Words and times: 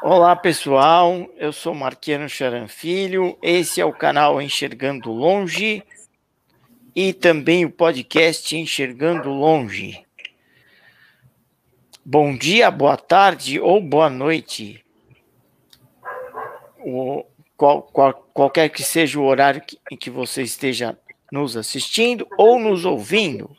Olá 0.00 0.36
pessoal, 0.36 1.28
eu 1.36 1.52
sou 1.52 1.74
Marquiano 1.74 2.28
Charan 2.28 2.68
Filho, 2.68 3.36
esse 3.42 3.80
é 3.80 3.84
o 3.84 3.92
canal 3.92 4.40
Enxergando 4.40 5.10
Longe 5.10 5.82
e 6.94 7.12
também 7.12 7.64
o 7.64 7.70
podcast 7.70 8.56
Enxergando 8.56 9.28
Longe. 9.28 10.06
Bom 12.04 12.36
dia, 12.36 12.70
boa 12.70 12.96
tarde 12.96 13.58
ou 13.58 13.80
boa 13.80 14.08
noite, 14.08 14.84
o, 16.78 17.24
qual, 17.56 17.82
qual, 17.82 18.14
qualquer 18.32 18.68
que 18.68 18.84
seja 18.84 19.18
o 19.18 19.24
horário 19.24 19.60
que, 19.60 19.80
em 19.90 19.96
que 19.96 20.10
você 20.10 20.42
esteja 20.42 20.96
nos 21.32 21.56
assistindo 21.56 22.24
ou 22.38 22.60
nos 22.60 22.84
ouvindo. 22.84 23.50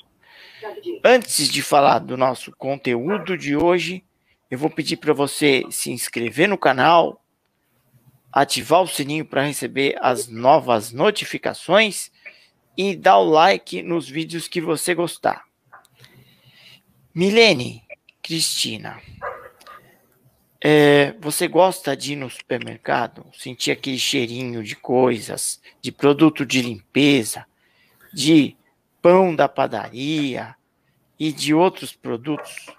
Antes 1.03 1.49
de 1.49 1.61
falar 1.61 1.99
do 1.99 2.15
nosso 2.15 2.53
conteúdo 2.55 3.37
de 3.37 3.57
hoje, 3.57 4.05
eu 4.49 4.57
vou 4.57 4.69
pedir 4.69 4.97
para 4.97 5.13
você 5.13 5.63
se 5.69 5.91
inscrever 5.91 6.47
no 6.47 6.57
canal, 6.57 7.23
ativar 8.31 8.81
o 8.81 8.87
sininho 8.87 9.25
para 9.25 9.45
receber 9.45 9.95
as 10.01 10.27
novas 10.27 10.91
notificações 10.91 12.11
e 12.77 12.95
dar 12.95 13.17
o 13.17 13.29
like 13.29 13.81
nos 13.83 14.07
vídeos 14.07 14.47
que 14.47 14.61
você 14.61 14.95
gostar. 14.95 15.43
Milene, 17.13 17.83
Cristina, 18.21 19.01
é, 20.61 21.13
você 21.19 21.47
gosta 21.47 21.95
de 21.95 22.13
ir 22.13 22.15
no 22.15 22.29
supermercado, 22.29 23.25
sentir 23.33 23.71
aquele 23.71 23.97
cheirinho 23.97 24.63
de 24.63 24.75
coisas, 24.75 25.61
de 25.81 25.91
produto 25.91 26.45
de 26.45 26.61
limpeza, 26.61 27.45
de 28.13 28.55
pão 29.01 29.35
da 29.35 29.47
padaria 29.47 30.55
e 31.17 31.31
de 31.31 31.53
outros 31.53 31.93
produtos? 31.93 32.78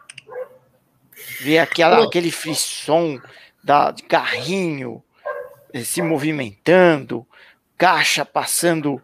Ver 1.40 1.58
aquela, 1.58 2.04
aquele 2.04 2.30
frisson 2.30 3.20
da, 3.62 3.90
de 3.90 4.02
carrinho 4.02 5.02
eh, 5.72 5.84
se 5.84 6.02
movimentando, 6.02 7.26
caixa 7.76 8.24
passando 8.24 9.00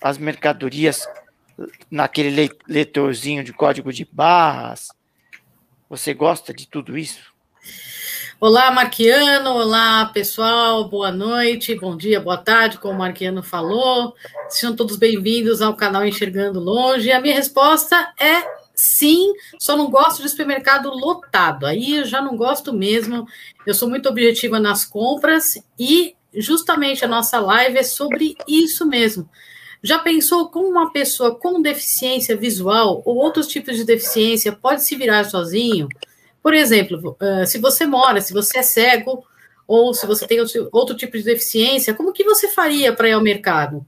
as 0.00 0.18
mercadorias 0.18 1.06
naquele 1.90 2.50
leitorzinho 2.66 3.44
de 3.44 3.52
código 3.52 3.92
de 3.92 4.04
barras. 4.10 4.88
Você 5.88 6.14
gosta 6.14 6.54
de 6.54 6.66
tudo 6.66 6.96
isso? 6.96 7.30
Olá, 8.40 8.70
Marquiano. 8.70 9.50
Olá, 9.50 10.06
pessoal. 10.06 10.88
Boa 10.88 11.12
noite, 11.12 11.74
bom 11.74 11.94
dia, 11.94 12.18
boa 12.18 12.38
tarde, 12.38 12.78
como 12.78 12.94
o 12.94 12.98
Marquiano 12.98 13.42
falou. 13.42 14.14
Sejam 14.48 14.74
todos 14.74 14.96
bem-vindos 14.96 15.60
ao 15.60 15.74
canal 15.74 16.06
Enxergando 16.06 16.58
Longe. 16.58 17.12
A 17.12 17.20
minha 17.20 17.34
resposta 17.34 18.14
é 18.18 18.59
Sim, 18.82 19.34
só 19.58 19.76
não 19.76 19.90
gosto 19.90 20.22
de 20.22 20.28
supermercado 20.30 20.88
lotado. 20.88 21.66
Aí 21.66 21.98
eu 21.98 22.06
já 22.06 22.22
não 22.22 22.34
gosto 22.34 22.72
mesmo. 22.72 23.26
Eu 23.66 23.74
sou 23.74 23.90
muito 23.90 24.08
objetiva 24.08 24.58
nas 24.58 24.86
compras 24.86 25.62
e 25.78 26.14
justamente 26.32 27.04
a 27.04 27.08
nossa 27.08 27.38
live 27.38 27.76
é 27.76 27.82
sobre 27.82 28.38
isso 28.48 28.86
mesmo. 28.86 29.28
Já 29.82 29.98
pensou 29.98 30.48
como 30.48 30.66
uma 30.66 30.90
pessoa 30.90 31.34
com 31.34 31.60
deficiência 31.60 32.34
visual 32.34 33.02
ou 33.04 33.16
outros 33.16 33.48
tipos 33.48 33.76
de 33.76 33.84
deficiência 33.84 34.50
pode 34.50 34.82
se 34.82 34.96
virar 34.96 35.24
sozinho? 35.24 35.86
Por 36.42 36.54
exemplo, 36.54 37.18
eh, 37.20 37.44
se 37.44 37.58
você 37.58 37.84
mora, 37.84 38.22
se 38.22 38.32
você 38.32 38.60
é 38.60 38.62
cego 38.62 39.22
ou 39.68 39.92
se 39.92 40.06
você 40.06 40.26
tem 40.26 40.38
outro 40.72 40.96
tipo 40.96 41.18
de 41.18 41.22
deficiência, 41.22 41.92
como 41.92 42.14
que 42.14 42.24
você 42.24 42.48
faria 42.48 42.94
para 42.94 43.10
ir 43.10 43.12
ao 43.12 43.20
mercado? 43.20 43.86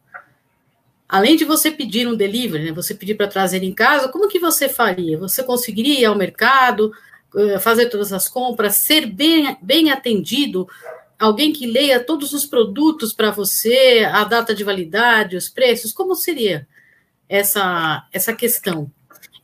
Além 1.12 1.36
de 1.36 1.44
você 1.44 1.70
pedir 1.70 2.08
um 2.08 2.16
delivery, 2.16 2.64
né, 2.64 2.72
você 2.72 2.94
pedir 2.94 3.16
para 3.16 3.28
trazer 3.28 3.62
em 3.62 3.74
casa, 3.74 4.08
como 4.08 4.28
que 4.28 4.38
você 4.38 4.66
faria? 4.66 5.18
Você 5.18 5.42
conseguiria 5.42 6.00
ir 6.00 6.04
ao 6.06 6.16
mercado, 6.16 6.90
eh, 7.36 7.58
fazer 7.58 7.90
todas 7.90 8.14
as 8.14 8.30
compras, 8.30 8.76
ser 8.76 9.04
bem, 9.04 9.54
bem 9.60 9.90
atendido? 9.90 10.66
Alguém 11.18 11.52
que 11.52 11.66
leia 11.66 12.02
todos 12.02 12.32
os 12.32 12.46
produtos 12.46 13.12
para 13.12 13.30
você, 13.30 14.08
a 14.10 14.24
data 14.24 14.54
de 14.54 14.64
validade, 14.64 15.36
os 15.36 15.50
preços, 15.50 15.92
como 15.92 16.14
seria 16.14 16.66
essa, 17.28 18.08
essa 18.10 18.32
questão? 18.32 18.90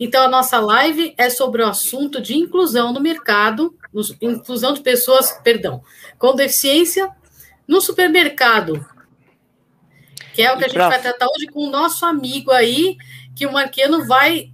Então, 0.00 0.24
a 0.24 0.28
nossa 0.28 0.58
live 0.58 1.12
é 1.18 1.28
sobre 1.28 1.60
o 1.60 1.66
assunto 1.66 2.18
de 2.18 2.34
inclusão 2.34 2.94
no 2.94 3.00
mercado, 3.00 3.76
inclusão 4.22 4.72
de 4.72 4.80
pessoas, 4.80 5.38
perdão, 5.44 5.82
com 6.18 6.34
deficiência 6.34 7.10
no 7.66 7.78
supermercado 7.78 8.86
que 10.34 10.42
é 10.42 10.52
o 10.52 10.58
que 10.58 10.64
a 10.64 10.68
gente 10.68 10.76
pra... 10.76 10.88
vai 10.88 11.00
tratar 11.00 11.26
hoje 11.26 11.46
com 11.46 11.66
o 11.66 11.70
nosso 11.70 12.04
amigo 12.04 12.50
aí, 12.50 12.96
que 13.34 13.46
o 13.46 13.52
Marquiano 13.52 14.06
vai 14.06 14.52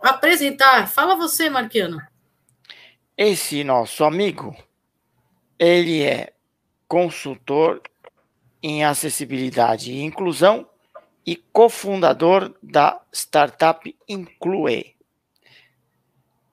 apresentar. 0.00 0.88
Fala 0.88 1.16
você, 1.16 1.50
Marquiano. 1.50 2.00
Esse 3.16 3.62
nosso 3.62 4.02
amigo, 4.04 4.56
ele 5.58 6.02
é 6.02 6.32
consultor 6.88 7.82
em 8.62 8.84
acessibilidade 8.84 9.92
e 9.92 10.02
inclusão 10.02 10.66
e 11.26 11.36
cofundador 11.36 12.54
da 12.62 13.00
startup 13.12 13.94
Inclue. 14.08 14.94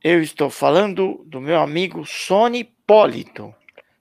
Eu 0.03 0.21
estou 0.21 0.49
falando 0.49 1.23
do 1.25 1.41
meu 1.41 1.59
amigo 1.59 2.05
Sony 2.05 2.63
Polito. 2.63 3.53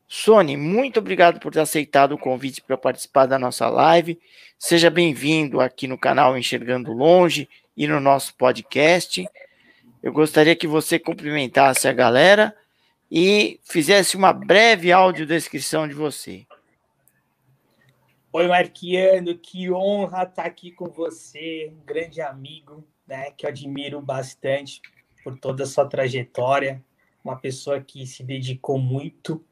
Sony, 0.06 0.56
muito 0.56 1.00
obrigado 1.00 1.40
por 1.40 1.52
ter 1.52 1.60
aceitado 1.60 2.12
o 2.12 2.18
convite 2.18 2.62
para 2.62 2.76
participar 2.76 3.26
da 3.26 3.38
nossa 3.38 3.68
live. 3.68 4.20
Seja 4.58 4.88
bem-vindo 4.88 5.60
aqui 5.60 5.86
no 5.86 5.98
canal 5.98 6.36
Enxergando 6.36 6.90
Longe 6.90 7.46
e 7.76 7.86
no 7.86 8.00
nosso 8.00 8.34
podcast. 8.34 9.28
Eu 10.02 10.12
gostaria 10.12 10.56
que 10.56 10.66
você 10.66 10.98
cumprimentasse 10.98 11.86
a 11.86 11.92
galera 11.92 12.56
e 13.10 13.60
fizesse 13.62 14.16
uma 14.16 14.32
breve 14.32 14.90
audiodescrição 14.90 15.86
de 15.86 15.92
você. 15.92 16.46
Oi, 18.32 18.48
Marquiano, 18.48 19.36
que 19.36 19.70
honra 19.70 20.22
estar 20.22 20.46
aqui 20.46 20.72
com 20.72 20.86
você, 20.86 21.70
um 21.70 21.84
grande 21.84 22.22
amigo, 22.22 22.82
né, 23.06 23.30
que 23.32 23.44
eu 23.44 23.50
admiro 23.50 24.00
bastante 24.00 24.80
por 25.22 25.38
toda 25.38 25.64
a 25.64 25.66
sua 25.66 25.86
trajetória, 25.86 26.82
uma 27.22 27.36
pessoa 27.36 27.78
que 27.80 28.06
se 28.06 28.24
dedicou 28.24 28.78
muito 28.78 29.44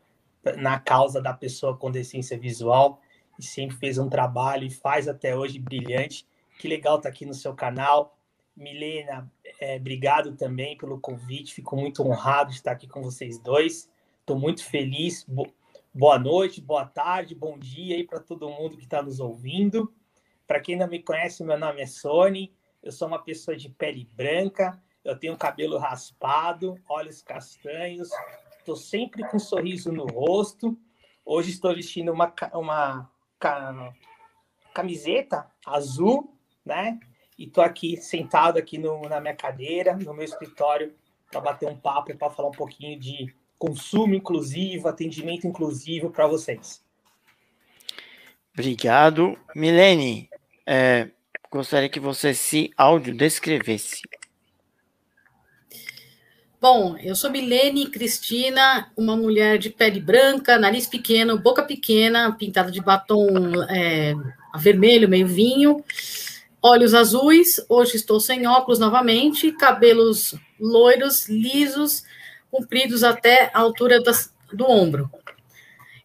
na 0.57 0.79
causa 0.79 1.21
da 1.21 1.35
pessoa 1.35 1.77
com 1.77 1.91
deficiência 1.91 2.39
visual 2.39 3.03
e 3.39 3.45
sempre 3.45 3.77
fez 3.77 3.99
um 3.99 4.09
trabalho 4.09 4.65
e 4.65 4.71
faz 4.71 5.09
até 5.09 5.37
hoje 5.37 5.59
brilhante. 5.59 6.27
Que 6.59 6.69
legal 6.69 6.97
estar 6.97 7.09
tá 7.09 7.15
aqui 7.15 7.27
no 7.27 7.35
seu 7.35 7.55
canal. 7.55 8.17
Milena, 8.57 9.31
é, 9.61 9.77
obrigado 9.77 10.37
também 10.37 10.77
pelo 10.77 11.01
convite. 11.01 11.55
Fico 11.55 11.77
muito 11.77 12.03
honrado 12.03 12.51
de 12.51 12.57
estar 12.57 12.73
aqui 12.73 12.87
com 12.87 13.03
vocês 13.03 13.39
dois. 13.39 13.91
Estou 14.21 14.39
muito 14.39 14.65
feliz. 14.65 15.25
Bo 15.29 15.47
boa 15.93 16.19
noite, 16.19 16.61
boa 16.61 16.85
tarde, 16.85 17.37
bom 17.37 17.57
dia 17.57 17.95
aí 17.95 18.05
para 18.05 18.19
todo 18.19 18.51
mundo 18.51 18.77
que 18.77 18.83
está 18.83 19.01
nos 19.01 19.21
ouvindo. 19.21 19.93
Para 20.47 20.61
quem 20.61 20.77
não 20.77 20.89
me 20.89 21.01
conhece, 21.01 21.45
meu 21.45 21.59
nome 21.59 21.81
é 21.81 21.87
Sony. 21.87 22.53
Eu 22.83 22.91
sou 22.91 23.09
uma 23.09 23.23
pessoa 23.23 23.57
de 23.57 23.69
pele 23.69 24.09
branca. 24.13 24.81
Eu 25.05 25.19
tenho 25.19 25.37
cabelo 25.37 25.79
raspado, 25.79 26.77
olhos 26.89 27.23
castanhos, 27.23 28.09
Estou 28.65 28.77
sempre 28.77 29.23
com 29.29 29.37
um 29.37 29.41
sorriso 29.41 29.93
no 29.93 30.07
rosto. 30.07 30.75
Hoje 31.23 31.51
estou 31.51 31.75
vestindo 31.75 32.11
uma, 32.11 32.33
uma 32.55 33.11
camiseta 34.73 35.51
azul, 35.65 36.37
né? 36.65 36.99
E 37.39 37.45
estou 37.45 37.65
aqui 37.65 37.97
sentado 37.97 38.59
aqui 38.59 38.79
no, 38.79 39.03
na 39.09 39.21
minha 39.21 39.35
cadeira, 39.35 39.97
no 39.97 40.15
meu 40.15 40.25
escritório, 40.25 40.95
para 41.31 41.41
bater 41.41 41.69
um 41.69 41.77
papo, 41.77 42.17
para 42.17 42.31
falar 42.31 42.49
um 42.49 42.53
pouquinho 42.53 42.99
de 42.99 43.35
consumo 43.59 44.15
inclusivo, 44.15 44.89
atendimento 44.89 45.47
inclusivo 45.47 46.11
para 46.11 46.27
vocês. 46.27 46.85
Obrigado. 48.53 49.37
Milene, 49.55 50.31
é, 50.67 51.11
gostaria 51.51 51.89
que 51.89 51.99
você 51.99 52.35
se 52.35 52.71
audiodescrevesse. 52.77 54.03
Bom, 56.65 56.97
eu 56.97 57.15
sou 57.15 57.31
Milene 57.31 57.91
Cristina, 57.91 58.91
uma 58.97 59.15
mulher 59.15 59.59
de 59.59 59.69
pele 59.69 60.01
branca, 60.01 60.59
nariz 60.59 60.87
pequeno, 60.87 61.39
boca 61.39 61.63
pequena, 61.63 62.33
pintada 62.33 62.71
de 62.71 62.81
batom 62.81 63.29
é, 63.69 64.15
vermelho, 64.57 65.07
meio 65.07 65.27
vinho, 65.27 65.85
olhos 66.63 66.95
azuis. 66.95 67.63
Hoje 67.69 67.97
estou 67.97 68.19
sem 68.19 68.47
óculos 68.47 68.79
novamente, 68.79 69.53
cabelos 69.53 70.35
loiros, 70.59 71.29
lisos, 71.29 72.03
compridos 72.51 73.05
até 73.05 73.51
a 73.53 73.59
altura 73.59 74.03
das, 74.03 74.33
do 74.51 74.65
ombro. 74.65 75.11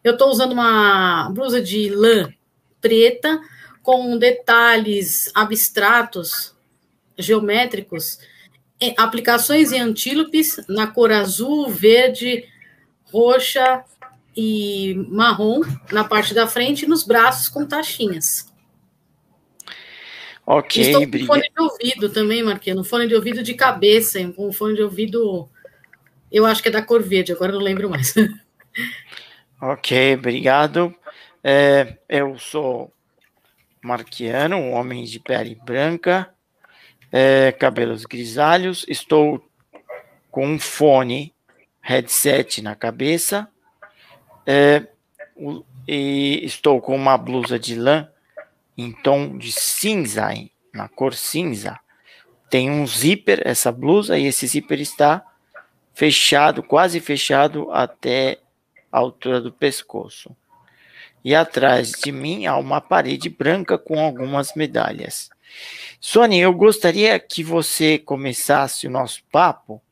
Eu 0.04 0.12
estou 0.12 0.28
usando 0.28 0.52
uma 0.52 1.30
blusa 1.30 1.62
de 1.62 1.88
lã 1.88 2.30
preta 2.82 3.40
com 3.82 4.18
detalhes 4.18 5.30
abstratos, 5.34 6.54
geométricos 7.16 8.18
aplicações 8.96 9.72
em 9.72 9.80
antílopes 9.80 10.60
na 10.68 10.86
cor 10.86 11.12
azul, 11.12 11.68
verde, 11.68 12.44
roxa 13.04 13.84
e 14.36 14.94
marrom 15.08 15.60
na 15.92 16.04
parte 16.04 16.32
da 16.32 16.46
frente 16.46 16.84
e 16.84 16.88
nos 16.88 17.04
braços 17.04 17.48
com 17.48 17.66
taxinhas. 17.66 18.50
Ok, 20.46 20.82
Estou 20.82 21.06
com 21.06 21.26
fone 21.26 21.42
de 21.42 21.62
ouvido 21.62 22.08
também, 22.08 22.42
Marquinhos. 22.42 22.80
Um 22.80 22.84
fone 22.84 23.06
de 23.06 23.14
ouvido 23.14 23.42
de 23.42 23.54
cabeça, 23.54 24.18
um 24.36 24.52
fone 24.52 24.74
de 24.74 24.82
ouvido, 24.82 25.48
eu 26.32 26.44
acho 26.44 26.62
que 26.62 26.68
é 26.68 26.72
da 26.72 26.82
cor 26.82 27.02
verde, 27.02 27.32
agora 27.32 27.52
não 27.52 27.60
lembro 27.60 27.88
mais. 27.88 28.14
Ok, 29.62 30.14
obrigado. 30.14 30.94
É, 31.44 31.98
eu 32.08 32.38
sou 32.38 32.90
Marquiano, 33.82 34.56
um 34.56 34.72
homem 34.72 35.04
de 35.04 35.20
pele 35.20 35.54
branca, 35.54 36.32
é, 37.12 37.52
cabelos 37.52 38.04
grisalhos. 38.04 38.84
Estou 38.88 39.44
com 40.30 40.46
um 40.46 40.58
fone, 40.58 41.34
headset 41.80 42.62
na 42.62 42.74
cabeça. 42.74 43.48
É, 44.46 44.86
o, 45.36 45.64
e 45.86 46.40
estou 46.44 46.80
com 46.80 46.94
uma 46.94 47.16
blusa 47.18 47.58
de 47.58 47.74
lã 47.74 48.08
em 48.76 48.92
tom 48.92 49.36
de 49.36 49.52
cinza, 49.52 50.28
na 50.72 50.88
cor 50.88 51.14
cinza. 51.14 51.78
Tem 52.48 52.70
um 52.70 52.86
zíper 52.86 53.42
essa 53.44 53.70
blusa 53.70 54.18
e 54.18 54.26
esse 54.26 54.46
zíper 54.46 54.80
está 54.80 55.24
fechado, 55.94 56.62
quase 56.62 57.00
fechado 57.00 57.70
até 57.72 58.38
a 58.90 58.98
altura 58.98 59.40
do 59.40 59.52
pescoço. 59.52 60.34
E 61.22 61.34
atrás 61.34 61.92
de 61.92 62.10
mim 62.10 62.46
há 62.46 62.56
uma 62.56 62.80
parede 62.80 63.28
branca 63.28 63.76
com 63.76 64.00
algumas 64.00 64.54
medalhas. 64.54 65.28
Sônia, 66.00 66.42
eu 66.42 66.52
gostaria 66.52 67.18
que 67.18 67.42
você 67.42 67.98
começasse 67.98 68.86
o 68.86 68.90
nosso 68.90 69.22
papo. 69.30 69.82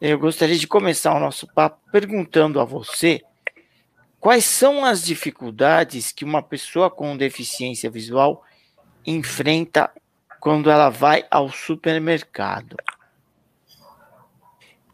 Eu 0.00 0.18
gostaria 0.18 0.56
de 0.56 0.66
começar 0.66 1.14
o 1.14 1.20
nosso 1.20 1.46
papo 1.46 1.80
perguntando 1.90 2.60
a 2.60 2.64
você 2.64 3.22
quais 4.20 4.44
são 4.44 4.84
as 4.84 5.04
dificuldades 5.04 6.12
que 6.12 6.24
uma 6.24 6.42
pessoa 6.42 6.90
com 6.90 7.16
deficiência 7.16 7.90
visual 7.90 8.42
enfrenta 9.06 9.90
quando 10.40 10.70
ela 10.70 10.88
vai 10.88 11.26
ao 11.30 11.48
supermercado. 11.50 12.76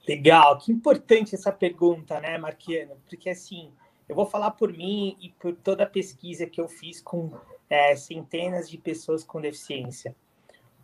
Legal, 0.07 0.59
que 0.59 0.73
importante 0.73 1.35
essa 1.35 1.53
pergunta, 1.53 2.19
né, 2.21 2.37
Marquiano? 2.39 2.97
Porque 3.09 3.31
assim, 3.31 3.71
eu 4.09 4.17
vou 4.17 4.27
falar 4.27 4.51
por 4.51 4.73
mim 4.73 5.17
e 5.21 5.31
por 5.31 5.55
toda 5.55 5.85
a 5.85 5.87
pesquisa 5.87 6.47
que 6.47 6.61
eu 6.61 6.69
fiz 6.69 7.01
com 7.01 7.33
é, 7.70 7.94
centenas 7.94 8.69
de 8.69 8.76
pessoas 8.76 9.25
com 9.25 9.40
deficiência. 9.40 10.14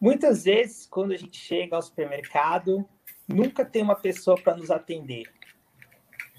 Muitas 0.01 0.45
vezes, 0.45 0.87
quando 0.87 1.13
a 1.13 1.17
gente 1.17 1.39
chega 1.39 1.75
ao 1.75 1.83
supermercado, 1.83 2.89
nunca 3.27 3.65
tem 3.65 3.83
uma 3.83 3.97
pessoa 3.97 4.41
para 4.41 4.57
nos 4.57 4.71
atender. 4.71 5.25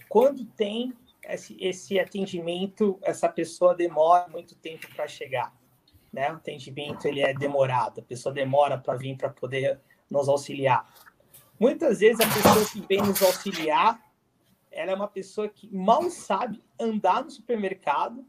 Quando 0.08 0.46
tem 0.46 0.94
esse, 1.24 1.58
esse, 1.60 2.00
atendimento, 2.00 2.98
essa 3.02 3.28
pessoa 3.28 3.76
demora 3.76 4.28
muito 4.30 4.56
tempo 4.56 4.88
para 4.96 5.08
chegar. 5.08 5.54
Né? 6.14 6.32
O 6.32 6.36
atendimento 6.36 7.06
ele 7.06 7.22
é 7.22 7.34
demorado, 7.34 8.00
a 8.00 8.04
pessoa 8.04 8.34
demora 8.34 8.78
para 8.78 8.96
vir 8.96 9.18
para 9.18 9.30
poder 9.30 9.80
nos 10.10 10.30
auxiliar. 10.30 10.88
Muitas 11.60 12.00
vezes 12.00 12.20
a 12.22 12.34
pessoa 12.34 12.66
que 12.72 12.88
vem 12.88 13.02
nos 13.02 13.22
auxiliar, 13.22 14.00
ela 14.72 14.92
é 14.92 14.96
uma 14.96 15.08
pessoa 15.08 15.50
que 15.50 15.68
mal 15.76 16.10
sabe 16.10 16.64
andar 16.80 17.24
no 17.24 17.32
supermercado. 17.32 18.26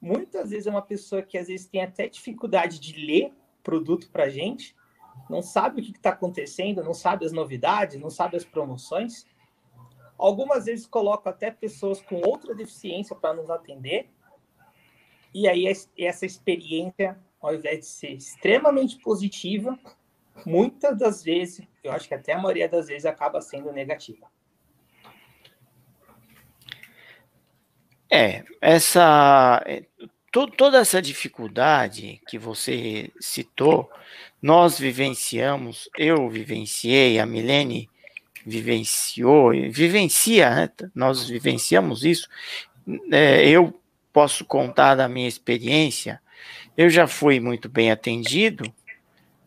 Muitas 0.00 0.50
vezes 0.50 0.66
é 0.66 0.70
uma 0.70 0.82
pessoa 0.82 1.22
que 1.22 1.36
às 1.36 1.48
vezes 1.48 1.66
tem 1.66 1.82
até 1.82 2.08
dificuldade 2.08 2.78
de 2.78 3.04
ler 3.04 3.32
produto 3.62 4.08
para 4.10 4.28
gente, 4.28 4.76
não 5.28 5.42
sabe 5.42 5.80
o 5.80 5.84
que 5.84 5.90
está 5.90 6.10
acontecendo, 6.10 6.82
não 6.82 6.94
sabe 6.94 7.26
as 7.26 7.32
novidades, 7.32 8.00
não 8.00 8.08
sabe 8.08 8.36
as 8.36 8.44
promoções. 8.44 9.26
Algumas 10.16 10.66
vezes 10.66 10.86
coloco 10.86 11.28
até 11.28 11.50
pessoas 11.50 12.00
com 12.00 12.16
outra 12.24 12.54
deficiência 12.54 13.14
para 13.14 13.34
nos 13.34 13.50
atender. 13.50 14.08
E 15.34 15.46
aí 15.48 15.66
essa 15.98 16.24
experiência, 16.24 17.18
ao 17.40 17.54
invés 17.54 17.80
de 17.80 17.86
ser 17.86 18.10
extremamente 18.12 18.98
positiva, 18.98 19.78
muitas 20.46 20.96
das 20.96 21.22
vezes, 21.22 21.66
eu 21.82 21.92
acho 21.92 22.08
que 22.08 22.14
até 22.14 22.32
a 22.32 22.38
maioria 22.38 22.68
das 22.68 22.86
vezes 22.86 23.04
acaba 23.04 23.40
sendo 23.40 23.72
negativa. 23.72 24.26
É, 28.10 28.42
essa 28.60 29.62
to, 30.32 30.46
toda 30.46 30.78
essa 30.78 31.00
dificuldade 31.00 32.20
que 32.28 32.38
você 32.38 33.10
citou, 33.20 33.90
nós 34.40 34.78
vivenciamos, 34.78 35.88
eu 35.96 36.28
vivenciei, 36.28 37.18
a 37.18 37.26
Milene 37.26 37.88
vivenciou, 38.46 39.50
vivencia, 39.50 40.50
né? 40.54 40.70
nós 40.94 41.28
vivenciamos 41.28 42.04
isso. 42.04 42.28
É, 43.12 43.46
eu 43.48 43.78
posso 44.12 44.44
contar 44.44 44.94
da 44.94 45.08
minha 45.08 45.28
experiência. 45.28 46.20
Eu 46.76 46.88
já 46.88 47.06
fui 47.06 47.40
muito 47.40 47.68
bem 47.68 47.90
atendido 47.90 48.72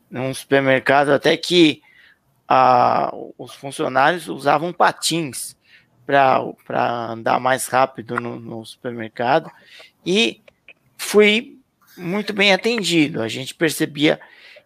num 0.09 0.33
supermercado 0.33 1.09
até 1.09 1.37
que 1.37 1.81
a, 2.47 3.11
os 3.37 3.55
funcionários 3.55 4.27
usavam 4.27 4.73
patins 4.73 5.55
para 6.05 7.11
andar 7.11 7.39
mais 7.39 7.67
rápido 7.67 8.19
no, 8.19 8.39
no, 8.39 8.65
supermercado 8.65 9.49
e 10.05 10.41
fui 10.97 11.57
muito 11.97 12.33
bem 12.33 12.53
atendido. 12.53 13.21
A 13.21 13.27
gente 13.27 13.53
percebia 13.55 14.19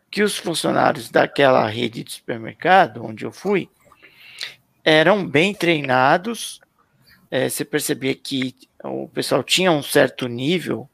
que 0.09 0.23
os 0.23 0.37
funcionários 0.37 1.09
daquela 1.09 1.67
rede 1.67 2.03
de 2.03 2.13
supermercado 2.13 3.03
onde 3.03 3.25
eu 3.25 3.31
fui 3.31 3.69
eram 4.83 5.25
bem 5.27 5.53
treinados. 5.53 6.61
É, 7.29 7.49
você 7.49 7.65
percebia 7.65 8.15
que 8.15 8.55
o 8.83 9.07
pessoal 9.09 9.43
tinha 9.43 9.71
um 9.71 9.83
certo 9.83 10.27
nível 10.27 10.89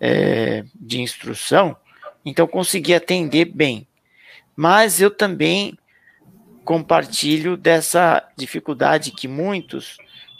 é, 0.00 0.64
de 0.74 1.00
instrução 1.00 1.76
então 2.24 2.46
consegui 2.46 2.94
atender 2.94 3.46
bem. 3.46 3.86
Mas 4.54 5.00
eu 5.00 5.10
também 5.10 5.78
compartilho 6.70 7.56
dessa 7.56 8.24
dificuldade 8.36 9.10
que 9.10 9.26
muitos 9.26 9.96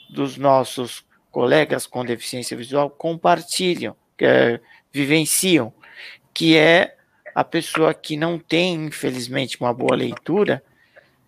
dos 0.08 0.36
nossos 0.36 1.04
colegas 1.28 1.88
com 1.88 2.04
deficiência 2.04 2.56
visual 2.56 2.88
compartilham, 2.88 3.96
é, 4.16 4.60
vivenciam, 4.92 5.74
que 6.32 6.56
é 6.56 6.96
a 7.34 7.42
pessoa 7.42 7.92
que 7.92 8.16
não 8.16 8.38
tem, 8.38 8.76
infelizmente, 8.76 9.60
uma 9.60 9.74
boa 9.74 9.96
leitura, 9.96 10.62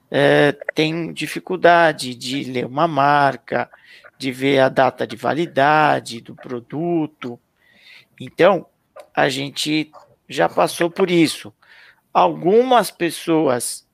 é, 0.08 0.52
tem 0.72 1.12
dificuldade 1.12 2.14
de 2.14 2.44
ler 2.44 2.66
uma 2.66 2.87
marca, 2.87 3.69
de 4.16 4.31
ver 4.31 4.60
a 4.60 4.69
data 4.69 5.05
de 5.05 5.16
validade 5.16 6.20
do 6.20 6.37
produto. 6.37 7.40
Então, 8.20 8.66
a 9.12 9.28
gente 9.28 9.90
já 10.28 10.48
passou 10.48 10.88
por 10.88 11.10
isso. 11.10 11.52
Algumas 12.14 12.93
pessoas 12.93 13.84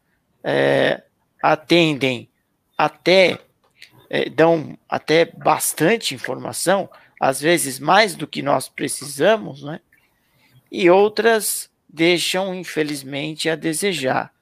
é, 0.43 1.03
atendem 1.43 2.29
até, 2.77 3.39
é, 4.09 4.29
dão 4.29 4.79
até 4.89 5.25
bastante 5.25 6.15
informação, 6.15 6.89
às 7.21 7.41
vezes 7.41 7.79
mais 7.79 8.15
do 8.15 8.27
que 8.27 8.43
nós 8.43 8.69
precisamos, 8.69 9.63
né? 9.63 9.81
E 10.71 10.89
outras 10.91 11.71
deixam, 11.89 12.55
infelizmente, 12.55 13.49
a 13.49 13.57
desejar. 13.57 14.33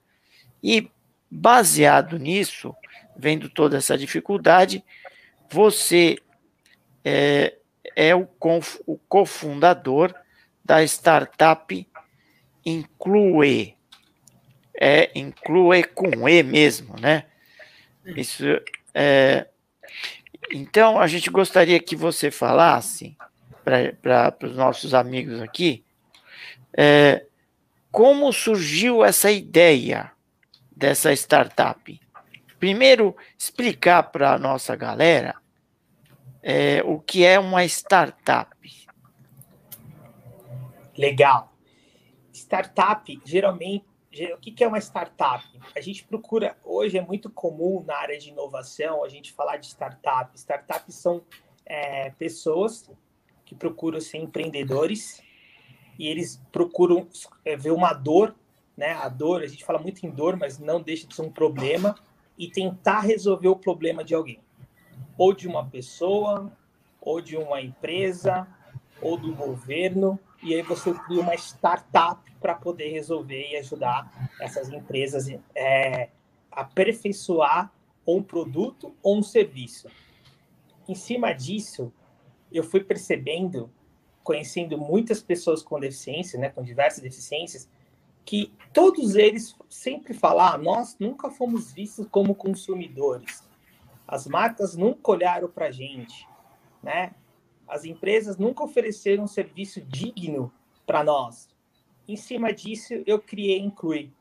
E 0.62 0.90
baseado 1.30 2.18
nisso, 2.18 2.74
vendo 3.16 3.48
toda 3.48 3.78
essa 3.78 3.96
dificuldade, 3.96 4.84
você 5.48 6.18
é, 7.04 7.54
é 7.94 8.14
o, 8.14 8.28
o 8.86 8.98
cofundador 9.08 10.14
da 10.64 10.82
startup 10.82 11.88
inclui. 12.64 13.75
É, 14.78 15.10
inclui 15.14 15.84
com 15.84 16.28
E 16.28 16.42
mesmo, 16.42 16.94
né? 17.00 17.24
Isso 18.04 18.44
é. 18.94 19.46
Então, 20.52 21.00
a 21.00 21.06
gente 21.06 21.30
gostaria 21.30 21.80
que 21.80 21.96
você 21.96 22.30
falasse 22.30 23.16
para 23.64 24.36
os 24.42 24.54
nossos 24.54 24.94
amigos 24.94 25.40
aqui 25.40 25.84
é, 26.76 27.24
como 27.90 28.32
surgiu 28.32 29.02
essa 29.02 29.30
ideia 29.30 30.12
dessa 30.70 31.12
startup. 31.14 32.00
Primeiro, 32.60 33.16
explicar 33.38 34.04
para 34.04 34.34
a 34.34 34.38
nossa 34.38 34.76
galera 34.76 35.34
é, 36.42 36.82
o 36.84 37.00
que 37.00 37.24
é 37.24 37.38
uma 37.38 37.64
startup. 37.64 38.54
Legal. 40.96 41.52
Startup, 42.32 43.20
geralmente, 43.24 43.84
o 44.24 44.38
que 44.38 44.62
é 44.62 44.68
uma 44.68 44.78
startup? 44.78 45.44
A 45.74 45.80
gente 45.80 46.04
procura, 46.04 46.56
hoje 46.64 46.96
é 46.98 47.02
muito 47.02 47.30
comum 47.30 47.82
na 47.86 47.96
área 47.96 48.18
de 48.18 48.30
inovação 48.30 49.04
a 49.04 49.08
gente 49.08 49.32
falar 49.32 49.56
de 49.56 49.66
startup. 49.66 50.30
Startups 50.34 50.94
são 50.94 51.22
é, 51.64 52.10
pessoas 52.10 52.90
que 53.44 53.54
procuram 53.54 54.00
ser 54.00 54.18
empreendedores 54.18 55.22
e 55.98 56.08
eles 56.08 56.40
procuram 56.52 57.08
é, 57.44 57.56
ver 57.56 57.72
uma 57.72 57.92
dor, 57.92 58.34
né? 58.76 58.92
A 58.92 59.08
dor, 59.08 59.42
a 59.42 59.46
gente 59.46 59.64
fala 59.64 59.78
muito 59.78 60.04
em 60.04 60.10
dor, 60.10 60.36
mas 60.36 60.58
não 60.58 60.80
deixa 60.80 61.06
de 61.06 61.14
ser 61.14 61.22
um 61.22 61.30
problema 61.30 61.94
e 62.38 62.50
tentar 62.50 63.00
resolver 63.00 63.48
o 63.48 63.56
problema 63.56 64.04
de 64.04 64.14
alguém, 64.14 64.40
ou 65.16 65.32
de 65.32 65.48
uma 65.48 65.64
pessoa, 65.64 66.52
ou 67.00 67.20
de 67.20 67.36
uma 67.36 67.62
empresa, 67.62 68.46
ou 69.00 69.16
do 69.16 69.34
governo, 69.34 70.18
e 70.46 70.54
aí 70.54 70.62
você 70.62 70.94
cria 70.94 71.20
uma 71.20 71.34
startup 71.34 72.22
para 72.40 72.54
poder 72.54 72.90
resolver 72.90 73.50
e 73.50 73.56
ajudar 73.56 74.30
essas 74.40 74.68
empresas 74.68 75.28
é, 75.52 76.08
a 76.52 76.60
aperfeiçoar 76.60 77.72
um 78.06 78.22
produto 78.22 78.94
ou 79.02 79.18
um 79.18 79.22
serviço. 79.24 79.88
Em 80.88 80.94
cima 80.94 81.32
disso, 81.32 81.92
eu 82.52 82.62
fui 82.62 82.78
percebendo, 82.78 83.68
conhecendo 84.22 84.78
muitas 84.78 85.20
pessoas 85.20 85.64
com 85.64 85.80
deficiência, 85.80 86.38
né, 86.38 86.48
com 86.48 86.62
diversas 86.62 87.02
deficiências, 87.02 87.68
que 88.24 88.52
todos 88.72 89.16
eles 89.16 89.56
sempre 89.68 90.14
falam: 90.14 90.46
ah, 90.46 90.56
nós 90.56 90.96
nunca 91.00 91.28
fomos 91.28 91.72
vistos 91.72 92.06
como 92.08 92.36
consumidores. 92.36 93.42
As 94.06 94.28
marcas 94.28 94.76
nunca 94.76 95.10
olharam 95.10 95.48
para 95.48 95.66
a 95.66 95.72
gente, 95.72 96.24
né? 96.80 97.12
As 97.68 97.84
empresas 97.84 98.36
nunca 98.36 98.62
ofereceram 98.64 99.24
um 99.24 99.28
serviço 99.28 99.80
digno 99.80 100.52
para 100.86 101.02
nós. 101.02 101.48
Em 102.08 102.16
cima 102.16 102.52
disso, 102.52 102.94
eu 103.06 103.18
criei 103.18 103.58
Inclui, 103.58 104.12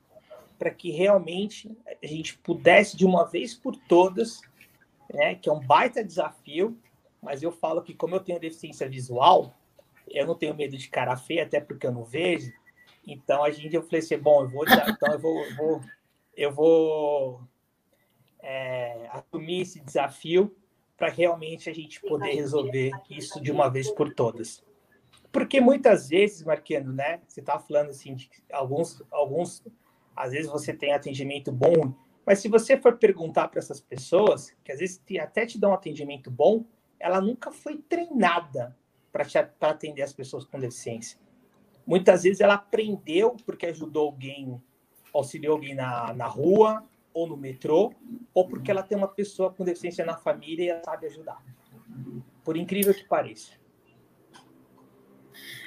para 0.57 0.71
que 0.71 0.89
realmente 0.89 1.69
a 2.01 2.07
gente 2.07 2.37
pudesse, 2.39 2.97
de 2.97 3.05
uma 3.05 3.25
vez 3.25 3.53
por 3.53 3.75
todas, 3.75 4.41
né, 5.13 5.35
que 5.35 5.49
é 5.49 5.53
um 5.53 5.59
baita 5.59 6.03
desafio, 6.03 6.77
mas 7.21 7.43
eu 7.43 7.51
falo 7.51 7.81
que, 7.81 7.93
como 7.93 8.15
eu 8.15 8.19
tenho 8.19 8.39
deficiência 8.39 8.89
visual, 8.89 9.53
eu 10.07 10.25
não 10.25 10.35
tenho 10.35 10.55
medo 10.55 10.77
de 10.77 10.89
cara 10.89 11.15
feia, 11.15 11.43
até 11.43 11.59
porque 11.59 11.85
eu 11.85 11.91
não 11.91 12.03
vejo. 12.03 12.51
Então 13.05 13.43
a 13.43 13.51
gente, 13.51 13.75
eu 13.75 13.83
falei 13.83 13.99
assim: 13.99 14.17
bom, 14.17 14.43
eu 14.43 14.49
vou, 14.49 14.65
então 14.65 15.13
eu 15.13 15.19
vou, 15.19 15.43
eu 15.43 15.55
vou, 15.55 15.81
eu 16.35 16.51
vou 16.51 17.41
é, 18.39 19.07
assumir 19.11 19.61
esse 19.61 19.79
desafio 19.79 20.55
para 20.97 21.09
realmente 21.09 21.69
a 21.69 21.73
gente 21.73 22.01
poder 22.01 22.33
resolver 22.33 22.91
isso 23.09 23.41
de 23.41 23.51
uma 23.51 23.69
vez 23.69 23.91
por 23.91 24.13
todas. 24.13 24.63
Porque 25.31 25.59
muitas 25.59 26.07
vezes, 26.07 26.43
Marquiano, 26.43 26.93
né? 26.93 27.19
Você 27.27 27.41
está 27.41 27.59
falando 27.59 27.89
assim 27.89 28.15
de 28.15 28.29
alguns, 28.51 29.03
alguns, 29.11 29.63
às 30.15 30.31
vezes 30.31 30.49
você 30.49 30.73
tem 30.73 30.93
atendimento 30.93 31.51
bom, 31.51 31.93
mas 32.25 32.39
se 32.39 32.47
você 32.47 32.77
for 32.77 32.97
perguntar 32.97 33.49
para 33.49 33.59
essas 33.59 33.81
pessoas, 33.81 34.55
que 34.63 34.71
às 34.71 34.79
vezes 34.79 35.01
até 35.19 35.45
te 35.45 35.59
dão 35.59 35.71
um 35.71 35.73
atendimento 35.73 36.31
bom, 36.31 36.65
ela 36.99 37.19
nunca 37.19 37.51
foi 37.51 37.77
treinada 37.77 38.75
para 39.11 39.25
atender 39.69 40.01
as 40.01 40.13
pessoas 40.13 40.45
com 40.45 40.59
deficiência. 40.59 41.19
Muitas 41.85 42.23
vezes 42.23 42.39
ela 42.39 42.55
aprendeu 42.55 43.35
porque 43.45 43.67
ajudou 43.67 44.07
alguém, 44.07 44.61
auxiliou 45.13 45.55
alguém 45.55 45.75
na, 45.75 46.13
na 46.13 46.27
rua 46.27 46.83
ou 47.15 47.25
no 47.25 47.37
metrô, 47.37 47.93
ou 48.33 48.45
porque 48.45 48.69
ela 48.69 48.83
tem 48.83 48.97
uma 48.97 49.07
pessoa 49.07 49.49
com 49.49 49.63
deficiência 49.63 50.05
na 50.05 50.17
família 50.17 50.65
e 50.65 50.67
ela 50.67 50.83
sabe 50.83 51.07
ajudar. 51.07 51.41
Por 52.43 52.57
incrível 52.57 52.93
que 52.93 53.05
pareça. 53.05 53.51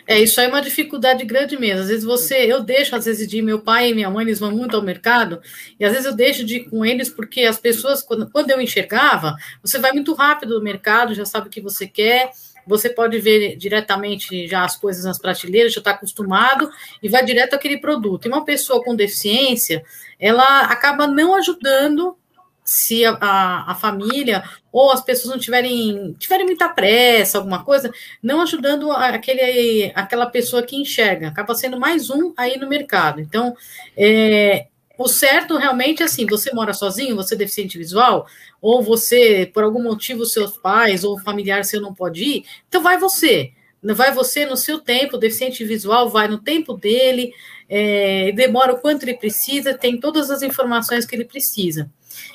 É, 0.06 0.18
isso 0.20 0.40
aí 0.40 0.46
é 0.46 0.48
uma 0.48 0.60
dificuldade 0.60 1.24
grande 1.24 1.58
mesmo. 1.58 1.82
Às 1.82 1.88
vezes 1.88 2.04
você, 2.04 2.36
eu 2.50 2.62
deixo, 2.62 2.94
às 2.94 3.06
vezes, 3.06 3.26
de 3.26 3.40
meu 3.40 3.60
pai 3.60 3.90
e 3.90 3.94
minha 3.94 4.10
mãe, 4.10 4.24
eles 4.24 4.38
vão 4.38 4.50
muito 4.50 4.76
ao 4.76 4.82
mercado, 4.82 5.40
e 5.78 5.84
às 5.84 5.92
vezes 5.92 6.06
eu 6.06 6.14
deixo 6.14 6.44
de 6.44 6.56
ir 6.56 6.70
com 6.70 6.84
eles, 6.84 7.10
porque 7.10 7.42
as 7.42 7.58
pessoas, 7.58 8.02
quando, 8.02 8.30
quando 8.30 8.50
eu 8.50 8.60
enxergava, 8.60 9.36
você 9.62 9.78
vai 9.78 9.92
muito 9.92 10.14
rápido 10.14 10.54
no 10.54 10.64
mercado, 10.64 11.14
já 11.14 11.26
sabe 11.26 11.48
o 11.48 11.50
que 11.50 11.60
você 11.60 11.86
quer, 11.86 12.30
você 12.68 12.90
pode 12.90 13.18
ver 13.18 13.56
diretamente 13.56 14.46
já 14.46 14.64
as 14.64 14.76
coisas 14.76 15.04
nas 15.04 15.18
prateleiras, 15.18 15.72
já 15.72 15.80
está 15.80 15.92
acostumado, 15.92 16.70
e 17.02 17.08
vai 17.08 17.24
direto 17.24 17.54
àquele 17.54 17.78
produto. 17.78 18.26
E 18.26 18.28
uma 18.28 18.44
pessoa 18.44 18.84
com 18.84 18.94
deficiência, 18.94 19.82
ela 20.20 20.60
acaba 20.66 21.06
não 21.06 21.34
ajudando 21.34 22.16
se 22.62 23.02
a, 23.06 23.16
a, 23.18 23.72
a, 23.72 23.74
família 23.74 24.44
ou 24.70 24.92
as 24.92 25.00
pessoas 25.00 25.32
não 25.32 25.40
tiverem, 25.40 26.14
tiverem 26.18 26.44
muita 26.44 26.68
pressa, 26.68 27.38
alguma 27.38 27.64
coisa, 27.64 27.90
não 28.22 28.42
ajudando 28.42 28.92
aquele, 28.92 29.90
aquela 29.94 30.26
pessoa 30.26 30.62
que 30.62 30.76
enxerga, 30.76 31.28
acaba 31.28 31.54
sendo 31.54 31.80
mais 31.80 32.10
um 32.10 32.34
aí 32.36 32.58
no 32.58 32.68
mercado. 32.68 33.22
Então, 33.22 33.56
é, 33.96 34.66
o 34.98 35.06
certo 35.06 35.56
realmente 35.56 36.02
é 36.02 36.06
assim: 36.06 36.26
você 36.26 36.52
mora 36.52 36.74
sozinho, 36.74 37.14
você 37.14 37.34
é 37.34 37.38
deficiente 37.38 37.78
visual, 37.78 38.26
ou 38.60 38.82
você, 38.82 39.48
por 39.54 39.62
algum 39.62 39.82
motivo, 39.82 40.26
seus 40.26 40.58
pais 40.58 41.04
ou 41.04 41.18
familiar 41.20 41.64
seu 41.64 41.80
não 41.80 41.94
pode 41.94 42.24
ir, 42.24 42.44
então 42.68 42.82
vai 42.82 42.98
você. 42.98 43.52
Vai 43.80 44.12
você 44.12 44.44
no 44.44 44.56
seu 44.56 44.80
tempo, 44.80 45.16
o 45.16 45.20
deficiente 45.20 45.64
visual 45.64 46.10
vai 46.10 46.26
no 46.26 46.38
tempo 46.38 46.74
dele, 46.74 47.32
é, 47.68 48.32
demora 48.32 48.72
o 48.72 48.78
quanto 48.78 49.04
ele 49.04 49.14
precisa, 49.14 49.72
tem 49.72 50.00
todas 50.00 50.32
as 50.32 50.42
informações 50.42 51.06
que 51.06 51.14
ele 51.14 51.24
precisa. 51.24 51.88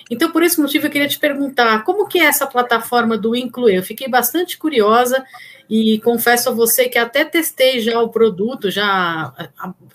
Então, 0.09 0.31
por 0.31 0.41
esse 0.41 0.61
motivo, 0.61 0.87
eu 0.87 0.89
queria 0.89 1.07
te 1.07 1.19
perguntar, 1.19 1.83
como 1.83 2.07
que 2.07 2.17
é 2.17 2.25
essa 2.25 2.47
plataforma 2.47 3.17
do 3.17 3.35
Incluir? 3.35 3.75
Eu 3.75 3.83
fiquei 3.83 4.07
bastante 4.07 4.57
curiosa 4.57 5.21
e 5.69 5.99
confesso 6.01 6.49
a 6.49 6.53
você 6.53 6.89
que 6.89 6.97
até 6.97 7.23
testei 7.23 7.79
já 7.79 7.99
o 8.01 8.09
produto, 8.09 8.69
já, 8.69 9.33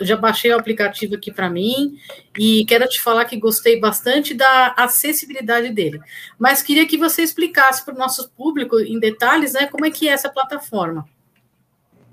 já 0.01 0.17
baixei 0.17 0.51
o 0.53 0.59
aplicativo 0.59 1.15
aqui 1.15 1.31
para 1.31 1.51
mim 1.51 1.99
e 2.39 2.65
quero 2.67 2.89
te 2.89 3.01
falar 3.01 3.25
que 3.27 3.37
gostei 3.37 3.79
bastante 3.79 4.35
da 4.35 4.75
acessibilidade 4.77 5.71
dele. 5.71 6.01
Mas 6.39 6.63
queria 6.63 6.87
que 6.87 6.97
você 6.97 7.23
explicasse 7.23 7.85
para 7.85 7.95
o 7.95 7.99
nosso 7.99 8.31
público 8.31 8.79
em 8.81 8.99
detalhes, 8.99 9.53
né, 9.53 9.67
como 9.67 9.85
é 9.85 9.91
que 9.91 10.09
é 10.09 10.13
essa 10.13 10.31
plataforma. 10.31 11.07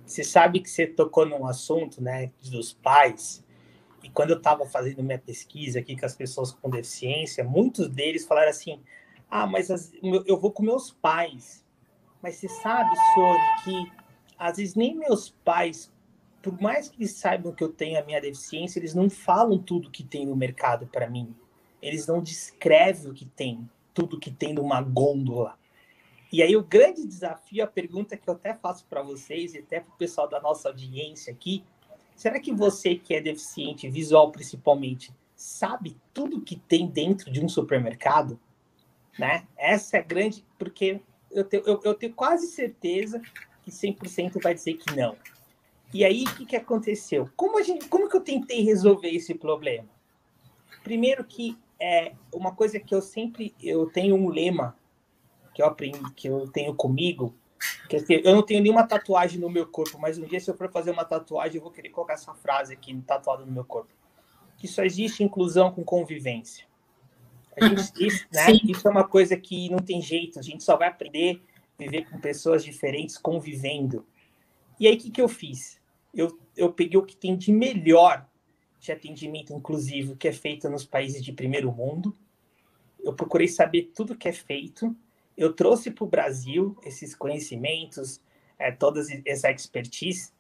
Você 0.06 0.24
sabe 0.24 0.60
que 0.60 0.70
você 0.70 0.86
tocou 0.86 1.26
num 1.26 1.48
assunto, 1.48 2.02
né, 2.02 2.32
dos 2.44 2.74
pais, 2.74 3.44
e 4.04 4.10
quando 4.10 4.30
eu 4.30 4.38
estava 4.38 4.68
fazendo 4.68 5.02
minha 5.02 5.18
pesquisa 5.18 5.80
aqui 5.80 5.98
com 5.98 6.06
as 6.06 6.16
pessoas 6.16 6.52
com 6.52 6.70
deficiência, 6.70 7.44
muitos 7.44 7.90
deles 7.90 8.24
falaram 8.24 8.52
assim: 8.52 8.80
ah, 9.32 9.48
mas 9.48 9.72
as, 9.72 9.92
eu 10.28 10.40
vou 10.40 10.52
com 10.52 10.62
meus 10.62 10.92
pais. 10.92 11.65
Mas 12.22 12.36
você 12.36 12.48
sabe, 12.48 12.90
Sônia, 13.14 13.56
que 13.64 13.92
às 14.38 14.58
vezes 14.58 14.76
nem 14.76 14.96
meus 14.96 15.30
pais, 15.30 15.92
por 16.42 16.60
mais 16.62 16.90
que 16.90 16.98
eles 16.98 17.12
saibam 17.12 17.54
que 17.54 17.64
eu 17.64 17.72
tenho 17.72 18.00
a 18.00 18.04
minha 18.04 18.22
deficiência, 18.22 18.80
eles 18.80 18.94
não 18.94 19.10
falam 19.10 19.58
tudo 19.58 19.92
que 19.92 20.04
tem 20.04 20.26
no 20.26 20.36
mercado 20.36 20.88
para 20.88 21.10
mim. 21.10 21.36
Eles 21.82 22.08
não 22.08 22.22
descrevem 22.22 23.12
o 23.12 23.14
que 23.14 23.26
tem, 23.26 23.70
tudo 23.94 24.20
que 24.20 24.32
tem 24.32 24.54
numa 24.54 24.82
gôndola. 24.82 25.58
E 26.32 26.42
aí 26.42 26.56
o 26.56 26.64
grande 26.64 27.06
desafio, 27.06 27.64
a 27.64 27.68
pergunta 27.68 28.18
que 28.18 28.28
eu 28.28 28.34
até 28.34 28.54
faço 28.54 28.86
para 28.88 29.02
vocês 29.02 29.54
e 29.54 29.60
até 29.60 29.80
para 29.80 29.94
o 29.94 29.98
pessoal 29.98 30.28
da 30.28 30.42
nossa 30.42 30.70
audiência 30.70 31.32
aqui, 31.32 31.64
Será 32.16 32.40
que 32.40 32.54
você 32.54 32.96
que 32.96 33.14
é 33.14 33.22
deficiente 33.22 33.90
visual 33.90 34.32
principalmente 34.32 35.14
sabe 35.36 35.98
tudo 36.14 36.42
que 36.42 36.56
tem 36.56 36.88
dentro 36.88 37.30
de 37.30 37.44
um 37.44 37.50
supermercado? 37.50 38.40
Né? 39.20 39.46
Essa 39.58 39.98
é 39.98 40.02
grande, 40.02 40.46
porque 40.58 41.02
eu 41.36 41.44
tenho, 41.44 41.64
eu, 41.66 41.80
eu 41.84 41.94
tenho 41.94 42.14
quase 42.14 42.48
certeza 42.48 43.22
que 43.62 43.72
100% 43.72 44.42
vai 44.42 44.54
dizer 44.54 44.74
que 44.76 44.96
não. 44.96 45.16
E 45.94 46.04
aí, 46.04 46.24
o 46.24 46.36
que, 46.36 46.46
que 46.46 46.56
aconteceu? 46.56 47.30
Como, 47.36 47.58
a 47.58 47.64
gente, 47.64 47.88
como 47.88 48.10
que 48.10 48.18
eu 48.18 48.22
tentei 48.22 48.62
resolver 48.64 49.10
esse 49.10 49.34
problema? 49.36 49.88
Primeiro 50.84 51.24
que 51.24 51.58
é 51.80 52.14
uma 52.34 52.54
coisa 52.54 52.80
que 52.80 52.94
eu 52.94 53.02
sempre 53.02 53.54
eu 53.62 53.86
tenho 53.88 54.16
um 54.16 54.30
lema 54.30 54.76
que 55.54 55.62
eu 55.62 55.66
aprendi, 55.66 56.00
que 56.16 56.28
eu 56.28 56.48
tenho 56.52 56.74
comigo, 56.74 57.34
Quer 57.90 58.02
dizer, 58.02 58.26
eu 58.26 58.36
não 58.36 58.44
tenho 58.44 58.62
nenhuma 58.62 58.86
tatuagem 58.86 59.40
no 59.40 59.50
meu 59.50 59.66
corpo, 59.66 59.98
mas 60.00 60.18
um 60.18 60.26
dia, 60.26 60.40
se 60.40 60.50
eu 60.50 60.56
for 60.56 60.72
fazer 60.72 60.92
uma 60.92 61.06
tatuagem, 61.06 61.58
eu 61.58 61.62
vou 61.62 61.72
querer 61.72 61.90
colocar 61.90 62.14
essa 62.14 62.34
frase 62.34 62.74
aqui 62.74 62.96
tatuada 63.02 63.46
no 63.46 63.52
meu 63.52 63.64
corpo. 63.64 63.94
Que 64.58 64.68
só 64.68 64.84
existe 64.84 65.24
inclusão 65.24 65.72
com 65.72 65.84
convivência. 65.84 66.66
Gente, 67.62 68.06
isso, 68.06 68.28
né, 68.32 68.48
isso 68.64 68.88
é 68.88 68.92
uma 68.92 69.08
coisa 69.08 69.38
que 69.38 69.70
não 69.70 69.80
tem 69.80 70.02
jeito, 70.02 70.40
a 70.40 70.42
gente 70.42 70.64
só 70.64 70.78
vai 70.78 70.88
aprender 70.88 71.42
a 71.78 71.84
viver 71.84 72.10
com 72.10 72.20
pessoas 72.20 72.64
diferentes 72.64 73.18
convivendo. 73.18 74.06
E 74.80 74.88
aí, 74.88 74.96
o 74.96 74.98
que, 74.98 75.10
que 75.10 75.22
eu 75.22 75.28
fiz? 75.28 75.80
Eu, 76.14 76.38
eu 76.56 76.72
peguei 76.72 76.98
o 76.98 77.06
que 77.06 77.16
tem 77.16 77.36
de 77.38 77.52
melhor 77.52 78.28
de 78.80 78.92
atendimento 78.92 79.54
inclusivo 79.54 80.16
que 80.16 80.28
é 80.28 80.32
feito 80.32 80.70
nos 80.70 80.86
países 80.86 81.24
de 81.24 81.32
primeiro 81.32 81.72
mundo. 81.72 82.16
Eu 83.04 83.14
procurei 83.14 83.48
saber 83.48 83.92
tudo 83.96 84.16
que 84.16 84.28
é 84.28 84.34
feito 84.34 84.96
eu 85.38 85.54
trouxe 85.54 85.92
para 85.92 86.04
o 86.04 86.08
Brasil 86.08 86.78
esses 86.84 87.14
conhecimentos, 87.14 88.22
é, 88.58 88.72
toda 88.72 89.02
essa 89.26 89.52
expertise, 89.52 90.32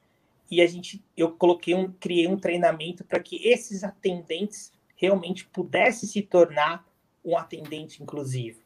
e 0.49 0.61
a 0.61 0.67
gente, 0.67 1.03
eu 1.17 1.31
coloquei 1.31 1.73
um, 1.73 1.91
criei 1.91 2.27
um 2.27 2.37
treinamento 2.37 3.03
para 3.03 3.19
que 3.19 3.47
esses 3.47 3.83
atendentes 3.83 4.71
realmente 4.95 5.45
pudessem 5.47 6.07
se 6.07 6.21
tornar 6.21 6.85
um 7.25 7.37
atendente 7.37 8.03
inclusivo. 8.03 8.61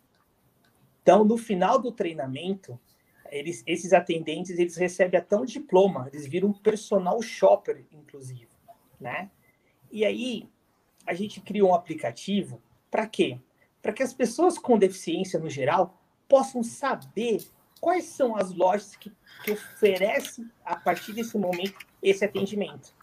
Então, 1.01 1.23
no 1.23 1.37
final 1.37 1.79
do 1.79 1.91
treinamento, 1.91 2.79
eles, 3.31 3.63
esses 3.65 3.93
atendentes 3.93 4.59
eles 4.59 4.75
recebem 4.75 5.19
até 5.19 5.35
um 5.35 5.45
diploma, 5.45 6.09
eles 6.11 6.27
viram 6.27 6.49
um 6.49 6.53
personal 6.53 7.21
shopper 7.21 7.85
inclusivo, 7.91 8.51
né? 8.99 9.31
E 9.91 10.05
aí 10.05 10.47
a 11.05 11.13
gente 11.13 11.39
criou 11.41 11.69
um 11.69 11.73
aplicativo 11.73 12.61
para 12.91 13.07
quê? 13.07 13.39
Para 13.81 13.93
que 13.93 14.03
as 14.03 14.13
pessoas 14.13 14.57
com 14.57 14.77
deficiência 14.77 15.39
no 15.39 15.49
geral 15.49 15.99
possam 16.27 16.61
saber 16.61 17.43
quais 17.79 18.05
são 18.05 18.35
as 18.35 18.53
lojas 18.53 18.95
que, 18.95 19.11
que 19.43 19.51
oferecem, 19.51 20.49
a 20.63 20.75
partir 20.75 21.13
desse 21.13 21.37
momento, 21.37 21.77
esse 22.03 22.23
atendimento. 22.25 22.93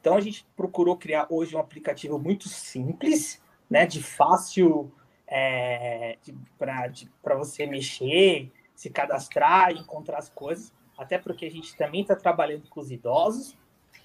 Então, 0.00 0.16
a 0.16 0.20
gente 0.20 0.46
procurou 0.56 0.96
criar 0.96 1.26
hoje 1.30 1.56
um 1.56 1.58
aplicativo 1.58 2.18
muito 2.18 2.48
simples, 2.48 3.40
né, 3.68 3.86
de 3.86 4.02
fácil 4.02 4.92
é, 5.26 6.18
para 6.58 7.34
você 7.34 7.66
mexer, 7.66 8.50
se 8.74 8.90
cadastrar, 8.90 9.72
encontrar 9.72 10.18
as 10.18 10.28
coisas, 10.28 10.72
até 10.96 11.18
porque 11.18 11.46
a 11.46 11.50
gente 11.50 11.76
também 11.76 12.02
está 12.02 12.16
trabalhando 12.16 12.68
com 12.68 12.80
os 12.80 12.90
idosos, 12.90 13.56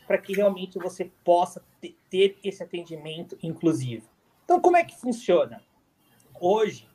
para 0.06 0.18
que 0.18 0.34
realmente 0.34 0.78
você 0.78 1.12
possa 1.24 1.64
ter 2.10 2.38
esse 2.44 2.62
atendimento 2.62 3.38
inclusivo. 3.42 4.08
Então, 4.44 4.60
como 4.60 4.76
é 4.76 4.84
que 4.84 5.00
funciona? 5.00 5.64
Hoje, 6.40 6.88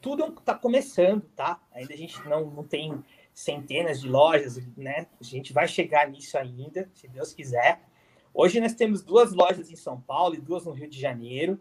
tudo 0.00 0.24
está 0.26 0.54
começando, 0.54 1.22
tá? 1.36 1.60
Ainda 1.72 1.94
a 1.94 1.96
gente 1.96 2.20
não, 2.28 2.50
não 2.50 2.64
tem 2.64 3.02
centenas 3.32 4.00
de 4.00 4.08
lojas, 4.08 4.60
né? 4.76 5.06
A 5.20 5.24
gente 5.24 5.52
vai 5.52 5.68
chegar 5.68 6.08
nisso 6.08 6.36
ainda, 6.36 6.90
se 6.94 7.06
Deus 7.06 7.32
quiser. 7.32 7.80
Hoje 8.34 8.60
nós 8.60 8.74
temos 8.74 9.02
duas 9.02 9.32
lojas 9.32 9.70
em 9.70 9.76
São 9.76 10.00
Paulo 10.00 10.34
e 10.34 10.40
duas 10.40 10.64
no 10.64 10.72
Rio 10.72 10.88
de 10.88 11.00
Janeiro. 11.00 11.60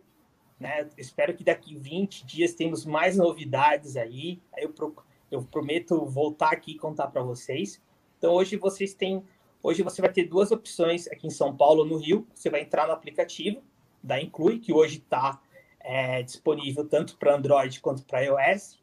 Né? 0.60 0.90
Espero 0.98 1.36
que 1.36 1.44
daqui 1.44 1.76
20 1.76 2.26
dias 2.26 2.54
temos 2.54 2.86
mais 2.86 3.18
novidades 3.18 3.98
aí. 3.98 4.42
eu, 4.58 4.72
pro, 4.72 4.96
eu 5.30 5.44
prometo 5.44 6.06
voltar 6.06 6.52
aqui 6.52 6.72
e 6.72 6.78
contar 6.78 7.08
para 7.08 7.22
vocês. 7.22 7.82
Então 8.18 8.34
hoje 8.34 8.56
vocês 8.56 8.94
têm, 8.94 9.24
hoje 9.62 9.84
você 9.84 10.02
vai 10.02 10.12
ter 10.12 10.24
duas 10.24 10.52
opções 10.52 11.08
aqui 11.08 11.28
em 11.28 11.32
São 11.32 11.56
Paulo 11.56 11.86
no 11.86 11.98
Rio. 11.98 12.28
Você 12.34 12.50
vai 12.50 12.62
entrar 12.62 12.88
no 12.88 12.94
aplicativo 12.94 13.62
da 14.02 14.22
Inclui, 14.22 14.60
que 14.60 14.72
hoje 14.72 14.98
está 14.98 15.42
é, 15.80 16.24
disponível 16.24 16.88
tanto 16.88 17.18
para 17.18 17.36
Android 17.36 17.80
quanto 17.82 18.04
para 18.06 18.22
iOS. 18.22 18.80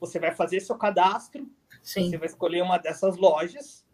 Você 0.00 0.18
vai 0.18 0.32
fazer 0.32 0.60
seu 0.60 0.76
cadastro, 0.76 1.48
Sim. 1.82 2.10
você 2.10 2.18
vai 2.18 2.26
escolher 2.26 2.62
uma 2.62 2.78
dessas 2.78 3.16
lojas, 3.16 3.84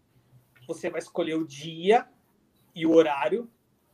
você 0.66 0.90
vai 0.90 1.00
escolher 1.00 1.34
o 1.34 1.46
dia 1.46 2.06
e 2.74 2.86
o 2.86 2.92
horário 2.92 3.50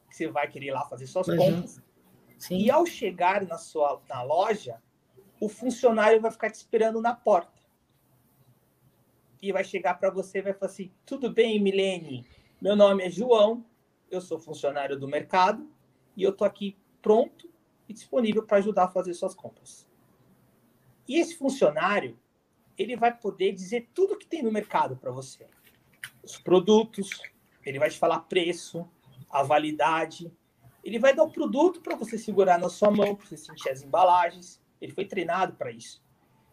que 0.09 0.17
você 0.17 0.29
vai 0.29 0.49
querer 0.49 0.67
ir 0.67 0.71
lá 0.71 0.85
fazer 0.87 1.07
suas 1.07 1.29
uhum. 1.29 1.37
compras. 1.37 1.83
Sim. 2.39 2.59
E 2.59 2.71
ao 2.71 2.87
chegar 2.87 3.45
na 3.45 3.59
sua 3.59 4.01
na 4.09 4.23
loja, 4.23 4.81
o 5.41 5.49
funcionário 5.49 6.21
vai 6.21 6.31
ficar 6.31 6.51
te 6.51 6.55
esperando 6.55 7.01
na 7.01 7.15
porta. 7.15 7.59
E 9.43 9.53
vai 9.53 9.65
chegar 9.65 9.95
para 9.95 10.11
você 10.11 10.39
e 10.39 10.43
vai 10.43 10.55
falar 10.55 10.71
assim: 10.71 10.93
tudo 11.05 11.31
bem, 11.31 11.61
Milene? 11.61 12.27
Meu 12.61 12.75
nome 12.75 13.05
é 13.05 13.11
João, 13.11 13.65
eu 14.11 14.21
sou 14.21 14.39
funcionário 14.39 14.99
do 14.99 15.07
mercado 15.07 15.69
e 16.17 16.23
eu 16.23 16.33
tô 16.33 16.45
aqui 16.45 16.77
pronto 17.03 17.49
e 17.89 17.93
disponível 17.93 18.45
para 18.45 18.59
ajudar 18.59 18.85
a 18.85 18.89
fazer 18.89 19.15
suas 19.15 19.35
compras. 19.35 19.87
E 21.07 21.19
esse 21.19 21.37
funcionário, 21.37 22.19
ele 22.77 22.97
vai 22.97 23.17
poder 23.17 23.53
dizer 23.53 23.89
tudo 23.95 24.19
que 24.19 24.27
tem 24.27 24.43
no 24.43 24.53
mercado 24.53 24.97
para 24.97 25.11
você. 25.11 25.47
Os 26.23 26.37
produtos, 26.37 27.11
ele 27.65 27.79
vai 27.79 27.89
te 27.89 27.99
falar 27.99 28.21
preço, 28.21 28.89
a 29.31 29.43
validade, 29.43 30.31
ele 30.85 30.99
vai 30.99 31.15
dar 31.15 31.23
o 31.23 31.31
produto 31.31 31.81
para 31.81 31.97
você 31.97 32.17
segurar 32.17 32.59
na 32.59 32.69
sua 32.69 32.91
mão, 32.91 33.15
para 33.15 33.27
você 33.27 33.37
sentir 33.37 33.71
as 33.71 33.83
embalagens. 33.83 34.61
Ele 34.81 34.93
foi 34.93 35.05
treinado 35.05 35.55
para 35.55 35.71
isso. 35.71 36.03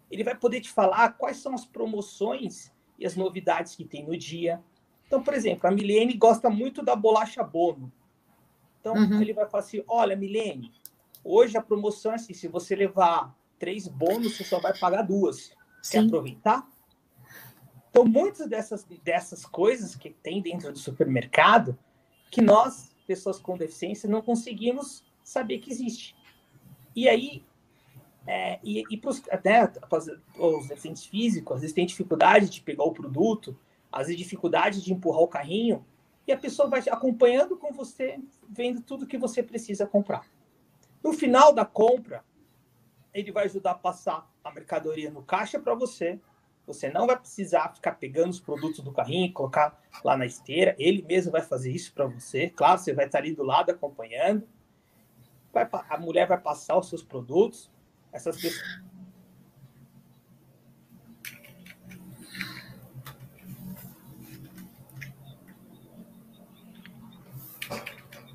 Ele 0.10 0.24
vai 0.24 0.36
poder 0.36 0.62
te 0.62 0.72
falar 0.72 1.13
quais 1.13 1.38
são 1.38 1.53
as 1.53 1.65
promoções 1.65 2.72
e 2.98 3.05
as 3.05 3.15
novidades 3.15 3.75
que 3.75 3.86
tem 3.86 4.05
no 4.05 4.17
dia. 4.17 4.62
Então, 5.08 5.22
por 5.24 5.34
exemplo, 5.34 5.67
a 5.67 5.72
Milene 5.72 6.13
gosta 6.15 6.50
muito 6.50 6.84
da 6.84 6.96
bolacha 6.96 7.44
Bono. 7.44 7.91
Então, 8.79 8.94
uhum. 8.94 9.22
ele 9.22 9.34
vai 9.34 9.48
falar 9.48 9.63
assim: 9.63 9.84
olha, 9.88 10.15
Milene, 10.15 10.72
hoje 11.24 11.58
a 11.58 11.62
promoção 11.62 12.12
é 12.12 12.15
assim: 12.15 12.34
se 12.34 12.48
você 12.48 12.75
levar 12.75 13.36
três 13.58 13.88
bônus, 13.88 14.38
você 14.38 14.44
só 14.44 14.60
vai 14.60 14.77
pagar 14.77 15.03
duas. 15.03 15.51
Sim. 15.82 15.91
Quer 15.91 16.05
aproveitar? 16.05 16.67
Então, 17.89 18.05
muitas 18.05 18.48
dessas, 18.48 18.84
dessas 19.03 19.46
coisas 19.46 19.96
que 19.96 20.10
tem 20.10 20.41
dentro 20.41 20.72
do 20.72 20.77
supermercado, 20.77 21.77
que 22.29 22.41
nós, 22.41 22.94
pessoas 23.06 23.40
com 23.40 23.58
deficiência, 23.58 24.10
não 24.10 24.22
conseguimos 24.22 25.04
saber 25.24 25.60
que 25.60 25.72
existe. 25.72 26.16
E 26.96 27.08
aí, 27.08 27.44
é, 28.28 28.60
e, 28.64 28.84
e 28.90 28.98
pros, 28.98 29.22
até 29.30 29.72
os 30.38 30.68
deficientes 30.68 31.06
físicos, 31.06 31.56
às 31.56 31.62
vezes 31.62 31.76
tem 31.76 31.86
dificuldade 31.86 32.50
de 32.50 32.62
pegar 32.62 32.84
o 32.84 32.94
produto, 32.94 33.58
às 33.92 34.08
vezes 34.08 34.18
dificuldade 34.18 34.82
de 34.82 34.94
empurrar 34.94 35.22
o 35.22 35.28
carrinho, 35.28 35.86
e 36.28 36.32
a 36.32 36.38
pessoa 36.38 36.68
vai 36.68 36.82
acompanhando 36.90 37.56
com 37.56 37.72
você, 37.72 38.20
vendo 38.50 38.82
tudo 38.82 39.06
que 39.06 39.18
você 39.18 39.44
precisa 39.44 39.86
comprar. 39.86 40.28
No 41.04 41.14
final 41.14 41.54
da 41.54 41.64
compra, 41.64 42.24
ele 43.14 43.32
vai 43.32 43.46
ajudar 43.46 43.72
a 43.72 43.76
passar 43.76 44.30
a 44.44 44.52
mercadoria 44.52 45.12
no 45.12 45.22
caixa 45.22 45.60
para 45.60 45.76
você. 45.76 46.20
Você 46.66 46.90
não 46.90 47.06
vai 47.06 47.18
precisar 47.18 47.74
ficar 47.76 47.94
pegando 47.94 48.32
os 48.32 48.40
produtos 48.40 48.80
do 48.84 48.92
carrinho 48.92 49.28
e 49.28 49.32
colocar 49.32 49.80
lá 50.04 50.18
na 50.18 50.26
esteira. 50.26 50.75
Ele 50.80 51.04
mesmo 51.04 51.32
vai 51.32 51.42
fazer 51.42 51.72
isso 51.72 51.94
para 51.94 52.08
você. 52.08 52.50
Claro, 52.50 52.80
você 52.80 52.94
vai 52.94 53.06
estar 53.06 53.20
ali 53.20 53.34
do 53.34 53.44
lado 53.44 53.70
acompanhando. 53.70 54.48
Vai, 55.54 55.70
a 55.72 55.98
mulher 55.98 56.28
vai 56.28 56.40
passar 56.40 56.78
os 56.78 56.90
seus 56.90 57.04
produtos. 57.04 57.72
Essas 58.12 58.40
pessoas. 58.42 58.84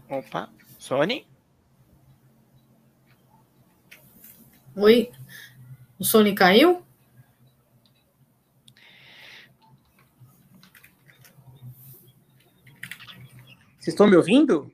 Opa, 0.09 0.51
Sony? 0.79 1.27
Oi, 4.77 5.11
o 5.99 6.05
Sony 6.05 6.35
caiu? 6.35 6.85
Vocês 13.81 13.95
estão 13.95 14.07
me 14.07 14.15
ouvindo? 14.15 14.71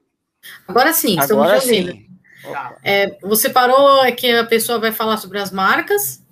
Agora 0.66 0.92
sim, 0.92 1.16
estamos 1.18 1.44
Agora 1.44 1.60
ouvindo. 1.60 1.92
Sim. 1.92 2.06
É, 2.82 3.18
você 3.20 3.48
parou 3.48 4.04
é 4.04 4.10
que 4.10 4.28
a 4.32 4.44
pessoa 4.44 4.80
vai 4.80 4.90
falar 4.90 5.16
sobre 5.16 5.38
as 5.38 5.52
marcas? 5.52 6.24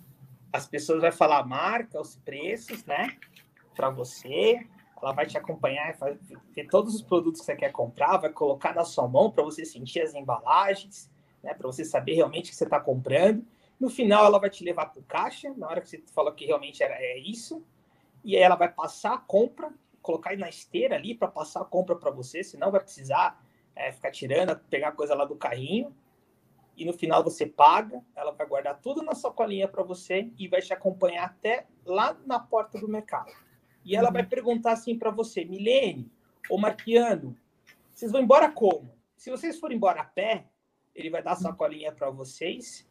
As 0.52 0.66
pessoas 0.66 1.00
vão 1.00 1.12
falar 1.12 1.38
a 1.38 1.46
marca, 1.46 2.00
os 2.00 2.16
preços, 2.16 2.84
né? 2.84 3.16
Para 3.76 3.90
você. 3.90 4.66
Ela 5.00 5.12
vai 5.12 5.26
te 5.26 5.38
acompanhar, 5.38 5.94
vai 5.98 6.18
ver 6.54 6.66
todos 6.66 6.94
os 6.94 7.02
produtos 7.02 7.40
que 7.40 7.46
você 7.46 7.54
quer 7.54 7.70
comprar, 7.70 8.16
vai 8.16 8.30
colocar 8.30 8.74
na 8.74 8.84
sua 8.84 9.06
mão 9.06 9.30
para 9.30 9.44
você 9.44 9.64
sentir 9.64 10.00
as 10.00 10.14
embalagens, 10.14 11.08
né? 11.42 11.54
Para 11.54 11.66
você 11.68 11.84
saber 11.84 12.14
realmente 12.14 12.46
o 12.46 12.50
que 12.50 12.56
você 12.56 12.64
está 12.64 12.80
comprando. 12.80 13.44
No 13.78 13.88
final, 13.88 14.24
ela 14.24 14.38
vai 14.40 14.50
te 14.50 14.64
levar 14.64 14.86
para 14.86 15.00
o 15.00 15.04
caixa, 15.04 15.52
na 15.56 15.68
hora 15.68 15.80
que 15.80 15.88
você 15.88 16.02
falou 16.12 16.32
que 16.32 16.46
realmente 16.46 16.82
era, 16.82 16.94
é 16.94 17.18
isso. 17.18 17.62
E 18.24 18.36
aí 18.36 18.42
ela 18.42 18.56
vai 18.56 18.68
passar 18.68 19.14
a 19.14 19.18
compra, 19.18 19.70
colocar 20.04 20.30
aí 20.30 20.36
na 20.36 20.50
esteira 20.50 20.96
ali 20.96 21.14
para 21.14 21.28
passar 21.28 21.62
a 21.62 21.64
compra 21.64 21.96
para 21.96 22.10
você, 22.10 22.44
senão 22.44 22.70
vai 22.70 22.80
precisar 22.80 23.42
é, 23.74 23.90
ficar 23.90 24.10
tirando, 24.10 24.54
pegar 24.68 24.92
coisa 24.92 25.14
lá 25.14 25.24
do 25.24 25.34
carrinho. 25.34 25.96
E 26.76 26.84
no 26.84 26.92
final 26.92 27.24
você 27.24 27.46
paga, 27.46 28.04
ela 28.14 28.32
vai 28.32 28.46
guardar 28.46 28.78
tudo 28.80 29.02
na 29.02 29.14
sua 29.14 29.32
colinha 29.32 29.66
para 29.66 29.82
você 29.82 30.30
e 30.38 30.46
vai 30.46 30.60
te 30.60 30.74
acompanhar 30.74 31.24
até 31.24 31.66
lá 31.86 32.16
na 32.26 32.38
porta 32.38 32.78
do 32.78 32.86
mercado. 32.86 33.32
E 33.82 33.96
ela 33.96 34.10
vai 34.10 34.24
perguntar 34.24 34.72
assim 34.72 34.98
para 34.98 35.10
você, 35.10 35.42
Milene 35.44 36.10
ou 36.50 36.58
Marquiano, 36.58 37.34
vocês 37.90 38.12
vão 38.12 38.20
embora 38.20 38.50
como? 38.50 38.92
Se 39.16 39.30
vocês 39.30 39.58
forem 39.58 39.78
embora 39.78 40.02
a 40.02 40.04
pé, 40.04 40.44
ele 40.94 41.08
vai 41.08 41.22
dar 41.22 41.32
a 41.32 41.36
sacolinha 41.36 41.92
para 41.92 42.10
vocês 42.10 42.86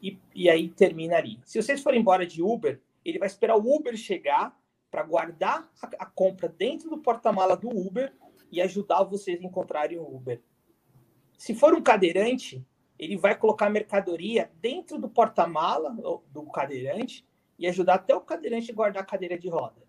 e, 0.00 0.18
e 0.34 0.48
aí 0.48 0.70
terminaria. 0.70 1.38
Se 1.44 1.60
vocês 1.60 1.82
forem 1.82 2.00
embora 2.00 2.26
de 2.26 2.42
Uber, 2.42 2.80
ele 3.04 3.18
vai 3.18 3.26
esperar 3.26 3.56
o 3.56 3.74
Uber 3.74 3.94
chegar 3.96 4.58
para 4.94 5.02
guardar 5.02 5.68
a, 5.82 6.04
a, 6.04 6.06
compra 6.06 6.48
dentro 6.48 6.88
do 6.88 6.98
porta-mala 6.98 7.56
do 7.56 7.68
Uber 7.68 8.12
e 8.52 8.62
ajudar 8.62 9.02
vocês 9.02 9.40
a 9.40 9.44
encontrarem 9.44 9.98
o 9.98 10.06
Uber. 10.06 10.40
Se 11.36 11.52
for 11.52 11.74
um 11.74 11.82
cadeirante, 11.82 12.64
ele 12.96 13.16
vai 13.16 13.36
colocar 13.36 13.66
a 13.66 13.70
mercadoria 13.70 14.52
dentro 14.60 14.96
do 14.96 15.08
porta-mala 15.08 15.90
do 16.30 16.44
cadeirante 16.44 17.26
e 17.58 17.66
ajudar 17.66 17.94
até 17.94 18.14
o 18.14 18.20
cadeirante 18.20 18.70
a 18.70 18.74
guardar 18.74 19.02
a 19.02 19.06
cadeira 19.06 19.36
de 19.36 19.48
roda. 19.48 19.82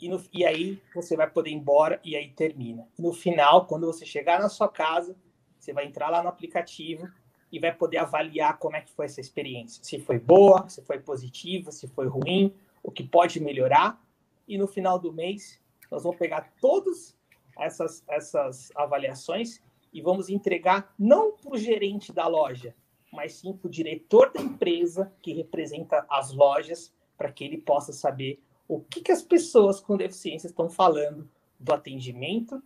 E, 0.00 0.08
no, 0.08 0.20
e 0.32 0.44
aí 0.44 0.82
você 0.92 1.16
vai 1.16 1.30
poder 1.30 1.50
ir 1.50 1.54
embora 1.54 2.00
e 2.02 2.16
aí 2.16 2.30
termina. 2.30 2.88
No 2.98 3.12
final, 3.12 3.66
quando 3.66 3.86
você 3.86 4.04
chegar 4.04 4.40
na 4.40 4.48
sua 4.48 4.68
casa, 4.68 5.16
você 5.56 5.72
vai 5.72 5.86
entrar 5.86 6.10
lá 6.10 6.20
no 6.20 6.28
aplicativo 6.28 7.08
e 7.52 7.60
vai 7.60 7.72
poder 7.72 7.98
avaliar 7.98 8.58
como 8.58 8.74
é 8.74 8.80
que 8.80 8.90
foi 8.90 9.06
essa 9.06 9.20
experiência. 9.20 9.84
Se 9.84 10.00
foi 10.00 10.18
boa, 10.18 10.68
se 10.68 10.82
foi 10.82 10.98
positiva, 10.98 11.70
se 11.70 11.86
foi 11.86 12.08
ruim, 12.08 12.52
o 12.82 12.90
que 12.90 13.02
pode 13.02 13.40
melhorar. 13.40 14.02
E 14.46 14.58
no 14.58 14.66
final 14.66 14.98
do 14.98 15.12
mês, 15.12 15.60
nós 15.90 16.02
vamos 16.02 16.18
pegar 16.18 16.52
todas 16.60 17.16
essas, 17.58 18.02
essas 18.08 18.70
avaliações 18.74 19.62
e 19.92 20.00
vamos 20.00 20.28
entregar 20.28 20.94
não 20.98 21.32
para 21.36 21.54
o 21.54 21.58
gerente 21.58 22.12
da 22.12 22.26
loja, 22.26 22.74
mas 23.12 23.34
sim 23.34 23.52
para 23.52 23.68
o 23.68 23.70
diretor 23.70 24.32
da 24.32 24.40
empresa 24.40 25.12
que 25.20 25.32
representa 25.32 26.06
as 26.08 26.32
lojas, 26.32 26.94
para 27.16 27.30
que 27.30 27.44
ele 27.44 27.58
possa 27.58 27.92
saber 27.92 28.42
o 28.66 28.80
que, 28.80 29.02
que 29.02 29.12
as 29.12 29.22
pessoas 29.22 29.80
com 29.80 29.96
deficiência 29.96 30.46
estão 30.46 30.68
falando 30.68 31.28
do 31.60 31.72
atendimento 31.72 32.62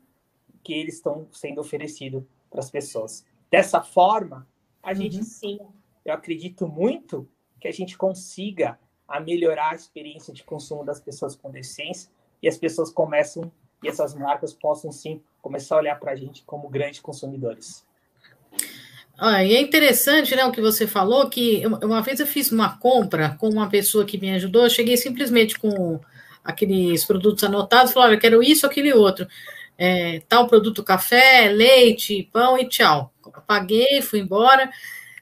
que 0.63 0.73
eles 0.73 0.95
estão 0.95 1.29
sendo 1.33 1.61
oferecido 1.61 2.27
para 2.51 2.61
as 2.61 2.71
pessoas. 2.71 3.27
Dessa 3.51 3.83
forma, 3.83 4.49
a 4.83 4.91
uhum. 4.91 4.97
gente 4.97 5.25
sim, 5.25 5.59
eu 6.05 6.15
acredito 6.15 6.67
muito 6.67 7.29
que 7.61 7.69
a 7.69 7.73
gente 7.73 7.99
consiga 7.99 8.79
a 9.09 9.21
melhorar 9.21 9.73
a 9.73 9.75
experiência 9.75 10.33
de 10.33 10.43
consumo 10.43 10.85
das 10.85 11.01
pessoas 11.01 11.37
com 11.37 11.51
deficiência 11.51 12.11
e 12.43 12.49
as 12.49 12.57
pessoas 12.57 12.91
começam 12.91 13.51
e 13.83 13.89
essas 13.89 14.15
marcas 14.15 14.53
possam 14.53 14.91
sim 14.91 15.23
começar 15.41 15.77
a 15.77 15.79
olhar 15.79 16.01
para 16.01 16.13
a 16.13 16.17
gente 16.17 16.43
como 16.45 16.69
grandes 16.69 17.01
consumidores. 17.01 17.85
Ah, 19.19 19.43
e 19.45 19.55
é 19.55 19.61
interessante, 19.61 20.35
né, 20.35 20.45
o 20.45 20.53
que 20.53 20.61
você 20.61 20.87
falou, 20.87 21.29
que 21.31 21.63
uma 21.83 22.03
vez 22.03 22.21
eu 22.21 22.27
fiz 22.27 22.53
uma 22.53 22.77
compra 22.77 23.37
com 23.39 23.49
uma 23.49 23.69
pessoa 23.69 24.05
que 24.05 24.19
me 24.19 24.31
ajudou, 24.33 24.65
eu 24.65 24.71
cheguei 24.71 24.97
simplesmente 24.97 25.59
com 25.59 26.01
aqueles 26.45 27.05
produtos 27.05 27.43
anotados, 27.45 27.93
falei, 27.93 28.11
olha, 28.11 28.21
quero 28.21 28.43
isso, 28.43 28.67
aquele 28.67 28.93
outro, 28.93 29.27
é, 29.79 30.21
tal 30.29 30.47
produto, 30.47 30.85
café, 30.85 31.49
leite, 31.49 32.29
pão 32.33 32.59
e 32.59 32.69
tchau 32.69 33.13
paguei, 33.47 34.03
fui 34.03 34.21
embora. 34.21 34.71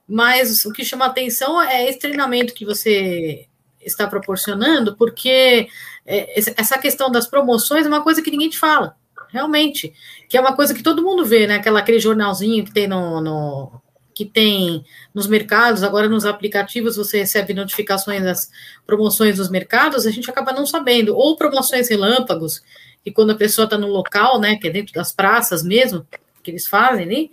Mas 0.06 0.64
o 0.64 0.72
que 0.72 0.84
chama 0.84 1.06
atenção 1.06 1.60
é 1.62 1.88
esse 1.88 1.98
treinamento 1.98 2.54
que 2.54 2.64
você 2.64 3.46
está 3.84 4.06
proporcionando, 4.06 4.96
porque 4.96 5.68
é, 6.06 6.40
essa 6.56 6.78
questão 6.78 7.10
das 7.10 7.26
promoções 7.26 7.86
é 7.86 7.88
uma 7.88 8.02
coisa 8.02 8.22
que 8.22 8.30
ninguém 8.30 8.50
te 8.50 8.58
fala, 8.58 8.96
realmente, 9.28 9.92
que 10.28 10.36
é 10.36 10.40
uma 10.40 10.54
coisa 10.54 10.74
que 10.74 10.82
todo 10.82 11.02
mundo 11.02 11.24
vê, 11.24 11.46
né? 11.46 11.56
Aquela, 11.56 11.80
aquele 11.80 11.98
jornalzinho 11.98 12.64
que 12.64 12.72
tem 12.72 12.86
no, 12.86 13.20
no 13.20 13.82
que 14.14 14.24
tem 14.24 14.84
nos 15.12 15.26
mercados, 15.26 15.82
agora 15.82 16.08
nos 16.08 16.24
aplicativos 16.24 16.96
você 16.96 17.18
recebe 17.18 17.52
notificações 17.52 18.22
das 18.22 18.50
promoções 18.86 19.36
dos 19.36 19.50
mercados, 19.50 20.06
a 20.06 20.10
gente 20.10 20.30
acaba 20.30 20.52
não 20.52 20.64
sabendo, 20.64 21.16
ou 21.16 21.36
promoções 21.36 21.88
relâmpagos, 21.88 22.62
que 23.02 23.10
quando 23.10 23.32
a 23.32 23.36
pessoa 23.36 23.64
está 23.64 23.76
no 23.76 23.88
local, 23.88 24.40
né, 24.40 24.56
que 24.56 24.68
é 24.68 24.70
dentro 24.70 24.94
das 24.94 25.12
praças 25.12 25.62
mesmo, 25.64 26.06
que 26.42 26.50
eles 26.50 26.66
fazem 26.66 27.04
ali, 27.04 27.30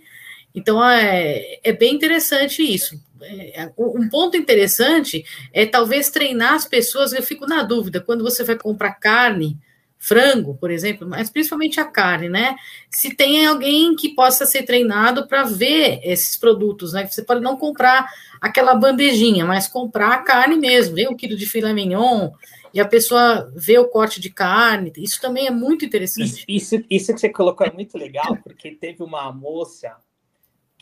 então 0.54 0.84
é, 0.84 1.60
é 1.62 1.72
bem 1.72 1.94
interessante 1.94 2.62
isso. 2.62 3.00
É, 3.24 3.70
um 3.78 4.08
ponto 4.08 4.36
interessante 4.36 5.24
é 5.52 5.66
talvez 5.66 6.10
treinar 6.10 6.54
as 6.54 6.64
pessoas, 6.64 7.12
eu 7.12 7.22
fico 7.22 7.46
na 7.46 7.62
dúvida, 7.62 8.00
quando 8.00 8.24
você 8.24 8.44
vai 8.44 8.56
comprar 8.56 8.92
carne, 8.94 9.58
frango, 10.02 10.56
por 10.56 10.68
exemplo, 10.70 11.08
mas 11.08 11.30
principalmente 11.30 11.78
a 11.78 11.84
carne, 11.84 12.28
né? 12.28 12.56
Se 12.90 13.14
tem 13.14 13.46
alguém 13.46 13.94
que 13.94 14.16
possa 14.16 14.44
ser 14.44 14.64
treinado 14.64 15.28
para 15.28 15.44
ver 15.44 16.00
esses 16.02 16.36
produtos, 16.36 16.92
né? 16.92 17.06
Você 17.06 17.22
pode 17.22 17.40
não 17.40 17.56
comprar 17.56 18.08
aquela 18.40 18.74
bandejinha, 18.74 19.44
mas 19.44 19.68
comprar 19.68 20.12
a 20.12 20.18
carne 20.18 20.56
mesmo, 20.56 20.96
ver 20.96 21.08
um 21.08 21.14
quilo 21.16 21.36
de 21.36 21.46
filé 21.46 21.72
mignon 21.72 22.32
e 22.74 22.80
a 22.80 22.84
pessoa 22.84 23.52
vê 23.54 23.78
o 23.78 23.86
corte 23.86 24.20
de 24.20 24.28
carne. 24.28 24.92
Isso 24.96 25.20
também 25.20 25.46
é 25.46 25.52
muito 25.52 25.84
interessante. 25.84 26.44
Isso, 26.48 26.82
isso 26.90 27.14
que 27.14 27.20
você 27.20 27.28
colocou 27.28 27.64
é 27.64 27.72
muito 27.72 27.96
legal, 27.96 28.36
porque 28.42 28.72
teve 28.72 29.04
uma 29.04 29.30
moça 29.30 29.94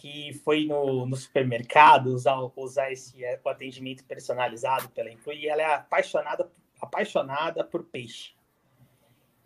que 0.01 0.33
foi 0.43 0.65
no, 0.65 1.05
no 1.05 1.15
supermercado 1.15 2.07
usar, 2.07 2.35
usar 2.57 2.91
esse 2.91 3.23
o 3.45 3.49
atendimento 3.51 4.03
personalizado 4.05 4.89
pela 4.89 5.11
Inclui 5.11 5.41
e 5.41 5.47
ela 5.47 5.61
é 5.61 5.75
apaixonada, 5.75 6.51
apaixonada 6.81 7.63
por 7.63 7.85
peixe. 7.85 8.33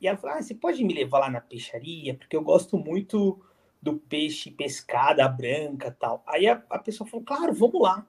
E 0.01 0.07
ela 0.07 0.17
falou: 0.17 0.37
ah, 0.37 0.43
você 0.43 0.55
pode 0.55 0.85
me 0.85 0.95
levar 0.95 1.19
lá 1.19 1.29
na 1.31 1.40
peixaria? 1.40 2.14
Porque 2.14 2.37
eu 2.37 2.43
gosto 2.43 2.79
muito 2.79 3.45
do 3.83 3.97
peixe 3.99 4.49
pescada 4.49 5.29
branca 5.29 5.90
tal. 5.90 6.23
Aí 6.25 6.47
a, 6.47 6.62
a 6.71 6.79
pessoa 6.79 7.09
falou: 7.09 7.27
claro, 7.27 7.53
vamos 7.53 7.83
lá. 7.83 8.07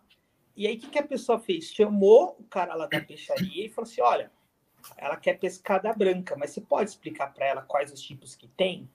E 0.56 0.68
aí 0.68 0.76
o 0.76 0.80
que, 0.80 0.90
que 0.90 1.00
a 1.00 1.08
pessoa 1.08 1.40
fez? 1.40 1.72
Chamou 1.72 2.38
o 2.40 2.44
cara 2.44 2.76
lá 2.76 2.86
da 2.86 3.02
peixaria 3.02 3.66
e 3.66 3.70
falou 3.70 3.90
assim: 3.90 4.02
olha, 4.02 4.32
ela 4.98 5.18
quer 5.18 5.40
pescada 5.40 5.92
branca, 5.94 6.36
mas 6.38 6.52
você 6.52 6.62
pode 6.62 6.92
explicar 6.92 7.34
para 7.34 7.48
ela 7.48 7.62
quais 7.64 7.92
os 7.92 8.02
tipos 8.02 8.36
que 8.36 8.48
tem? 8.50 8.88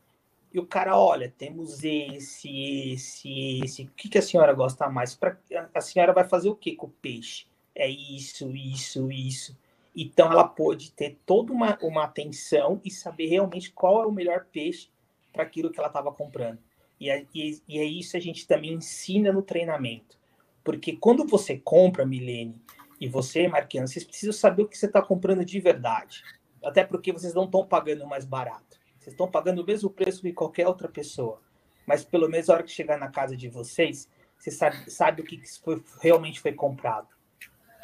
E 0.52 0.58
o 0.58 0.66
cara, 0.66 0.98
olha, 0.98 1.32
temos 1.36 1.84
esse, 1.84 2.92
esse, 2.92 3.60
esse. 3.62 3.82
O 3.84 3.90
que, 3.96 4.08
que 4.08 4.18
a 4.18 4.22
senhora 4.22 4.52
gosta 4.52 4.88
mais? 4.88 5.14
Pra, 5.14 5.36
a 5.72 5.80
senhora 5.80 6.12
vai 6.12 6.24
fazer 6.24 6.48
o 6.48 6.56
que 6.56 6.74
com 6.74 6.86
o 6.86 6.90
peixe? 6.90 7.46
É 7.74 7.88
isso, 7.88 8.50
isso, 8.56 9.10
isso. 9.12 9.56
Então 9.94 10.30
ela 10.30 10.44
pôde 10.44 10.90
ter 10.92 11.18
toda 11.24 11.52
uma, 11.52 11.78
uma 11.82 12.04
atenção 12.04 12.80
e 12.84 12.90
saber 12.90 13.26
realmente 13.26 13.72
qual 13.72 14.02
é 14.02 14.06
o 14.06 14.12
melhor 14.12 14.46
peixe 14.52 14.88
para 15.32 15.44
aquilo 15.44 15.70
que 15.70 15.78
ela 15.78 15.88
estava 15.88 16.12
comprando. 16.12 16.58
E 16.98 17.08
é, 17.08 17.24
e, 17.34 17.62
e 17.68 17.78
é 17.78 17.84
isso 17.84 18.16
a 18.16 18.20
gente 18.20 18.46
também 18.46 18.72
ensina 18.72 19.32
no 19.32 19.42
treinamento. 19.42 20.18
Porque 20.64 20.96
quando 20.96 21.26
você 21.26 21.56
compra, 21.58 22.04
Milene, 22.04 22.60
e 23.00 23.08
você, 23.08 23.48
Marquiano, 23.48 23.88
vocês 23.88 24.04
precisam 24.04 24.32
saber 24.32 24.64
o 24.64 24.68
que 24.68 24.76
você 24.76 24.86
está 24.86 25.00
comprando 25.00 25.44
de 25.44 25.58
verdade. 25.58 26.22
Até 26.62 26.84
porque 26.84 27.12
vocês 27.12 27.32
não 27.32 27.44
estão 27.44 27.64
pagando 27.64 28.06
mais 28.06 28.24
barato. 28.24 28.79
Vocês 29.00 29.14
estão 29.14 29.28
pagando 29.28 29.62
o 29.62 29.66
mesmo 29.66 29.90
preço 29.90 30.22
que 30.22 30.32
qualquer 30.32 30.68
outra 30.68 30.88
pessoa. 30.88 31.42
Mas 31.84 32.04
pelo 32.04 32.28
menos 32.28 32.48
a 32.48 32.54
hora 32.54 32.62
que 32.62 32.70
chegar 32.70 32.98
na 32.98 33.08
casa 33.08 33.36
de 33.36 33.48
vocês, 33.48 34.08
você 34.38 34.52
sabe, 34.52 34.88
sabe 34.88 35.22
o 35.22 35.24
que 35.24 35.42
foi, 35.60 35.82
realmente 36.00 36.40
foi 36.40 36.52
comprado. 36.52 37.08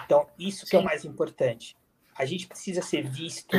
Então, 0.05 0.29
isso 0.39 0.65
que 0.65 0.77
é 0.77 0.79
o 0.79 0.85
mais 0.85 1.05
importante 1.05 1.77
a 2.19 2.25
gente 2.25 2.47
precisa 2.47 2.81
ser 2.81 3.09
visto 3.09 3.57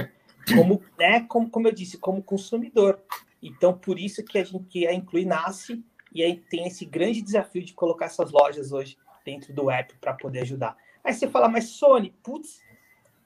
como, 0.56 0.84
né, 0.98 1.22
como, 1.28 1.50
como 1.50 1.67
eu 1.67 1.72
disse, 1.72 1.98
como 1.98 2.24
consumidor. 2.24 3.02
Então, 3.41 3.78
por 3.78 4.00
isso 4.00 4.24
que 4.24 4.38
a 4.38 4.43
gente 4.43 4.65
que 4.65 4.88
a 4.88 4.93
Inclui 4.93 5.26
nasce 5.26 5.84
e 6.13 6.24
aí 6.24 6.38
tem 6.38 6.67
esse 6.67 6.86
grande 6.86 7.22
desafio 7.22 7.63
de 7.63 7.74
colocar 7.74 8.06
essas 8.06 8.32
lojas 8.32 8.72
hoje 8.72 8.98
dentro 9.24 9.54
do 9.54 9.70
app 9.70 9.96
para 9.98 10.13
poder 10.13 10.39
ajudar. 10.39 10.76
Aí 11.04 11.13
você 11.13 11.28
fala, 11.30 11.48
mas 11.48 11.70
Sony, 11.70 12.15
putz, 12.24 12.62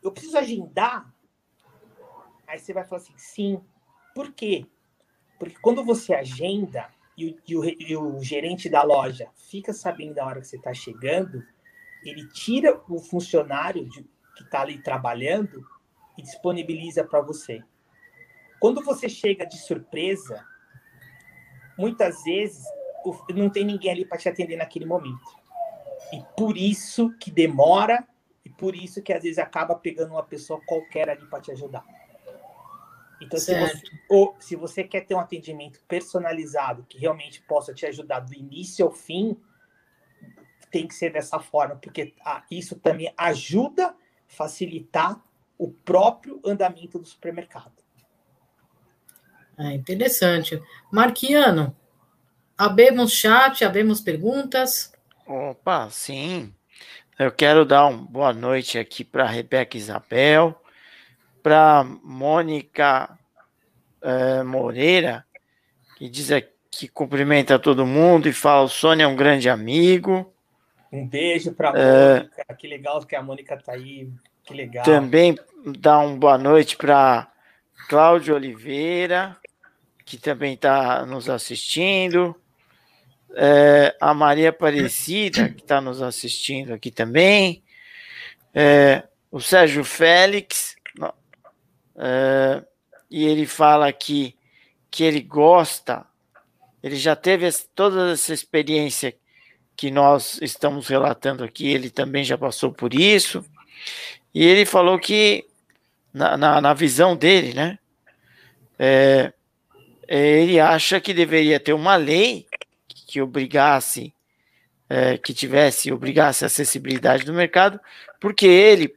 eu 0.04 0.12
preciso 0.12 0.38
agendar? 0.38 1.14
Aí 2.46 2.60
você 2.60 2.74
vai 2.74 2.84
falar 2.84 3.02
assim, 3.02 3.14
sim. 3.18 3.62
Por 4.14 4.32
quê? 4.34 4.66
Porque 5.40 5.58
quando 5.62 5.84
você 5.84 6.14
agenda 6.14 6.90
e 7.18 7.26
o, 7.26 7.40
e 7.48 7.56
o, 7.56 7.66
e 7.66 7.98
o 7.98 8.22
gerente 8.22 8.70
da 8.70 8.84
loja 8.84 9.30
fica 9.50 9.74
sabendo 9.74 10.16
da 10.16 10.26
hora 10.26 10.42
que 10.42 10.48
você 10.48 10.58
está 10.58 10.74
chegando, 10.74 11.44
ele 12.04 12.28
tira 12.30 12.82
o 12.90 13.00
funcionário 13.00 13.88
de, 13.88 14.04
que 14.36 14.44
está 14.44 14.62
ali 14.62 14.82
trabalhando 14.82 15.66
e 16.18 16.22
disponibiliza 16.22 17.04
para 17.04 17.22
você. 17.22 17.62
Quando 18.60 18.84
você 18.84 19.10
chega 19.10 19.46
de 19.46 19.58
surpresa, 19.58 20.46
muitas 21.78 22.24
vezes 22.24 22.64
não 23.34 23.50
tem 23.50 23.66
ninguém 23.66 23.92
ali 23.92 24.06
para 24.06 24.18
te 24.18 24.30
atender 24.30 24.56
naquele 24.56 24.86
momento. 24.86 25.42
E 26.14 26.24
por 26.38 26.58
isso 26.58 27.12
que 27.18 27.32
demora 27.32 28.08
e 28.46 28.50
por 28.50 28.76
isso 28.76 29.02
que 29.02 29.14
às 29.14 29.24
vezes 29.24 29.38
acaba 29.38 29.76
pegando 29.76 30.12
uma 30.12 30.24
pessoa 30.24 30.62
qualquer 30.66 31.10
ali 31.10 31.26
para 31.28 31.42
te 31.42 31.52
ajudar. 31.52 31.84
Então, 33.22 33.40
se 33.40 33.54
você, 33.54 33.82
ou, 34.10 34.36
se 34.40 34.56
você 34.56 34.84
quer 34.84 35.02
ter 35.02 35.14
um 35.14 35.20
atendimento 35.20 35.80
personalizado 35.88 36.84
que 36.90 36.98
realmente 36.98 37.42
possa 37.44 37.74
te 37.74 37.86
ajudar 37.86 38.22
do 38.22 38.34
início 38.34 38.84
ao 38.84 38.92
fim, 38.92 39.38
tem 40.72 40.88
que 40.88 40.96
ser 40.96 41.12
dessa 41.12 41.40
forma, 41.40 41.76
porque 41.76 42.14
ah, 42.26 42.44
isso 42.50 42.80
também 42.80 43.14
ajuda 43.16 43.96
facilitar 44.28 45.22
o 45.58 45.70
próprio 45.70 46.42
andamento 46.44 46.98
do 46.98 47.06
supermercado. 47.06 47.74
É 49.58 49.74
interessante. 49.74 50.60
Marquiano, 50.92 51.76
abemos 52.58 53.12
chat, 53.12 53.64
abemos 53.64 54.02
perguntas. 54.02 54.94
Opa, 55.28 55.90
sim. 55.90 56.54
Eu 57.20 57.32
quero 57.32 57.66
dar 57.66 57.86
uma 57.86 58.04
boa 58.04 58.34
noite 58.34 58.80
aqui 58.80 59.04
para 59.04 59.28
Rebeca 59.28 59.78
Isabel, 59.78 60.60
para 61.42 61.84
Mônica 62.04 63.18
é, 64.02 64.44
Moreira, 64.44 65.26
que 65.98 66.10
diz 66.10 66.30
que 66.72 66.88
cumprimenta 66.88 67.60
todo 67.60 67.86
mundo 67.86 68.28
e 68.28 68.34
fala: 68.34 68.64
o 68.64 68.70
Sônia 68.70 69.04
é 69.04 69.08
um 69.08 69.16
grande 69.16 69.50
amigo. 69.50 70.34
Um 70.92 71.08
beijo 71.08 71.54
para 71.54 71.72
a 71.72 71.80
é... 71.80 72.14
Mônica. 72.16 72.56
Que 72.58 72.68
legal 72.68 73.06
que 73.06 73.16
a 73.16 73.22
Mônica 73.22 73.56
está 73.56 73.74
aí. 73.74 74.10
Que 74.44 74.54
legal. 74.54 74.84
Também 74.84 75.38
dá 75.80 76.00
uma 76.00 76.18
boa 76.18 76.38
noite 76.38 76.76
para 76.76 77.32
Cláudio 77.88 78.36
Oliveira, 78.36 79.38
que 80.06 80.18
também 80.18 80.54
está 80.54 81.06
nos 81.06 81.30
assistindo. 81.30 82.36
É, 83.34 83.96
a 84.02 84.14
Maria 84.14 84.50
Aparecida, 84.50 85.50
que 85.50 85.62
está 85.62 85.80
nos 85.80 86.02
assistindo 86.02 86.74
aqui 86.74 86.92
também. 86.92 87.64
É, 88.54 89.04
o 89.30 89.40
Sérgio 89.40 89.84
Félix. 89.84 90.71
É, 91.96 92.64
e 93.10 93.26
ele 93.26 93.46
fala 93.46 93.88
aqui 93.88 94.36
que 94.90 95.04
ele 95.04 95.22
gosta, 95.22 96.06
ele 96.82 96.96
já 96.96 97.16
teve 97.16 97.50
toda 97.76 98.12
essa 98.12 98.34
experiência 98.34 99.16
que 99.76 99.90
nós 99.90 100.40
estamos 100.42 100.88
relatando 100.88 101.44
aqui, 101.44 101.68
ele 101.68 101.90
também 101.90 102.24
já 102.24 102.38
passou 102.38 102.72
por 102.72 102.94
isso, 102.94 103.44
e 104.34 104.44
ele 104.44 104.66
falou 104.66 105.00
que, 105.00 105.46
na, 106.14 106.38
na, 106.38 106.62
na 106.62 106.74
visão 106.74 107.16
dele, 107.16 107.54
né, 107.54 107.80
é, 108.78 109.32
ele 110.08 110.60
acha 110.60 111.00
que 111.00 111.14
deveria 111.14 111.60
ter 111.60 111.74
uma 111.74 111.96
lei 111.96 112.48
que 113.08 113.22
obrigasse, 113.22 114.14
é, 114.90 115.18
que 115.18 115.34
tivesse, 115.34 115.92
obrigasse 115.92 116.44
a 116.44 116.48
acessibilidade 116.48 117.24
do 117.24 117.34
mercado, 117.34 117.80
porque 118.20 118.46
ele 118.46 118.94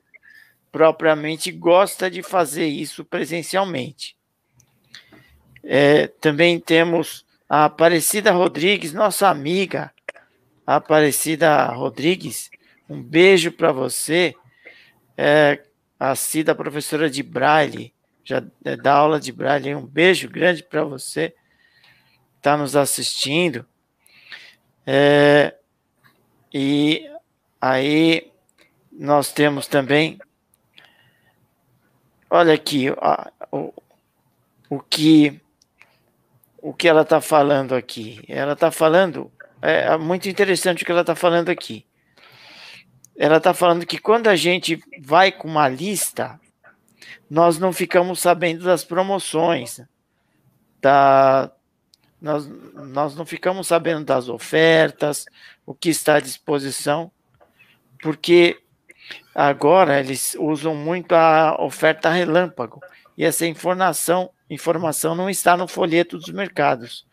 propriamente 0.74 1.52
gosta 1.52 2.10
de 2.10 2.20
fazer 2.20 2.66
isso 2.66 3.04
presencialmente. 3.04 4.16
É, 5.62 6.08
também 6.08 6.58
temos 6.58 7.24
a 7.48 7.66
Aparecida 7.66 8.32
Rodrigues, 8.32 8.92
nossa 8.92 9.28
amiga, 9.28 9.92
Aparecida 10.66 11.66
Rodrigues, 11.66 12.50
um 12.90 13.00
beijo 13.00 13.52
para 13.52 13.70
você. 13.70 14.34
É, 15.16 15.62
a 15.96 16.16
Cida, 16.16 16.56
professora 16.56 17.08
de 17.08 17.22
Braille, 17.22 17.94
já 18.24 18.42
é, 18.64 18.76
dá 18.76 18.94
aula 18.94 19.20
de 19.20 19.30
Braille. 19.30 19.76
Um 19.76 19.87
beijo 19.87 20.28
grande 20.28 20.64
para 20.64 20.82
você. 20.82 21.32
Está 22.38 22.56
nos 22.56 22.74
assistindo. 22.74 23.64
É, 24.84 25.54
e 26.52 27.08
aí 27.60 28.28
nós 28.90 29.30
temos 29.30 29.68
também. 29.68 30.18
Olha 32.30 32.54
aqui 32.54 32.88
a, 33.00 33.30
o, 33.52 33.72
o 34.68 34.80
que 34.80 35.40
o 36.60 36.72
que 36.72 36.88
ela 36.88 37.02
está 37.02 37.20
falando 37.20 37.74
aqui. 37.74 38.22
Ela 38.26 38.54
está 38.54 38.70
falando 38.70 39.30
é, 39.64 39.87
é 39.87 39.96
muito 39.96 40.28
interessante 40.28 40.82
o 40.82 40.87
que 40.87 40.92
ela 40.92 41.00
está 41.00 41.14
falando 41.14 41.48
aqui. 41.48 41.87
ela 43.16 43.38
está 43.38 43.54
falando 43.54 43.87
que 43.87 43.98
quando 43.98 44.28
a 44.28 44.37
gente 44.37 44.78
vai 45.00 45.32
com 45.32 45.48
uma 45.48 45.68
lista, 45.68 46.38
nós 47.30 47.58
não 47.58 47.72
ficamos 47.72 48.20
sabendo 48.20 48.64
das 48.64 48.84
promoções, 48.84 49.80
da, 50.82 51.50
nós, 52.20 52.46
nós 52.46 53.16
não 53.16 53.24
ficamos 53.24 53.66
sabendo 53.68 54.04
das 54.04 54.28
ofertas, 54.28 55.24
o 55.64 55.74
que 55.74 55.88
está 55.88 56.16
à 56.16 56.20
disposição, 56.20 57.10
porque 58.02 58.60
agora 59.35 60.01
eles 60.01 60.37
usam 60.38 60.75
muito 60.75 61.14
a 61.14 61.57
oferta 61.61 62.11
relâmpago 62.11 62.81
e 63.17 63.25
essa 63.25 63.47
informação, 63.47 64.31
informação 64.51 65.14
não 65.14 65.31
está 65.31 65.57
no 65.57 65.69
folheto 65.69 66.19
dos 66.19 66.31
mercados. 66.31 67.07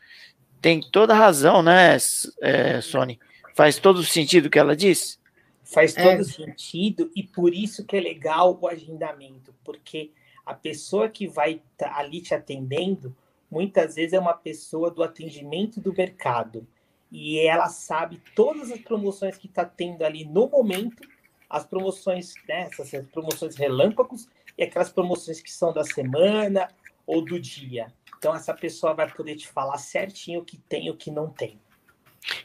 Tem 0.62 0.82
toda 0.82 1.14
razão, 1.14 1.64
né, 1.64 1.98
é, 2.42 2.82
Sony? 2.82 3.20
Faz 3.56 3.78
todo 3.78 4.04
sentido 4.04 4.46
o 4.46 4.50
que 4.50 4.60
ela 4.60 4.76
disse? 4.76 5.18
Faz 5.64 5.96
é. 5.96 6.04
todo 6.04 6.22
é. 6.22 6.24
sentido 6.24 7.12
e 7.16 7.24
por 7.24 7.54
isso 7.54 7.86
que 7.86 7.96
é 7.96 8.00
legal 8.00 8.58
o 8.60 8.68
agendamento, 8.68 9.54
porque 9.64 10.12
a 10.46 10.54
pessoa 10.54 11.10
que 11.10 11.28
vai 11.28 11.62
tá 11.78 11.96
ali 11.98 12.22
te 12.22 12.34
atendendo, 12.34 13.16
muitas 13.50 13.96
vezes 13.96 14.14
é 14.14 14.20
uma 14.20 14.34
pessoa 14.34 14.92
do 14.92 15.04
atendimento 15.04 15.80
do 15.80 15.94
mercado 15.94 16.68
e 17.12 17.40
ela 17.40 17.68
sabe 17.68 18.22
todas 18.36 18.72
as 18.72 18.80
promoções 18.80 19.38
que 19.38 19.48
está 19.48 19.66
tendo 19.66 20.04
ali 20.04 20.24
no 20.24 20.48
momento, 20.48 21.08
as 21.52 21.66
promoções, 21.66 22.34
né, 22.48 22.70
essas 22.72 22.90
promoções 23.08 23.56
relâmpagos 23.56 24.30
e 24.58 24.64
aquelas 24.64 24.90
promoções 24.90 25.42
que 25.42 25.52
são 25.52 25.74
da 25.74 25.84
semana 25.84 26.70
ou 27.06 27.24
do 27.24 27.40
dia. 27.40 27.94
Então 28.18 28.34
essa 28.34 28.54
pessoa 28.54 28.94
vai 28.94 29.12
poder 29.12 29.36
te 29.36 29.48
falar 29.48 29.78
certinho 29.78 30.40
o 30.40 30.46
que 30.46 30.58
tem 30.58 30.88
e 30.88 30.90
o 30.90 30.96
que 30.96 31.12
não 31.12 31.30
tem. 31.30 31.60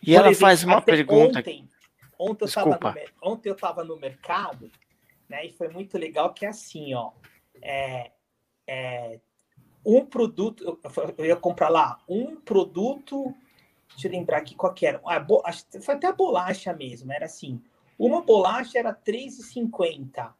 E 0.02 0.06
Por 0.06 0.12
ela 0.12 0.28
exemplo, 0.28 0.46
faz 0.46 0.64
uma 0.64 0.82
pergunta. 0.82 1.38
Ontem, 1.38 1.70
Ontem 2.18 2.44
eu 2.44 2.48
estava 2.48 2.78
no, 2.78 3.30
ontem 3.30 3.48
eu 3.50 3.54
tava 3.54 3.84
no 3.84 3.96
mercado, 3.96 4.70
né? 5.28 5.46
E 5.46 5.52
foi 5.52 5.68
muito 5.68 5.98
legal 5.98 6.32
que 6.32 6.46
é 6.46 6.48
assim, 6.48 6.94
ó. 6.94 7.12
É, 7.62 8.10
é, 8.66 9.20
um 9.84 10.04
produto, 10.04 10.64
eu, 10.64 10.80
eu 11.18 11.26
ia 11.26 11.36
comprar 11.36 11.68
lá 11.68 11.98
um 12.08 12.36
produto. 12.36 13.34
Deixa 13.90 14.08
eu 14.08 14.12
lembrar 14.12 14.38
aqui 14.38 14.54
qual 14.54 14.72
que 14.72 14.86
era. 14.86 15.00
Ah, 15.06 15.52
foi 15.80 15.94
até 15.94 16.06
a 16.06 16.12
bolacha 16.12 16.72
mesmo, 16.72 17.12
era 17.12 17.26
assim. 17.26 17.62
Uma 17.98 18.22
bolacha 18.22 18.78
era 18.78 18.90
R$3,50. 18.90 20.32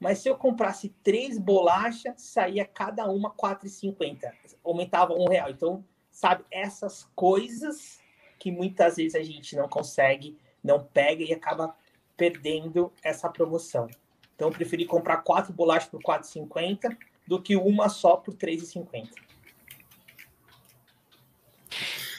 Mas 0.00 0.18
se 0.18 0.28
eu 0.28 0.36
comprasse 0.36 0.88
três 1.02 1.38
bolachas, 1.38 2.20
saía 2.22 2.64
cada 2.64 3.06
uma 3.06 3.28
R$4,50. 3.28 4.32
Aumentava 4.64 5.12
um 5.14 5.28
real. 5.28 5.50
Então, 5.50 5.84
sabe, 6.10 6.44
essas 6.50 7.08
coisas 7.14 8.00
que 8.38 8.50
muitas 8.50 8.96
vezes 8.96 9.14
a 9.14 9.22
gente 9.22 9.54
não 9.54 9.68
consegue 9.68 10.36
não 10.62 10.84
pega 10.84 11.22
e 11.22 11.32
acaba 11.32 11.74
perdendo 12.16 12.92
essa 13.02 13.28
promoção. 13.28 13.88
Então, 14.34 14.48
eu 14.48 14.52
preferi 14.52 14.86
comprar 14.86 15.18
quatro 15.18 15.52
bolachas 15.52 15.88
por 15.88 16.00
4,50 16.00 16.96
do 17.26 17.40
que 17.40 17.56
uma 17.56 17.88
só 17.88 18.16
por 18.16 18.34
3,50. 18.34 19.08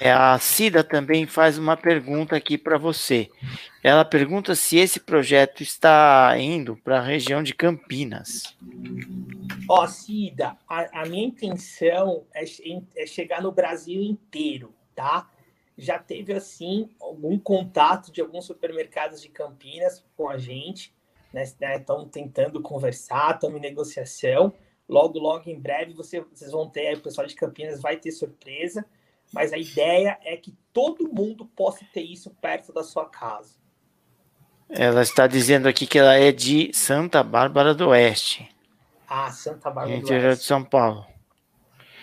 É, 0.04 0.12
a 0.12 0.38
Cida 0.38 0.84
também 0.84 1.26
faz 1.26 1.58
uma 1.58 1.78
pergunta 1.78 2.36
aqui 2.36 2.58
para 2.58 2.78
você. 2.78 3.30
Ela 3.82 4.04
pergunta 4.04 4.54
se 4.54 4.78
esse 4.78 5.00
projeto 5.00 5.63
está 5.63 6.36
indo 6.38 6.76
para 6.76 6.98
a 7.00 7.02
região 7.02 7.42
de 7.42 7.54
Campinas. 7.54 8.54
Ó, 9.70 9.82
oh, 9.82 9.88
Cida, 9.88 10.58
a, 10.68 11.04
a, 11.04 11.06
minha 11.06 11.26
intenção 11.26 12.26
é, 12.36 12.44
é 12.98 13.08
chegar 13.08 13.42
no 13.42 13.54
Brasil 13.54 14.02
inteiro, 14.02 14.74
tá? 14.94 15.30
já 15.78 15.98
teve 15.98 16.34
assim 16.34 16.89
algum 17.00 17.38
contato 17.39 18.12
de 18.12 18.22
alguns 18.22 18.46
supermercados 18.46 19.22
de 19.22 19.30
Campinas 19.30 20.04
com 20.16 20.30
a 20.30 20.38
gente, 20.38 20.94
né? 21.32 21.44
Estão 21.44 22.08
tentando 22.08 22.62
conversar, 22.62 23.36
estão 23.36 23.56
em 23.58 23.60
negociação. 23.60 24.54
Logo, 24.88 25.18
logo 25.18 25.50
em 25.50 25.60
breve 25.60 25.94
você, 25.94 26.20
vocês 26.20 26.52
vão 26.52 26.70
ter, 26.70 26.98
o 26.98 27.02
pessoal 27.02 27.26
de 27.26 27.36
Campinas 27.36 27.82
vai 27.82 27.98
ter 27.98 28.12
surpresa, 28.12 28.86
mas 29.34 29.52
a 29.52 29.58
ideia 29.58 30.17
é 30.24 30.38
que 30.38 30.56
todo 30.72 31.12
mundo 31.12 31.46
possa 31.46 31.84
ter 31.91 32.04
isso 32.04 32.30
perto 32.41 32.72
da 32.72 32.84
sua 32.84 33.06
casa. 33.10 33.56
Ela 34.69 35.02
está 35.02 35.28
dizendo 35.28 35.67
aqui 35.67 35.86
que 35.86 36.00
ela 36.00 36.15
é 36.15 36.32
de 36.32 36.72
Santa 36.74 37.24
Bárbara 37.24 37.74
do 37.74 37.89
Oeste. 37.89 38.50
Ah, 39.08 39.32
Santa 39.32 39.69
Bárbara 39.69 40.00
do 40.00 40.10
Oeste. 40.10 40.39
de 40.39 40.46
São 40.46 40.63
Paulo. 40.63 41.06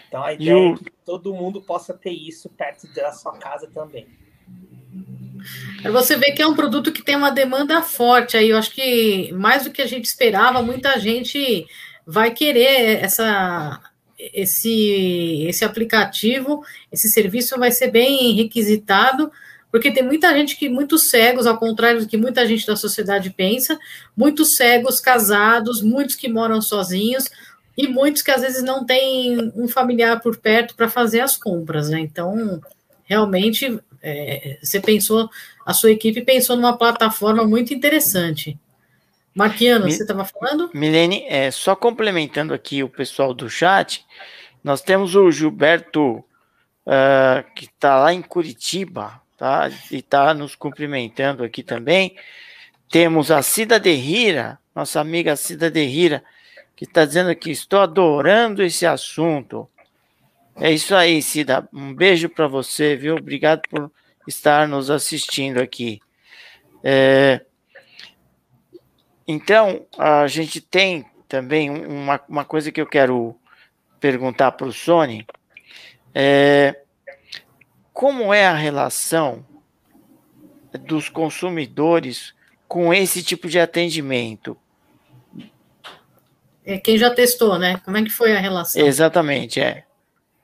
Então 0.08 0.22
a 0.24 0.32
ideia 0.32 0.56
o... 0.56 0.74
é 0.74 0.76
que 0.76 0.90
todo 1.04 1.32
mundo 1.32 1.62
possa 1.62 1.94
ter 1.94 2.10
isso 2.10 2.48
perto 2.50 2.92
da 2.92 3.12
sua 3.12 3.36
casa 3.38 3.68
também. 3.72 4.08
Você 5.90 6.16
vê 6.16 6.32
que 6.32 6.42
é 6.42 6.46
um 6.46 6.54
produto 6.54 6.92
que 6.92 7.02
tem 7.02 7.16
uma 7.16 7.30
demanda 7.30 7.80
forte 7.80 8.36
aí. 8.36 8.50
Eu 8.50 8.58
acho 8.58 8.72
que 8.72 9.32
mais 9.32 9.64
do 9.64 9.70
que 9.70 9.80
a 9.80 9.86
gente 9.86 10.04
esperava, 10.04 10.62
muita 10.62 10.98
gente 10.98 11.66
vai 12.06 12.32
querer 12.32 13.02
essa, 13.02 13.80
esse, 14.33 15.44
esse 15.48 15.64
aplicativo, 15.64 16.62
esse 16.92 17.09
serviço 17.09 17.59
vai 17.59 17.70
ser 17.70 17.90
bem 17.90 18.35
requisitado, 18.35 19.30
porque 19.70 19.90
tem 19.90 20.02
muita 20.02 20.33
gente 20.35 20.56
que, 20.56 20.68
muitos 20.68 21.04
cegos, 21.04 21.46
ao 21.46 21.56
contrário 21.56 22.00
do 22.00 22.06
que 22.06 22.16
muita 22.16 22.46
gente 22.46 22.66
da 22.66 22.76
sociedade 22.76 23.30
pensa, 23.30 23.78
muitos 24.16 24.56
cegos 24.56 25.00
casados, 25.00 25.80
muitos 25.80 26.16
que 26.16 26.28
moram 26.28 26.61
sozinhos, 26.61 27.28
e 27.76 27.88
muitos 27.88 28.20
que 28.20 28.30
às 28.30 28.42
vezes 28.42 28.62
não 28.62 28.85
têm 28.85 29.52
um 29.56 29.66
familiar 29.66 30.20
por 30.20 30.37
perto 30.37 30.74
para 30.74 30.88
fazer 30.88 31.20
as 31.20 31.37
compras, 31.37 31.88
né? 31.88 32.00
Então, 32.00 32.61
realmente, 33.04 33.80
é, 34.02 34.59
você 34.62 34.80
pensou, 34.80 35.30
a 35.64 35.72
sua 35.72 35.90
equipe 35.90 36.20
pensou 36.22 36.56
numa 36.56 36.76
plataforma 36.76 37.44
muito 37.44 37.72
interessante. 37.72 38.59
Marquiano, 39.34 39.86
Mi, 39.86 39.92
você 39.92 40.02
estava 40.02 40.24
falando? 40.24 40.70
Milene, 40.74 41.24
é, 41.28 41.50
só 41.50 41.76
complementando 41.76 42.52
aqui 42.52 42.82
o 42.82 42.88
pessoal 42.88 43.32
do 43.32 43.48
chat, 43.48 44.04
nós 44.62 44.82
temos 44.82 45.14
o 45.14 45.30
Gilberto, 45.30 46.16
uh, 46.86 47.54
que 47.54 47.64
está 47.64 48.00
lá 48.00 48.12
em 48.12 48.22
Curitiba, 48.22 49.20
tá? 49.36 49.70
E 49.90 49.96
está 49.96 50.34
nos 50.34 50.54
cumprimentando 50.54 51.42
aqui 51.42 51.62
também. 51.62 52.16
Temos 52.90 53.30
a 53.30 53.40
Cida 53.42 53.78
Derrira, 53.78 54.58
nossa 54.74 55.00
amiga 55.00 55.36
Cida 55.36 55.70
Derrira, 55.70 56.22
que 56.76 56.84
está 56.84 57.04
dizendo 57.04 57.34
que 57.34 57.50
estou 57.50 57.80
adorando 57.80 58.62
esse 58.62 58.84
assunto. 58.84 59.68
É 60.56 60.70
isso 60.72 60.94
aí, 60.94 61.22
Cida. 61.22 61.68
Um 61.72 61.94
beijo 61.94 62.28
para 62.28 62.46
você, 62.46 62.96
viu? 62.96 63.16
Obrigado 63.16 63.62
por 63.70 63.90
estar 64.26 64.68
nos 64.68 64.90
assistindo 64.90 65.58
aqui. 65.58 66.00
É... 66.82 67.40
Então, 69.32 69.86
a 69.96 70.26
gente 70.26 70.60
tem 70.60 71.06
também 71.28 71.70
uma, 71.70 72.20
uma 72.28 72.44
coisa 72.44 72.72
que 72.72 72.80
eu 72.80 72.86
quero 72.86 73.36
perguntar 74.00 74.50
para 74.50 74.66
o 74.66 74.72
Sony. 74.72 75.24
É... 76.12 76.82
Como 77.92 78.34
é 78.34 78.44
a 78.44 78.54
relação 78.54 79.46
dos 80.80 81.08
consumidores 81.08 82.34
com 82.66 82.92
esse 82.92 83.22
tipo 83.22 83.48
de 83.48 83.60
atendimento? 83.60 84.58
É, 86.64 86.78
quem 86.78 86.98
já 86.98 87.14
testou, 87.14 87.56
né? 87.56 87.80
Como 87.84 87.96
é 87.98 88.02
que 88.02 88.10
foi 88.10 88.36
a 88.36 88.40
relação? 88.40 88.84
Exatamente, 88.84 89.60
é. 89.60 89.84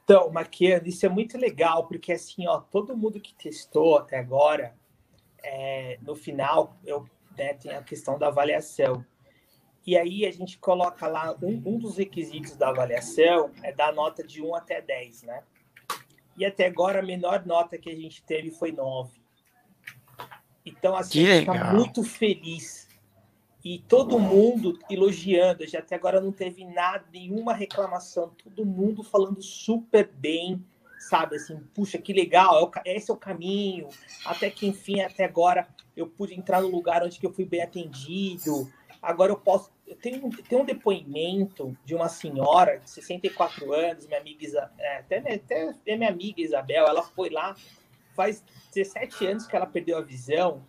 Então, 0.04 0.30
Marquiano, 0.30 0.86
isso 0.86 1.04
é 1.04 1.08
muito 1.08 1.36
legal, 1.36 1.88
porque 1.88 2.12
assim, 2.12 2.46
ó, 2.46 2.60
todo 2.60 2.96
mundo 2.96 3.20
que 3.20 3.34
testou 3.34 3.98
até 3.98 4.20
agora, 4.20 4.76
é, 5.42 5.98
no 6.02 6.14
final, 6.14 6.76
eu 6.84 7.04
né, 7.36 7.54
tem 7.54 7.72
a 7.72 7.82
questão 7.82 8.18
da 8.18 8.28
avaliação. 8.28 9.04
E 9.86 9.96
aí 9.96 10.26
a 10.26 10.32
gente 10.32 10.58
coloca 10.58 11.06
lá, 11.06 11.36
um, 11.40 11.62
um 11.64 11.78
dos 11.78 11.96
requisitos 11.96 12.56
da 12.56 12.70
avaliação 12.70 13.52
é 13.62 13.72
dar 13.72 13.92
nota 13.92 14.24
de 14.24 14.42
1 14.42 14.54
até 14.54 14.80
10, 14.80 15.22
né? 15.22 15.42
E 16.36 16.44
até 16.44 16.66
agora 16.66 16.98
a 16.98 17.02
menor 17.02 17.46
nota 17.46 17.78
que 17.78 17.88
a 17.88 17.94
gente 17.94 18.22
teve 18.24 18.50
foi 18.50 18.72
9. 18.72 19.12
Então, 20.64 20.96
assim, 20.96 21.24
a 21.24 21.34
gente 21.36 21.48
está 21.48 21.72
muito 21.72 22.02
feliz 22.02 22.86
e 23.64 23.80
todo 23.80 24.18
mundo 24.18 24.78
elogiando, 24.88 25.66
já 25.66 25.78
até 25.78 25.96
agora 25.96 26.20
não 26.20 26.30
teve 26.30 26.64
nada, 26.64 27.04
nenhuma 27.12 27.52
reclamação, 27.52 28.30
todo 28.42 28.64
mundo 28.64 29.02
falando 29.02 29.42
super 29.42 30.06
bem, 30.06 30.64
sabe, 31.00 31.34
assim, 31.34 31.58
puxa, 31.74 31.98
que 31.98 32.12
legal, 32.12 32.70
é 32.84 32.96
esse 32.96 33.10
é 33.10 33.14
o 33.14 33.16
caminho, 33.16 33.88
até 34.24 34.50
que 34.50 34.68
enfim, 34.68 35.00
até 35.00 35.24
agora 35.24 35.66
eu 35.96 36.06
pude 36.06 36.34
entrar 36.34 36.60
no 36.60 36.68
lugar 36.68 37.02
onde 37.02 37.18
eu 37.22 37.32
fui 37.32 37.44
bem 37.44 37.62
atendido, 37.62 38.70
agora 39.00 39.32
eu 39.32 39.36
posso, 39.36 39.70
eu 39.86 39.96
tenho, 39.96 40.28
tenho 40.42 40.62
um 40.62 40.64
depoimento 40.64 41.76
de 41.84 41.94
uma 41.94 42.08
senhora 42.08 42.78
de 42.78 42.90
64 42.90 43.72
anos, 43.72 44.06
minha 44.06 44.20
amiga, 44.20 44.70
é, 44.78 44.98
até, 44.98 45.18
até 45.70 45.96
minha 45.96 46.10
amiga 46.10 46.40
Isabel, 46.40 46.86
ela 46.86 47.02
foi 47.02 47.30
lá, 47.30 47.56
faz 48.14 48.44
17 48.74 49.26
anos 49.26 49.46
que 49.46 49.56
ela 49.56 49.66
perdeu 49.66 49.98
a 49.98 50.02
visão, 50.02 50.62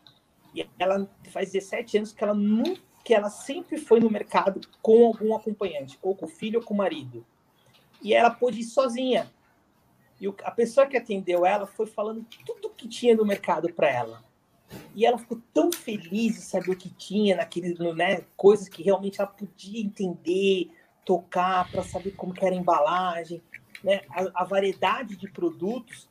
e 0.56 0.68
ela 0.80 1.10
faz 1.30 1.52
17 1.52 1.98
anos 1.98 2.14
que 2.14 2.24
ela 2.24 2.34
nunca 2.34 2.88
que 3.08 3.14
ela 3.14 3.30
sempre 3.30 3.78
foi 3.78 4.02
no 4.02 4.12
mercado 4.12 4.60
com 4.82 5.06
algum 5.06 5.34
acompanhante, 5.34 5.98
ou 6.02 6.14
com 6.14 6.26
o 6.26 6.28
filho 6.28 6.60
ou 6.60 6.66
com 6.66 6.74
o 6.74 6.78
marido. 6.78 7.26
E 8.02 8.14
ela 8.14 8.30
pôde 8.30 8.60
ir 8.60 8.66
sozinha. 8.66 9.32
E 10.20 10.28
a 10.44 10.52
pessoa 10.52 10.86
que 10.86 10.98
atendeu 10.98 11.46
ela 11.46 11.66
foi 11.66 11.86
falando 11.86 12.26
tudo 12.46 12.70
que 12.70 12.86
tinha 12.86 13.16
no 13.16 13.26
mercado 13.26 13.72
para 13.72 13.90
ela. 13.90 14.27
E 14.96 15.06
ela 15.06 15.18
ficou 15.18 15.42
tão 15.54 15.72
feliz 15.72 16.36
de 16.36 16.42
saber 16.42 16.72
o 16.72 16.76
que 16.76 16.90
tinha 16.90 17.36
naquele, 17.36 17.74
né, 17.94 18.26
coisas 18.36 18.68
que 18.68 18.84
realmente 18.84 19.22
ela 19.22 19.30
podia 19.30 19.82
entender, 19.82 20.70
tocar, 21.06 21.70
para 21.72 21.84
saber 21.84 22.12
como 22.12 22.34
era 22.42 22.54
a 22.54 22.58
embalagem, 22.58 23.42
né, 23.84 24.02
a, 24.10 24.42
a, 24.42 24.44
variedade 24.44 25.16
de 25.16 25.30
produtos, 25.30 26.08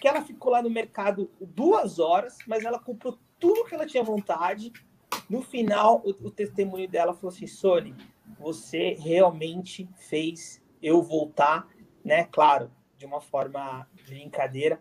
que 0.00 0.06
ela 0.06 0.22
ficou 0.22 0.52
lá 0.52 0.62
no 0.62 0.70
mercado 0.70 1.30
duas 1.40 1.98
horas, 1.98 2.38
mas 2.46 2.64
ela 2.64 2.78
comprou 2.78 3.18
tudo 3.40 3.64
que 3.64 3.74
ela 3.74 3.86
tinha 3.86 4.04
vontade. 4.04 4.72
No 5.28 5.42
final, 5.42 6.02
o, 6.04 6.10
o 6.26 6.30
testemunho 6.30 6.88
dela 6.88 7.14
falou 7.14 7.34
assim: 7.34 7.46
Sony, 7.46 7.94
você 8.38 8.94
realmente 9.00 9.88
fez 9.96 10.62
eu 10.82 11.02
voltar, 11.02 11.66
né? 12.04 12.24
Claro, 12.30 12.70
de 12.96 13.06
uma 13.06 13.20
forma 13.20 13.86
de 13.94 14.04
brincadeira, 14.04 14.80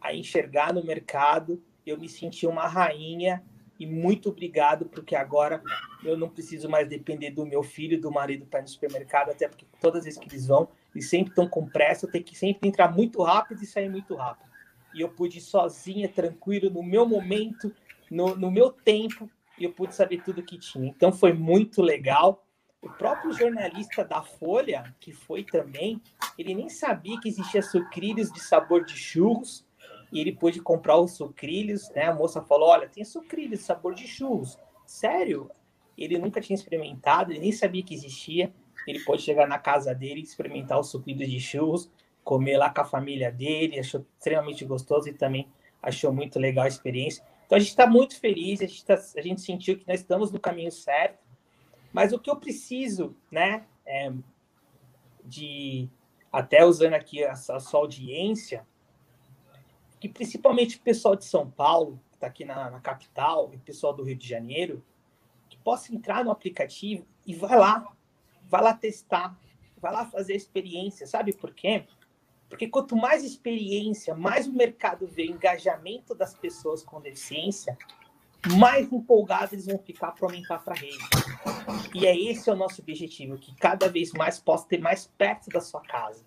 a 0.00 0.14
enxergar 0.14 0.72
no 0.72 0.84
mercado. 0.84 1.62
Eu 1.86 1.98
me 1.98 2.08
senti 2.08 2.46
uma 2.46 2.66
rainha 2.66 3.42
e 3.78 3.86
muito 3.86 4.28
obrigado, 4.28 4.86
porque 4.86 5.16
agora 5.16 5.62
eu 6.02 6.16
não 6.16 6.28
preciso 6.28 6.68
mais 6.68 6.88
depender 6.88 7.30
do 7.30 7.44
meu 7.44 7.62
filho, 7.62 8.00
do 8.00 8.10
marido 8.10 8.46
para 8.46 8.60
ir 8.60 8.62
no 8.62 8.68
supermercado, 8.68 9.30
até 9.30 9.48
porque 9.48 9.66
todas 9.80 10.00
as 10.00 10.04
vezes 10.04 10.20
que 10.20 10.28
eles 10.28 10.46
vão, 10.46 10.68
eles 10.94 11.08
sempre 11.08 11.30
estão 11.30 11.48
com 11.48 11.66
pressa, 11.66 12.06
eu 12.06 12.10
tenho 12.10 12.24
que 12.24 12.36
sempre 12.36 12.68
entrar 12.68 12.92
muito 12.92 13.22
rápido 13.22 13.62
e 13.62 13.66
sair 13.66 13.88
muito 13.88 14.14
rápido. 14.14 14.48
E 14.94 15.00
eu 15.00 15.08
pude 15.08 15.38
ir 15.38 15.40
sozinha, 15.40 16.08
tranquilo, 16.08 16.70
no 16.70 16.82
meu 16.82 17.04
momento, 17.04 17.74
no, 18.10 18.36
no 18.36 18.50
meu 18.50 18.70
tempo, 18.70 19.28
e 19.58 19.64
eu 19.64 19.72
pude 19.72 19.94
saber 19.94 20.22
tudo 20.22 20.42
que 20.42 20.58
tinha. 20.58 20.86
Então 20.86 21.12
foi 21.12 21.32
muito 21.32 21.82
legal. 21.82 22.46
O 22.80 22.88
próprio 22.88 23.32
jornalista 23.32 24.04
da 24.04 24.22
Folha, 24.22 24.94
que 25.00 25.12
foi 25.12 25.42
também, 25.42 26.00
ele 26.38 26.54
nem 26.54 26.68
sabia 26.68 27.18
que 27.18 27.28
existia 27.28 27.62
sucrilhos 27.62 28.30
de 28.30 28.40
sabor 28.40 28.84
de 28.84 28.96
churros, 28.96 29.66
e 30.14 30.20
ele 30.20 30.32
pôde 30.32 30.60
comprar 30.60 30.96
os 30.96 31.16
sucrilhos, 31.16 31.90
né? 31.90 32.04
A 32.04 32.14
moça 32.14 32.40
falou: 32.40 32.68
Olha, 32.68 32.88
tem 32.88 33.04
sucrilhos 33.04 33.62
sabor 33.62 33.94
de 33.94 34.06
churros. 34.06 34.56
Sério? 34.86 35.50
Ele 35.98 36.16
nunca 36.18 36.40
tinha 36.40 36.54
experimentado, 36.54 37.32
ele 37.32 37.40
nem 37.40 37.52
sabia 37.52 37.82
que 37.82 37.92
existia. 37.92 38.54
Ele 38.86 39.00
pôde 39.00 39.22
chegar 39.22 39.48
na 39.48 39.58
casa 39.58 39.92
dele 39.92 40.20
experimentar 40.20 40.78
os 40.78 40.88
sucrilhos 40.88 41.28
de 41.28 41.40
churros, 41.40 41.90
comer 42.22 42.56
lá 42.56 42.70
com 42.70 42.80
a 42.80 42.84
família 42.84 43.32
dele, 43.32 43.80
achou 43.80 44.06
extremamente 44.16 44.64
gostoso 44.64 45.08
e 45.08 45.12
também 45.12 45.48
achou 45.82 46.12
muito 46.12 46.38
legal 46.38 46.64
a 46.64 46.68
experiência. 46.68 47.24
Então 47.44 47.56
a 47.56 47.58
gente 47.58 47.70
está 47.70 47.86
muito 47.86 48.18
feliz, 48.18 48.60
a 48.60 48.66
gente, 48.66 48.84
tá, 48.84 48.94
a 48.94 49.20
gente 49.20 49.40
sentiu 49.40 49.76
que 49.76 49.86
nós 49.86 50.00
estamos 50.00 50.30
no 50.30 50.38
caminho 50.38 50.70
certo. 50.70 51.18
Mas 51.92 52.12
o 52.12 52.18
que 52.20 52.30
eu 52.30 52.36
preciso, 52.36 53.16
né, 53.30 53.64
é 53.84 54.12
de 55.24 55.88
até 56.32 56.64
usando 56.64 56.94
aqui 56.94 57.24
a, 57.24 57.32
a 57.32 57.60
sua 57.60 57.80
audiência, 57.80 58.66
que 60.04 60.08
principalmente 60.10 60.76
o 60.76 60.80
pessoal 60.80 61.16
de 61.16 61.24
São 61.24 61.50
Paulo, 61.50 61.98
que 62.10 62.16
está 62.16 62.26
aqui 62.26 62.44
na, 62.44 62.68
na, 62.68 62.78
capital, 62.78 63.48
e 63.54 63.56
o 63.56 63.60
pessoal 63.60 63.94
do 63.94 64.02
Rio 64.02 64.14
de 64.14 64.28
Janeiro, 64.28 64.84
que 65.48 65.56
possa 65.56 65.94
entrar 65.94 66.22
no 66.22 66.30
aplicativo 66.30 67.06
e 67.26 67.34
vai 67.34 67.58
lá, 67.58 67.90
vai 68.42 68.62
lá 68.62 68.74
testar, 68.74 69.34
vai 69.80 69.90
lá 69.90 70.04
fazer 70.04 70.34
experiência, 70.34 71.06
sabe 71.06 71.32
por 71.32 71.54
quê? 71.54 71.86
Porque 72.50 72.68
quanto 72.68 72.94
mais 72.94 73.24
experiência, 73.24 74.14
mais 74.14 74.46
o 74.46 74.52
mercado 74.52 75.06
vê 75.06 75.24
engajamento 75.24 76.14
das 76.14 76.34
pessoas 76.34 76.82
com 76.82 77.00
deficiência, 77.00 77.74
mais 78.58 78.92
empolgados 78.92 79.54
eles 79.54 79.64
vão 79.64 79.78
ficar 79.78 80.12
para 80.12 80.26
aumentar 80.26 80.58
para 80.58 80.74
a 80.74 80.76
rede. 80.76 80.98
E 81.94 82.04
é 82.04 82.14
esse 82.14 82.50
o 82.50 82.54
nosso 82.54 82.82
objetivo, 82.82 83.38
que 83.38 83.54
cada 83.54 83.88
vez 83.88 84.12
mais 84.12 84.38
possa 84.38 84.68
ter 84.68 84.82
mais 84.82 85.06
perto 85.06 85.48
da 85.48 85.62
sua 85.62 85.80
casa. 85.80 86.26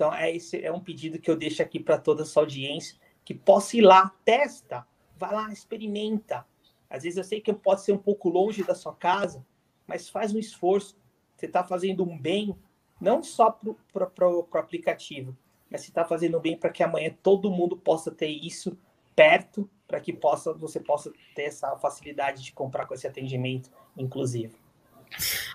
Então, 0.00 0.14
é, 0.14 0.34
esse, 0.34 0.64
é 0.64 0.72
um 0.72 0.80
pedido 0.80 1.18
que 1.18 1.30
eu 1.30 1.36
deixo 1.36 1.60
aqui 1.60 1.78
para 1.78 1.98
toda 1.98 2.22
a 2.22 2.24
sua 2.24 2.44
audiência, 2.44 2.96
que 3.22 3.34
possa 3.34 3.76
ir 3.76 3.82
lá, 3.82 4.10
testa, 4.24 4.86
vai 5.14 5.30
lá, 5.30 5.52
experimenta. 5.52 6.46
Às 6.88 7.02
vezes 7.02 7.18
eu 7.18 7.24
sei 7.24 7.38
que 7.42 7.52
pode 7.52 7.82
ser 7.82 7.92
um 7.92 7.98
pouco 7.98 8.30
longe 8.30 8.64
da 8.64 8.74
sua 8.74 8.94
casa, 8.94 9.44
mas 9.86 10.08
faz 10.08 10.32
um 10.32 10.38
esforço. 10.38 10.96
Você 11.36 11.44
está 11.44 11.62
fazendo 11.62 12.02
um 12.02 12.18
bem, 12.18 12.56
não 12.98 13.22
só 13.22 13.50
para 13.50 14.26
o 14.26 14.48
aplicativo, 14.54 15.36
mas 15.70 15.82
você 15.82 15.90
está 15.90 16.02
fazendo 16.02 16.38
um 16.38 16.40
bem 16.40 16.56
para 16.56 16.70
que 16.70 16.82
amanhã 16.82 17.14
todo 17.22 17.50
mundo 17.50 17.76
possa 17.76 18.10
ter 18.10 18.28
isso 18.28 18.78
perto 19.14 19.68
para 19.86 20.00
que 20.00 20.14
possa, 20.14 20.54
você 20.54 20.80
possa 20.80 21.12
ter 21.34 21.42
essa 21.42 21.76
facilidade 21.76 22.42
de 22.42 22.54
comprar 22.54 22.86
com 22.86 22.94
esse 22.94 23.06
atendimento 23.06 23.70
inclusivo. 23.94 24.56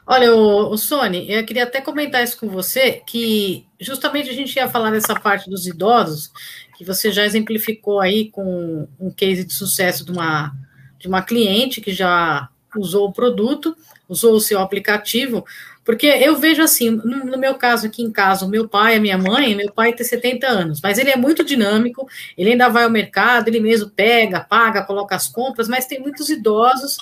Olha, 0.08 0.34
o, 0.36 0.72
o 0.72 0.78
Sony, 0.78 1.32
eu 1.32 1.44
queria 1.44 1.64
até 1.64 1.82
comentar 1.82 2.24
isso 2.24 2.40
com 2.40 2.48
você, 2.48 3.02
que 3.06 3.66
justamente 3.80 4.30
a 4.30 4.34
gente 4.34 4.56
ia 4.56 4.70
falar 4.70 4.92
dessa 4.92 5.20
parte 5.20 5.50
dos 5.50 5.66
idosos, 5.66 6.32
que 6.78 6.86
você 6.86 7.12
já 7.12 7.26
exemplificou 7.26 8.00
aí 8.00 8.30
com 8.30 8.88
um 9.00 9.10
case 9.10 9.44
de 9.44 9.54
sucesso 9.54 10.06
de 10.06 10.12
uma, 10.12 10.54
de 11.00 11.08
uma 11.08 11.22
cliente 11.22 11.82
que 11.82 11.92
já 11.92 12.50
usou 12.78 13.08
o 13.08 13.14
produto, 13.14 13.76
usou 14.08 14.36
o 14.36 14.42
seu 14.42 14.60
aplicativo, 14.60 15.46
porque 15.84 16.08
eu 16.08 16.36
vejo 16.36 16.62
assim, 16.62 16.90
no, 16.90 17.26
no, 17.26 17.38
meu 17.38 17.56
caso 17.56 17.86
aqui 17.86 18.02
em 18.02 18.12
casa, 18.12 18.46
o 18.46 18.50
meu 18.50 18.68
pai, 18.68 18.96
a 18.96 19.00
minha 19.00 19.18
mãe, 19.18 19.56
meu 19.56 19.72
pai 19.72 19.94
tem 19.94 20.06
70 20.06 20.48
anos, 20.48 20.82
mas 20.82 20.98
ele 20.98 21.12
é 21.12 21.16
muito 21.16 21.44
dinâmico, 21.44 22.08
ele 22.38 22.52
ainda 22.52 22.68
vai 22.70 22.84
ao 22.84 22.90
mercado, 22.90 23.48
ele 23.48 23.60
mesmo 23.60 23.90
pega, 23.90 24.40
paga, 24.40 24.84
coloca 24.84 25.16
as 25.16 25.28
compras, 25.28 25.68
mas 25.68 25.86
tem 25.86 26.00
muitos 26.00 26.30
idosos 26.30 26.98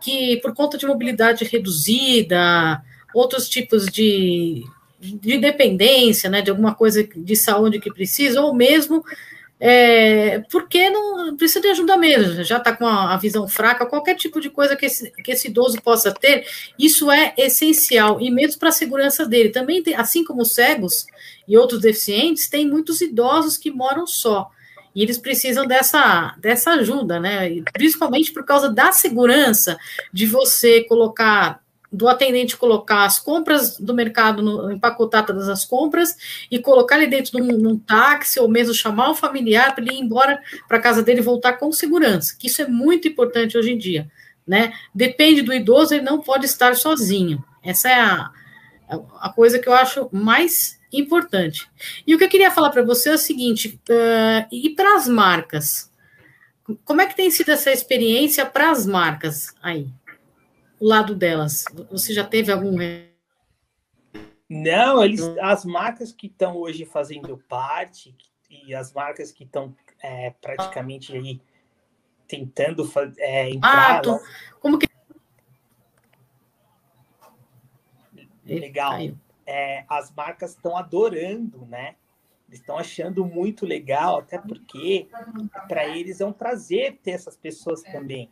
que, 0.00 0.38
por 0.38 0.54
conta 0.54 0.78
de 0.78 0.86
mobilidade 0.86 1.44
reduzida, 1.44 2.82
outros 3.14 3.48
tipos 3.48 3.86
de, 3.86 4.64
de 5.00 5.38
dependência, 5.38 6.28
né, 6.28 6.42
de 6.42 6.50
alguma 6.50 6.74
coisa 6.74 7.02
de 7.04 7.36
saúde 7.36 7.80
que 7.80 7.92
precisa, 7.92 8.40
ou 8.40 8.54
mesmo 8.54 9.04
é, 9.66 10.40
porque 10.50 10.90
não 10.90 11.36
precisa 11.36 11.60
de 11.60 11.68
ajuda 11.68 11.96
mesmo, 11.96 12.42
já 12.42 12.58
está 12.58 12.76
com 12.76 12.86
a, 12.86 13.14
a, 13.14 13.16
visão 13.16 13.48
fraca, 13.48 13.86
qualquer 13.86 14.16
tipo 14.16 14.40
de 14.40 14.50
coisa 14.50 14.76
que 14.76 14.84
esse, 14.84 15.10
que 15.22 15.32
esse 15.32 15.48
idoso 15.48 15.80
possa 15.80 16.12
ter, 16.12 16.46
isso 16.78 17.10
é 17.10 17.32
essencial, 17.38 18.20
e 18.20 18.30
mesmo 18.30 18.58
para 18.58 18.70
a 18.70 18.72
segurança 18.72 19.24
dele. 19.24 19.50
Também, 19.50 19.82
tem, 19.82 19.94
assim 19.94 20.24
como 20.24 20.42
os 20.42 20.54
cegos 20.54 21.06
e 21.46 21.56
outros 21.56 21.80
deficientes, 21.80 22.48
tem 22.48 22.68
muitos 22.68 23.00
idosos 23.00 23.56
que 23.56 23.70
moram 23.70 24.06
só. 24.06 24.50
E 24.94 25.02
eles 25.02 25.18
precisam 25.18 25.66
dessa, 25.66 26.34
dessa 26.38 26.72
ajuda, 26.72 27.18
né? 27.18 27.62
Principalmente 27.72 28.32
por 28.32 28.44
causa 28.44 28.70
da 28.70 28.92
segurança 28.92 29.76
de 30.12 30.26
você 30.26 30.84
colocar 30.84 31.60
do 31.94 32.08
atendente 32.08 32.56
colocar 32.56 33.04
as 33.04 33.20
compras 33.20 33.78
do 33.78 33.94
mercado, 33.94 34.42
no, 34.42 34.72
empacotar 34.72 35.24
todas 35.24 35.48
as 35.48 35.64
compras 35.64 36.16
e 36.50 36.58
colocar 36.58 36.96
ele 36.96 37.06
dentro 37.06 37.30
de 37.30 37.40
um, 37.40 37.68
um 37.68 37.78
táxi 37.78 38.40
ou 38.40 38.48
mesmo 38.48 38.74
chamar 38.74 39.10
o 39.10 39.14
familiar 39.14 39.74
para 39.74 39.84
ele 39.84 39.94
ir 39.94 40.00
embora 40.00 40.42
para 40.66 40.80
casa 40.80 41.04
dele 41.04 41.20
voltar 41.20 41.52
com 41.54 41.70
segurança, 41.70 42.36
que 42.36 42.48
isso 42.48 42.60
é 42.60 42.66
muito 42.66 43.06
importante 43.06 43.56
hoje 43.56 43.70
em 43.70 43.78
dia, 43.78 44.10
né? 44.44 44.72
Depende 44.92 45.40
do 45.40 45.54
idoso, 45.54 45.94
ele 45.94 46.02
não 46.02 46.20
pode 46.20 46.46
estar 46.46 46.74
sozinho. 46.74 47.42
Essa 47.62 47.88
é 47.88 48.00
a, 48.00 48.30
a 49.20 49.32
coisa 49.32 49.60
que 49.60 49.68
eu 49.68 49.72
acho 49.72 50.08
mais 50.10 50.80
importante. 50.98 51.68
E 52.06 52.14
o 52.14 52.18
que 52.18 52.24
eu 52.24 52.28
queria 52.28 52.50
falar 52.50 52.70
para 52.70 52.82
você 52.82 53.10
é 53.10 53.14
o 53.14 53.18
seguinte: 53.18 53.80
uh, 53.88 54.46
e 54.50 54.70
para 54.70 54.96
as 54.96 55.08
marcas? 55.08 55.92
Como 56.84 57.00
é 57.00 57.06
que 57.06 57.16
tem 57.16 57.30
sido 57.30 57.50
essa 57.50 57.70
experiência 57.70 58.46
para 58.46 58.70
as 58.70 58.86
marcas 58.86 59.54
aí? 59.62 59.86
o 60.84 60.86
lado 60.86 61.14
delas? 61.14 61.64
Você 61.90 62.12
já 62.12 62.24
teve 62.24 62.52
algum. 62.52 62.76
Não, 64.48 65.02
eles, 65.02 65.22
as 65.40 65.64
marcas 65.64 66.12
que 66.12 66.26
estão 66.26 66.56
hoje 66.56 66.84
fazendo 66.84 67.38
parte 67.48 68.14
e 68.50 68.74
as 68.74 68.92
marcas 68.92 69.32
que 69.32 69.44
estão 69.44 69.74
é, 70.02 70.30
praticamente 70.42 71.16
aí 71.16 71.40
tentando 72.28 72.88
é, 73.18 73.50
entrar. 73.50 73.96
Ah, 73.96 74.00
tô... 74.00 74.20
Como 74.60 74.78
que. 74.78 74.86
Legal. 78.44 78.98
É, 79.46 79.84
as 79.88 80.12
marcas 80.12 80.50
estão 80.52 80.76
adorando, 80.76 81.66
né? 81.66 81.96
Estão 82.50 82.78
achando 82.78 83.24
muito 83.24 83.66
legal, 83.66 84.18
até 84.18 84.38
porque 84.38 85.08
para 85.66 85.86
eles 85.86 86.20
é 86.20 86.26
um 86.26 86.32
prazer 86.32 86.98
ter 87.02 87.12
essas 87.12 87.36
pessoas 87.36 87.82
também 87.82 88.30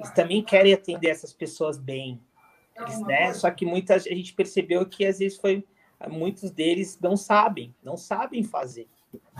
eles 0.00 0.10
também 0.12 0.42
querem 0.42 0.72
atender 0.72 1.08
essas 1.08 1.32
pessoas 1.32 1.78
bem. 1.78 2.18
Né? 3.06 3.34
Só 3.34 3.50
que 3.50 3.66
muita 3.66 3.94
a 3.94 3.98
gente 3.98 4.32
percebeu 4.32 4.86
que 4.86 5.04
às 5.04 5.18
vezes 5.18 5.38
foi 5.38 5.62
muitos 6.08 6.50
deles 6.50 6.98
não 6.98 7.14
sabem, 7.14 7.74
não 7.82 7.98
sabem 7.98 8.42
fazer. 8.42 8.88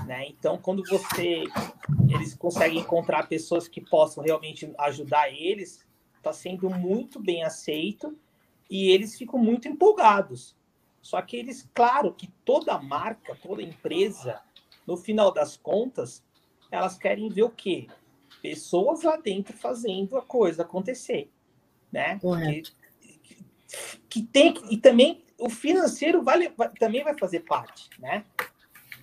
Né? 0.06 0.26
Então, 0.28 0.58
quando 0.58 0.82
você 0.86 1.44
eles 2.10 2.34
conseguem 2.34 2.80
encontrar 2.80 3.28
pessoas 3.28 3.66
que 3.66 3.80
possam 3.80 4.22
realmente 4.22 4.70
ajudar 4.78 5.30
eles, 5.30 5.86
está 6.18 6.32
sendo 6.32 6.68
muito 6.68 7.18
bem 7.18 7.42
aceito 7.42 8.14
e 8.68 8.90
eles 8.90 9.16
ficam 9.16 9.38
muito 9.38 9.66
empolgados. 9.66 10.54
Só 11.00 11.20
que 11.22 11.36
eles, 11.36 11.68
claro, 11.74 12.12
que 12.12 12.28
toda 12.44 12.78
marca, 12.78 13.36
toda 13.42 13.62
empresa, 13.62 14.40
no 14.86 14.96
final 14.96 15.32
das 15.32 15.56
contas, 15.56 16.24
elas 16.70 16.98
querem 16.98 17.28
ver 17.28 17.42
o 17.42 17.50
quê? 17.50 17.88
pessoas 18.40 19.02
lá 19.02 19.16
dentro 19.16 19.56
fazendo 19.56 20.16
a 20.16 20.22
coisa 20.22 20.62
acontecer, 20.62 21.30
né? 21.92 22.18
Correto. 22.18 22.72
Que, 23.22 23.44
que 24.08 24.22
tem 24.22 24.54
e 24.70 24.76
também 24.76 25.24
o 25.38 25.48
financeiro 25.48 26.22
vai, 26.22 26.48
vai, 26.48 26.68
também 26.70 27.04
vai 27.04 27.16
fazer 27.16 27.40
parte, 27.40 27.88
né? 27.98 28.24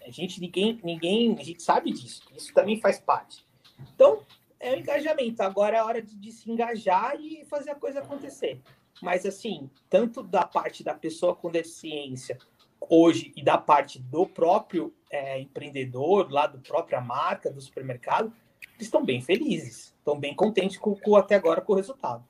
A 0.06 0.10
gente 0.12 0.40
ninguém 0.40 0.80
ninguém 0.84 1.38
a 1.40 1.44
gente 1.44 1.62
sabe 1.62 1.92
disso. 1.92 2.24
Isso 2.36 2.54
também 2.54 2.80
faz 2.80 3.00
parte. 3.00 3.46
Então 3.94 4.24
é 4.60 4.74
o 4.74 4.80
engajamento. 4.80 5.42
Agora 5.42 5.78
é 5.78 5.84
hora 5.84 6.02
de, 6.02 6.16
de, 6.16 6.32
se 6.32 6.50
engajar 6.50 7.20
e 7.20 7.46
fazer 7.46 7.72
a 7.72 7.76
coisa 7.76 8.00
acontecer. 8.00 8.62
Mas, 9.02 9.26
assim, 9.26 9.70
tanto 9.90 10.24
da 10.24 10.46
parte 10.46 10.84
da 10.84 10.94
pessoa 10.94 11.36
com 11.36 11.52
deficiência 11.52 12.38
hoje 12.80 13.32
e 13.36 13.44
da 13.44 13.58
parte 13.58 14.00
do 14.00 14.26
próprio 14.26 14.94
é, 15.12 15.40
empreendedor, 15.40 16.32
lá 16.32 16.48
do 16.48 16.60
própria 16.60 17.02
marca, 17.02 17.52
do 17.52 17.62
supermercado, 17.62 18.34
eles 18.76 18.88
estão 18.88 19.04
bem 19.04 19.22
felizes, 19.22 19.94
estão 19.98 20.20
bem 20.20 20.36
contentes 20.36 20.78
com, 20.78 20.96
com, 20.96 21.16
até 21.16 21.36
agora 21.36 21.62
com 21.62 21.74
o 21.74 21.76
resultado. 21.76 22.24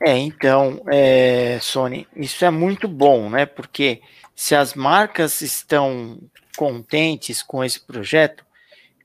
É, 0.00 0.16
então, 0.18 0.82
é, 0.90 1.58
Sony, 1.60 2.08
isso 2.16 2.44
é 2.44 2.50
muito 2.50 2.88
bom, 2.88 3.30
né? 3.30 3.46
Porque 3.46 4.02
se 4.34 4.54
as 4.54 4.74
marcas 4.74 5.40
estão 5.42 6.18
contentes 6.56 7.42
com 7.42 7.62
esse 7.62 7.80
projeto, 7.80 8.44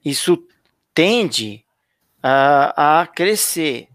isso 0.03 0.43
tende 0.93 1.63
a, 2.21 3.01
a 3.01 3.07
crescer. 3.07 3.89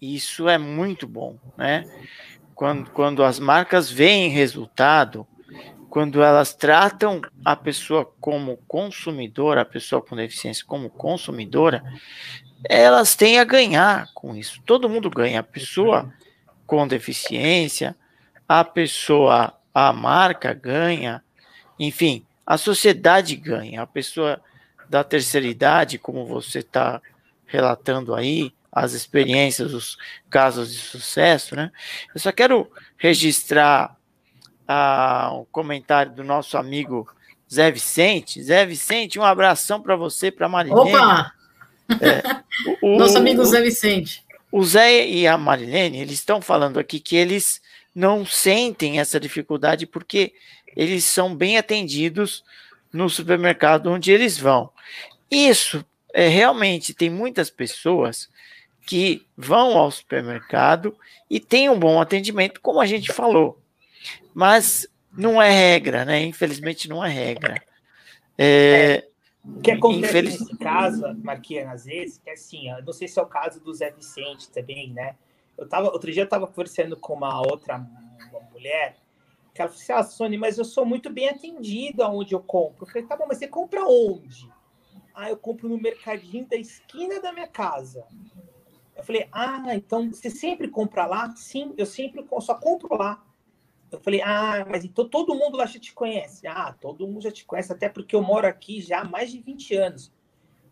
Isso 0.00 0.48
é 0.48 0.58
muito 0.58 1.06
bom, 1.06 1.36
né? 1.56 1.84
Quando, 2.54 2.90
quando 2.90 3.22
as 3.22 3.38
marcas 3.38 3.90
veem 3.90 4.30
resultado, 4.30 5.26
quando 5.88 6.22
elas 6.22 6.54
tratam 6.54 7.20
a 7.44 7.56
pessoa 7.56 8.04
como 8.20 8.58
consumidora, 8.68 9.62
a 9.62 9.64
pessoa 9.64 10.02
com 10.02 10.16
deficiência 10.16 10.64
como 10.66 10.90
consumidora, 10.90 11.82
elas 12.64 13.14
têm 13.14 13.38
a 13.38 13.44
ganhar 13.44 14.08
com 14.14 14.34
isso. 14.34 14.60
Todo 14.64 14.88
mundo 14.88 15.08
ganha. 15.08 15.40
A 15.40 15.42
pessoa 15.42 16.12
com 16.66 16.86
deficiência, 16.86 17.96
a 18.48 18.64
pessoa, 18.64 19.54
a 19.72 19.92
marca 19.92 20.52
ganha, 20.52 21.22
enfim, 21.78 22.24
a 22.46 22.58
sociedade 22.58 23.36
ganha. 23.36 23.82
A 23.82 23.86
pessoa 23.86 24.40
da 24.88 25.02
terceira 25.04 25.46
idade, 25.46 25.98
como 25.98 26.26
você 26.26 26.60
está 26.60 27.00
relatando 27.46 28.14
aí, 28.14 28.52
as 28.76 28.92
experiências, 28.92 29.72
os 29.72 29.96
casos 30.28 30.70
de 30.70 30.78
sucesso, 30.78 31.56
né? 31.56 31.72
Eu 32.14 32.20
só 32.20 32.30
quero 32.30 32.70
registrar 32.98 33.96
ah, 34.68 35.30
o 35.32 35.46
comentário 35.46 36.12
do 36.12 36.22
nosso 36.22 36.58
amigo 36.58 37.08
Zé 37.50 37.70
Vicente. 37.70 38.42
Zé 38.42 38.66
Vicente, 38.66 39.18
um 39.18 39.24
abração 39.24 39.80
para 39.80 39.96
você, 39.96 40.30
para 40.30 40.46
Marilene. 40.46 40.94
Opa! 40.94 41.32
É, 41.88 42.20
o, 42.82 42.98
nosso 42.98 43.16
amigo 43.16 43.42
Zé 43.46 43.62
Vicente. 43.62 44.22
O 44.52 44.62
Zé 44.62 45.08
e 45.08 45.26
a 45.26 45.38
Marilene, 45.38 46.02
eles 46.02 46.18
estão 46.18 46.42
falando 46.42 46.78
aqui 46.78 47.00
que 47.00 47.16
eles 47.16 47.62
não 47.94 48.26
sentem 48.26 49.00
essa 49.00 49.18
dificuldade 49.18 49.86
porque 49.86 50.34
eles 50.76 51.06
são 51.06 51.34
bem 51.34 51.56
atendidos 51.56 52.44
no 52.92 53.08
supermercado 53.08 53.90
onde 53.90 54.12
eles 54.12 54.36
vão. 54.36 54.68
Isso 55.30 55.82
é 56.12 56.28
realmente 56.28 56.92
tem 56.92 57.08
muitas 57.08 57.48
pessoas 57.48 58.28
que 58.86 59.26
vão 59.36 59.76
ao 59.76 59.90
supermercado 59.90 60.96
e 61.28 61.40
têm 61.40 61.68
um 61.68 61.78
bom 61.78 62.00
atendimento, 62.00 62.60
como 62.60 62.80
a 62.80 62.86
gente 62.86 63.12
falou. 63.12 63.60
Mas 64.32 64.88
não 65.12 65.42
é 65.42 65.50
regra, 65.50 66.04
né? 66.04 66.22
Infelizmente 66.22 66.88
não 66.88 67.04
é 67.04 67.08
regra. 67.08 67.60
É, 68.38 69.08
o 69.44 69.60
que 69.60 69.70
acontece 69.70 70.06
infeliz... 70.06 70.40
nesse 70.40 70.56
caso, 70.58 71.14
Marquinhos, 71.22 71.68
às 71.68 71.84
vezes, 71.84 72.18
que 72.18 72.30
é 72.30 72.34
assim, 72.34 72.70
eu 72.70 72.82
não 72.84 72.92
sei 72.92 73.08
se 73.08 73.18
é 73.18 73.22
o 73.22 73.26
caso 73.26 73.60
do 73.60 73.74
Zé 73.74 73.90
Vicente 73.90 74.48
também, 74.50 74.92
né? 74.92 75.16
Eu 75.56 75.68
tava, 75.68 75.90
outro 75.90 76.12
dia 76.12 76.22
eu 76.22 76.26
estava 76.26 76.46
conversando 76.46 76.96
com 76.96 77.14
uma 77.14 77.40
outra 77.40 77.76
uma 78.30 78.40
mulher, 78.52 78.96
que 79.54 79.62
ela 79.62 79.70
falou 79.70 79.82
assim, 79.82 79.92
ah, 79.92 80.02
Sony, 80.02 80.36
mas 80.36 80.58
eu 80.58 80.64
sou 80.64 80.84
muito 80.84 81.10
bem 81.10 81.28
atendido 81.28 82.02
aonde 82.02 82.34
eu 82.34 82.40
compro. 82.40 82.84
Eu 82.84 82.86
falei, 82.86 83.06
tá 83.06 83.16
bom, 83.16 83.26
mas 83.26 83.38
você 83.38 83.48
compra 83.48 83.84
onde? 83.86 84.48
Ah, 85.14 85.30
eu 85.30 85.36
compro 85.36 85.68
no 85.68 85.80
mercadinho 85.80 86.46
da 86.46 86.56
esquina 86.56 87.20
da 87.20 87.32
minha 87.32 87.48
casa. 87.48 88.04
Eu 88.96 89.04
falei, 89.04 89.28
ah, 89.30 89.74
então 89.74 90.10
você 90.10 90.30
sempre 90.30 90.68
compra 90.68 91.06
lá? 91.06 91.30
Sim, 91.36 91.74
eu 91.76 91.84
sempre 91.84 92.26
só 92.40 92.54
compro 92.54 92.96
lá. 92.96 93.22
Eu 93.92 94.00
falei, 94.00 94.22
ah, 94.22 94.66
mas 94.68 94.84
então 94.84 95.06
todo 95.08 95.34
mundo 95.34 95.56
lá 95.56 95.66
já 95.66 95.78
te 95.78 95.92
conhece. 95.92 96.46
Ah, 96.46 96.74
todo 96.80 97.06
mundo 97.06 97.22
já 97.22 97.30
te 97.30 97.44
conhece, 97.44 97.72
até 97.72 97.88
porque 97.88 98.16
eu 98.16 98.22
moro 98.22 98.46
aqui 98.46 98.80
já 98.80 99.00
há 99.00 99.04
mais 99.04 99.30
de 99.30 99.38
20 99.38 99.74
anos. 99.74 100.12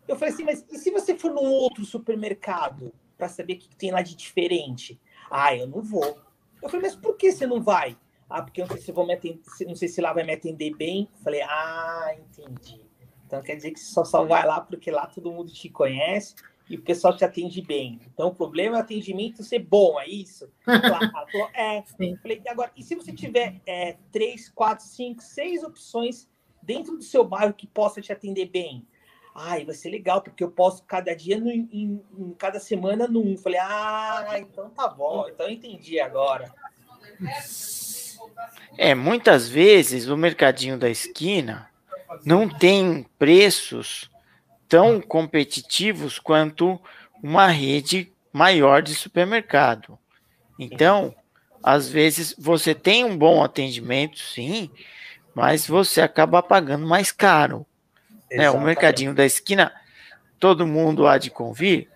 Eu 0.07 0.15
falei 0.15 0.33
assim, 0.33 0.43
mas 0.43 0.65
e 0.71 0.77
se 0.77 0.89
você 0.91 1.15
for 1.15 1.31
num 1.31 1.45
outro 1.51 1.85
supermercado 1.85 2.91
para 3.15 3.29
saber 3.29 3.53
o 3.53 3.57
que 3.59 3.75
tem 3.75 3.91
lá 3.91 4.01
de 4.01 4.15
diferente? 4.15 4.99
Ah, 5.29 5.55
eu 5.55 5.67
não 5.67 5.81
vou. 5.81 6.19
Eu 6.61 6.67
falei, 6.67 6.87
mas 6.87 6.95
por 6.95 7.15
que 7.15 7.31
você 7.31 7.45
não 7.45 7.61
vai? 7.61 7.95
Ah, 8.27 8.41
porque 8.41 8.61
eu 8.61 8.65
não 8.65 8.75
sei 8.75 8.83
se 8.83 8.91
vou 8.91 9.05
me 9.05 9.13
atender, 9.13 9.41
não 9.67 9.75
sei 9.75 9.87
se 9.87 10.01
lá 10.01 10.11
vai 10.11 10.23
me 10.23 10.33
atender 10.33 10.75
bem. 10.75 11.07
Eu 11.15 11.23
falei, 11.23 11.41
ah, 11.43 12.15
entendi. 12.17 12.81
Então 13.25 13.41
quer 13.41 13.55
dizer 13.55 13.71
que 13.71 13.79
você 13.79 13.93
só, 13.93 14.03
só 14.03 14.25
vai 14.25 14.45
lá 14.45 14.61
porque 14.61 14.89
lá 14.89 15.05
todo 15.05 15.31
mundo 15.31 15.51
te 15.51 15.69
conhece 15.69 16.35
e 16.69 16.75
o 16.75 16.81
pessoal 16.81 17.15
te 17.15 17.23
atende 17.23 17.61
bem. 17.61 17.99
Então, 18.13 18.29
o 18.29 18.35
problema 18.35 18.77
é 18.77 18.79
o 18.79 18.81
atendimento 18.81 19.43
ser 19.43 19.59
bom, 19.59 19.99
é 19.99 20.07
isso? 20.07 20.49
Claro, 20.65 21.49
é. 21.53 21.83
Sim. 21.83 22.17
Falei, 22.21 22.41
agora, 22.47 22.71
e 22.75 22.83
se 22.83 22.95
você 22.95 23.13
tiver 23.13 23.61
é, 23.65 23.95
três, 24.11 24.49
quatro, 24.49 24.85
cinco, 24.85 25.21
seis 25.21 25.63
opções 25.63 26.27
dentro 26.61 26.97
do 26.97 27.03
seu 27.03 27.23
bairro 27.23 27.53
que 27.53 27.67
possa 27.67 28.01
te 28.01 28.11
atender 28.11 28.47
bem? 28.47 28.85
Ai, 29.33 29.65
vai 29.65 29.75
ser 29.75 29.89
legal, 29.89 30.21
porque 30.21 30.43
eu 30.43 30.49
posso 30.49 30.83
cada 30.83 31.13
dia, 31.13 31.39
no, 31.39 31.51
em, 31.51 31.67
em, 31.71 32.35
cada 32.37 32.59
semana, 32.59 33.07
num. 33.07 33.37
Falei, 33.37 33.59
ah, 33.59 34.37
então 34.39 34.69
tá 34.69 34.87
bom, 34.87 35.27
então 35.27 35.47
eu 35.47 35.51
entendi 35.51 35.99
agora. 35.99 36.53
É, 38.77 38.95
muitas 38.95 39.47
vezes 39.47 40.07
o 40.07 40.17
mercadinho 40.17 40.77
da 40.77 40.89
esquina 40.89 41.69
não 42.23 42.47
tem 42.47 43.05
preços 43.19 44.09
tão 44.75 44.99
competitivos 44.99 46.19
quanto 46.19 46.77
uma 47.23 47.47
rede 47.47 48.11
maior 48.33 48.81
de 48.81 48.93
supermercado. 48.93 49.97
Então, 50.59 51.15
às 51.63 51.87
vezes 51.87 52.35
você 52.37 52.75
tem 52.75 53.05
um 53.05 53.17
bom 53.17 53.41
atendimento, 53.41 54.19
sim, 54.19 54.69
mas 55.33 55.65
você 55.65 56.01
acaba 56.01 56.43
pagando 56.43 56.85
mais 56.85 57.09
caro. 57.09 57.65
Né? 58.29 58.49
O 58.49 58.59
mercadinho 58.59 59.15
da 59.15 59.25
esquina, 59.25 59.71
todo 60.41 60.67
mundo 60.67 61.07
há 61.07 61.17
de 61.17 61.29
convir 61.29 61.87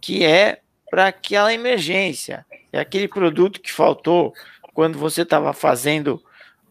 que 0.00 0.24
é 0.24 0.62
para 0.90 1.08
aquela 1.08 1.52
emergência. 1.52 2.46
É 2.72 2.80
aquele 2.80 3.08
produto 3.08 3.60
que 3.60 3.70
faltou 3.70 4.32
quando 4.72 4.98
você 4.98 5.20
estava 5.20 5.52
fazendo 5.52 6.18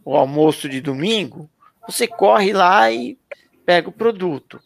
o 0.03 0.15
almoço 0.17 0.67
de 0.67 0.81
domingo, 0.81 1.47
você 1.87 2.07
corre 2.07 2.51
lá 2.51 2.91
e 2.91 3.15
pega 3.63 3.89
o 3.89 3.93
produto. 3.93 4.59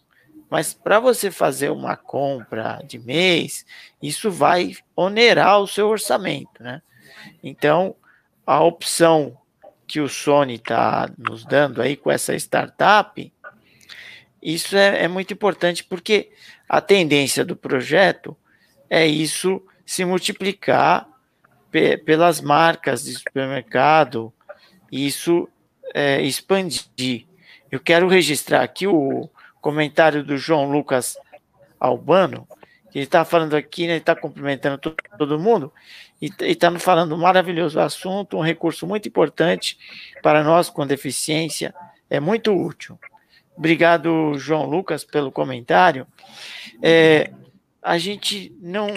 Mas 0.55 0.73
para 0.73 1.01
você 1.01 1.29
fazer 1.29 1.69
uma 1.69 1.97
compra 1.97 2.81
de 2.87 2.97
mês, 2.97 3.65
isso 4.01 4.31
vai 4.31 4.73
onerar 4.95 5.59
o 5.59 5.67
seu 5.67 5.89
orçamento, 5.89 6.63
né? 6.63 6.81
Então, 7.43 7.93
a 8.47 8.63
opção 8.63 9.37
que 9.85 9.99
o 9.99 10.07
Sony 10.07 10.53
está 10.53 11.09
nos 11.17 11.43
dando 11.43 11.81
aí 11.81 11.97
com 11.97 12.09
essa 12.09 12.33
startup, 12.37 13.33
isso 14.41 14.77
é, 14.77 15.03
é 15.03 15.07
muito 15.09 15.33
importante 15.33 15.83
porque 15.83 16.31
a 16.69 16.79
tendência 16.79 17.43
do 17.43 17.57
projeto 17.57 18.33
é 18.89 19.05
isso 19.05 19.61
se 19.85 20.05
multiplicar 20.05 21.05
pe 21.69 21.97
pelas 21.97 22.39
marcas 22.39 23.03
de 23.03 23.13
supermercado, 23.15 24.31
isso 24.89 25.49
é, 25.93 26.21
expandir. 26.21 27.25
Eu 27.69 27.81
quero 27.81 28.07
registrar 28.07 28.63
aqui 28.63 28.87
o, 28.87 29.29
comentário 29.66 30.24
do 30.24 30.38
João 30.38 30.70
Lucas 30.70 31.18
Albano, 31.80 32.47
que 32.91 32.99
ele 32.99 33.05
está 33.05 33.26
falando 33.26 33.55
aqui, 33.55 33.88
né, 33.88 33.93
ele 33.93 33.97
está 33.99 34.16
cumprimentando 34.16 34.78
todo, 34.78 34.95
todo 35.18 35.39
mundo, 35.39 35.74
e 36.22 36.30
está 36.41 36.72
falando 36.78 37.16
um 37.16 37.18
maravilhoso 37.18 37.80
assunto, 37.80 38.38
um 38.38 38.43
recurso 38.43 38.86
muito 38.86 39.07
importante 39.07 39.76
para 40.22 40.43
nós 40.43 40.70
com 40.70 40.86
deficiência, 40.86 41.74
é 42.11 42.20
muito 42.20 42.55
útil. 42.55 42.99
Obrigado, 43.57 44.38
João 44.38 44.68
Lucas, 44.68 45.03
pelo 45.03 45.32
comentário. 45.32 46.05
É, 46.80 47.32
a 47.82 47.97
gente 47.97 48.55
não, 48.61 48.88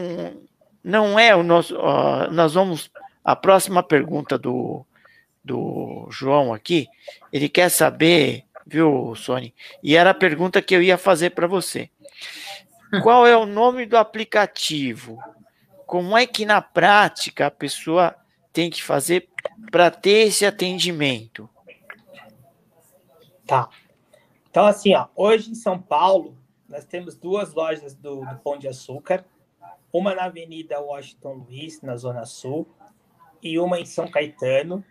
não 0.85 1.19
é 1.19 1.35
o 1.35 1.43
nosso. 1.43 1.75
Nós 2.31 2.53
vamos. 2.53 2.91
A 3.25 3.35
próxima 3.35 3.83
pergunta 3.83 4.37
do, 4.37 4.85
do 5.43 6.09
João 6.11 6.53
aqui, 6.53 6.89
ele 7.33 7.49
quer 7.49 7.71
saber 7.71 8.45
viu, 8.69 9.15
Sony? 9.15 9.55
E 9.83 9.97
era 9.97 10.11
a 10.11 10.15
pergunta 10.15 10.61
que 10.61 10.75
eu 10.75 10.83
ia 10.83 10.99
fazer 10.99 11.31
para 11.31 11.47
você. 11.47 11.91
Qual 13.03 13.27
é 13.27 13.37
o 13.37 13.47
nome 13.47 13.87
do 13.87 13.97
aplicativo? 13.97 15.19
Como 15.87 16.17
é 16.17 16.27
que 16.27 16.45
na 16.45 16.61
prática 16.61 17.47
a 17.47 17.51
pessoa 17.51 18.15
tem 18.53 18.71
que 18.71 18.83
fazer 18.83 19.29
para 19.71 19.91
ter 19.91 20.29
esse 20.29 20.45
atendimento? 20.45 21.49
Tá. 23.47 23.69
Então, 24.51 24.67
assim, 24.67 24.95
ó, 24.95 25.07
hoje 25.17 25.51
em 25.51 25.55
São 25.55 25.81
Paulo, 25.81 26.37
nós 26.69 26.85
temos 26.85 27.17
duas 27.17 27.55
lojas 27.55 27.95
do, 27.95 28.21
do 28.21 28.37
Pão 28.39 28.59
de 28.59 28.69
Açúcar, 28.69 29.25
uma 29.91 30.15
na 30.15 30.25
Avenida 30.25 30.81
Washington 30.81 31.45
Luiz, 31.49 31.81
na 31.81 31.97
Zona 31.97 32.27
Sul, 32.27 32.69
e 33.43 33.59
uma 33.59 33.81
em 33.81 33.87
São 33.87 34.11
Caetano. 34.11 34.85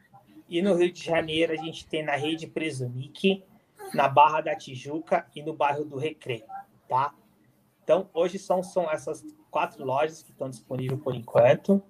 E 0.49 0.61
no 0.61 0.75
Rio 0.75 0.91
de 0.91 1.03
Janeiro, 1.03 1.53
a 1.53 1.57
gente 1.57 1.85
tem 1.85 2.03
na 2.03 2.15
rede 2.15 2.47
Presunic, 2.47 3.43
na 3.93 4.07
Barra 4.07 4.41
da 4.41 4.55
Tijuca 4.55 5.27
e 5.35 5.41
no 5.41 5.53
bairro 5.53 5.85
do 5.85 5.97
Recreio. 5.97 6.45
tá? 6.87 7.13
Então, 7.83 8.09
hoje 8.13 8.37
são, 8.37 8.61
são 8.61 8.89
essas 8.91 9.23
quatro 9.49 9.83
lojas 9.85 10.21
que 10.21 10.31
estão 10.31 10.49
disponíveis 10.49 11.01
por 11.01 11.15
enquanto. 11.15 11.81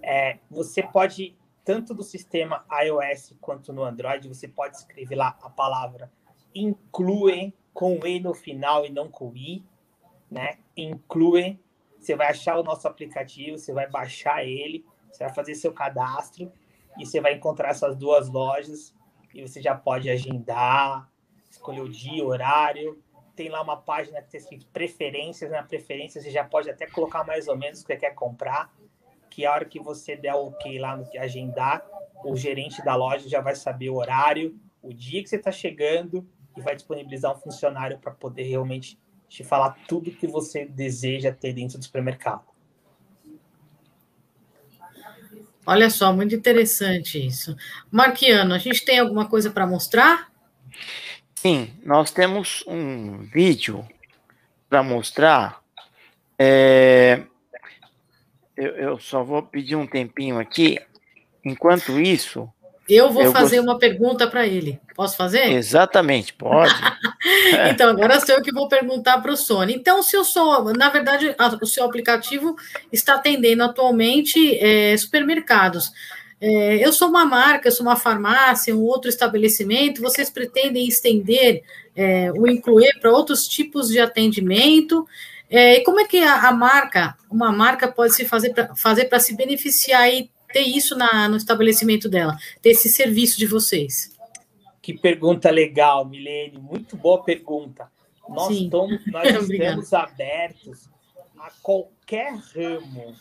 É, 0.00 0.38
você 0.50 0.82
pode, 0.82 1.36
tanto 1.64 1.94
do 1.94 2.02
sistema 2.02 2.64
iOS 2.84 3.36
quanto 3.40 3.72
no 3.72 3.82
Android, 3.82 4.28
você 4.28 4.46
pode 4.46 4.76
escrever 4.76 5.16
lá 5.16 5.36
a 5.42 5.50
palavra 5.50 6.10
inclui 6.54 7.52
com 7.72 7.98
E 8.06 8.20
no 8.20 8.34
final 8.34 8.84
e 8.84 8.90
não 8.90 9.08
com 9.08 9.34
I, 9.34 9.64
né? 10.30 10.58
Inclui. 10.76 11.58
Você 11.98 12.16
vai 12.16 12.28
achar 12.28 12.58
o 12.58 12.62
nosso 12.62 12.86
aplicativo, 12.88 13.56
você 13.56 13.72
vai 13.72 13.88
baixar 13.88 14.44
ele, 14.44 14.84
você 15.10 15.24
vai 15.24 15.32
fazer 15.32 15.54
seu 15.54 15.72
cadastro 15.72 16.52
e 16.98 17.06
você 17.06 17.20
vai 17.20 17.34
encontrar 17.34 17.70
essas 17.70 17.96
duas 17.96 18.28
lojas 18.28 18.94
e 19.32 19.40
você 19.40 19.62
já 19.62 19.74
pode 19.74 20.10
agendar, 20.10 21.08
escolher 21.52 21.80
o 21.80 21.88
dia, 21.88 22.24
o 22.24 22.28
horário. 22.28 23.02
Tem 23.36 23.48
lá 23.48 23.62
uma 23.62 23.76
página 23.76 24.20
que 24.20 24.30
tem 24.30 24.40
escrito 24.40 24.66
preferências, 24.66 25.50
né? 25.50 25.62
preferência 25.62 26.20
você 26.20 26.30
já 26.30 26.44
pode 26.44 26.68
até 26.68 26.86
colocar 26.86 27.24
mais 27.24 27.48
ou 27.48 27.56
menos 27.56 27.80
o 27.80 27.82
que 27.82 27.92
você 27.92 27.98
quer 27.98 28.14
comprar, 28.14 28.72
que 29.30 29.46
a 29.46 29.52
hora 29.52 29.64
que 29.64 29.80
você 29.80 30.16
der 30.16 30.34
o 30.34 30.48
ok 30.48 30.78
lá 30.78 30.96
no 30.96 31.08
que 31.08 31.16
agendar, 31.16 31.84
o 32.24 32.36
gerente 32.36 32.84
da 32.84 32.94
loja 32.94 33.28
já 33.28 33.40
vai 33.40 33.54
saber 33.54 33.90
o 33.90 33.96
horário, 33.96 34.58
o 34.82 34.92
dia 34.92 35.22
que 35.22 35.28
você 35.28 35.36
está 35.36 35.50
chegando 35.50 36.26
e 36.56 36.60
vai 36.60 36.74
disponibilizar 36.74 37.34
um 37.34 37.40
funcionário 37.40 37.98
para 37.98 38.12
poder 38.12 38.42
realmente 38.42 38.98
te 39.28 39.42
falar 39.42 39.78
tudo 39.88 40.10
que 40.10 40.26
você 40.26 40.66
deseja 40.66 41.32
ter 41.32 41.54
dentro 41.54 41.78
do 41.78 41.84
supermercado. 41.84 42.44
Olha 45.64 45.88
só, 45.88 46.12
muito 46.12 46.34
interessante 46.34 47.24
isso. 47.24 47.56
Marquiano, 47.90 48.52
a 48.52 48.58
gente 48.58 48.84
tem 48.84 48.98
alguma 48.98 49.28
coisa 49.28 49.50
para 49.50 49.66
mostrar? 49.66 50.30
Sim, 51.42 51.72
nós 51.84 52.12
temos 52.12 52.62
um 52.68 53.18
vídeo 53.18 53.84
para 54.70 54.80
mostrar. 54.80 55.60
É, 56.38 57.22
eu, 58.56 58.70
eu, 58.76 58.98
só 59.00 59.24
vou 59.24 59.42
pedir 59.42 59.74
um 59.74 59.84
tempinho 59.84 60.38
aqui. 60.38 60.78
Enquanto 61.44 61.98
isso, 61.98 62.48
eu 62.88 63.10
vou 63.10 63.24
eu 63.24 63.32
fazer 63.32 63.56
gost... 63.56 63.68
uma 63.68 63.76
pergunta 63.76 64.28
para 64.28 64.46
ele. 64.46 64.80
Posso 64.94 65.16
fazer? 65.16 65.50
Exatamente, 65.50 66.32
pode. 66.32 66.72
então, 67.68 67.90
agora 67.90 68.20
sou 68.20 68.36
eu 68.36 68.42
que 68.42 68.52
vou 68.52 68.68
perguntar 68.68 69.20
para 69.20 69.32
o 69.32 69.36
Sony. 69.36 69.74
Então, 69.74 70.00
se 70.00 70.16
eu 70.16 70.24
sou, 70.24 70.72
na 70.72 70.90
verdade, 70.90 71.34
o 71.60 71.66
seu 71.66 71.84
aplicativo 71.84 72.54
está 72.92 73.14
atendendo 73.14 73.64
atualmente 73.64 74.56
é, 74.60 74.96
supermercados. 74.96 75.90
É, 76.44 76.84
eu 76.84 76.92
sou 76.92 77.08
uma 77.08 77.24
marca, 77.24 77.68
eu 77.68 77.72
sou 77.72 77.86
uma 77.86 77.94
farmácia, 77.94 78.74
um 78.74 78.82
outro 78.82 79.08
estabelecimento, 79.08 80.02
vocês 80.02 80.28
pretendem 80.28 80.88
estender 80.88 81.62
é, 81.94 82.32
o 82.32 82.48
incluir 82.48 82.98
para 82.98 83.12
outros 83.12 83.46
tipos 83.46 83.86
de 83.86 84.00
atendimento? 84.00 85.06
É, 85.48 85.76
e 85.76 85.84
como 85.84 86.00
é 86.00 86.04
que 86.04 86.18
a, 86.18 86.48
a, 86.48 86.52
marca, 86.52 87.16
uma 87.30 87.52
marca 87.52 87.86
pode 87.86 88.16
se 88.16 88.24
fazer 88.24 88.52
para 88.52 88.74
fazer 88.74 89.08
se 89.20 89.36
beneficiar 89.36 90.12
e 90.12 90.28
ter 90.52 90.62
isso 90.62 90.98
na, 90.98 91.28
no 91.28 91.36
estabelecimento 91.36 92.08
dela, 92.08 92.36
ter 92.60 92.70
esse 92.70 92.88
serviço 92.88 93.38
de 93.38 93.46
vocês? 93.46 94.12
Que 94.82 94.92
pergunta 94.92 95.48
legal, 95.48 96.04
Milene, 96.04 96.58
muito 96.58 96.96
boa 96.96 97.22
pergunta. 97.22 97.86
Nós, 98.28 98.50
estamos, 98.50 99.00
nós 99.06 99.48
estamos 99.48 99.92
abertos 99.92 100.88
a 101.38 101.52
qualquer 101.62 102.34
ramo, 102.34 103.14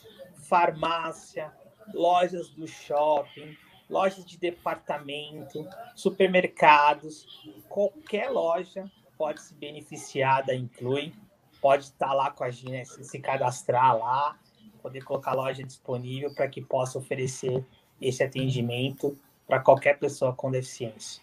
farmácia, 0.50 1.52
lojas 1.94 2.50
do 2.50 2.68
shopping, 2.68 3.58
lojas 3.90 4.26
de 4.26 4.38
departamento, 4.38 5.68
supermercados, 5.96 7.26
qualquer 7.68 8.30
loja 8.30 8.90
pode 9.18 9.42
se 9.42 9.54
beneficiar 9.54 10.46
da 10.46 10.56
Inclui, 10.56 11.14
pode 11.62 11.84
estar 11.84 12.14
lá 12.14 12.32
com 12.32 12.44
a 12.44 12.50
gente, 12.50 13.04
se 13.04 13.20
cadastrar 13.20 13.98
lá, 13.98 14.40
poder 14.82 15.04
colocar 15.04 15.32
a 15.32 15.36
loja 15.36 15.64
disponível 15.64 16.34
para 16.34 16.48
que 16.48 16.62
possa 16.62 16.98
oferecer 16.98 17.64
esse 18.02 18.24
atendimento 18.24 19.16
para 19.46 19.60
qualquer 19.60 20.00
pessoa 20.00 20.34
com 20.34 20.50
deficiência. 20.50 21.22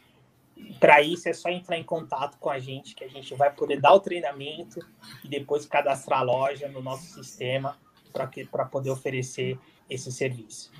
Para 0.78 1.00
isso 1.02 1.28
é 1.28 1.32
só 1.32 1.48
entrar 1.48 1.76
em 1.76 1.84
contato 1.84 2.36
com 2.38 2.50
a 2.50 2.58
gente, 2.58 2.94
que 2.94 3.04
a 3.04 3.08
gente 3.08 3.34
vai 3.34 3.52
poder 3.52 3.80
dar 3.80 3.94
o 3.94 4.00
treinamento 4.00 4.80
e 5.24 5.28
depois 5.28 5.66
cadastrar 5.66 6.20
a 6.20 6.22
loja 6.22 6.68
no 6.68 6.82
nosso 6.82 7.04
sistema 7.04 7.78
para 8.12 8.64
poder 8.66 8.90
oferecer 8.90 9.58
esse 9.88 10.10
serviço. 10.12 10.70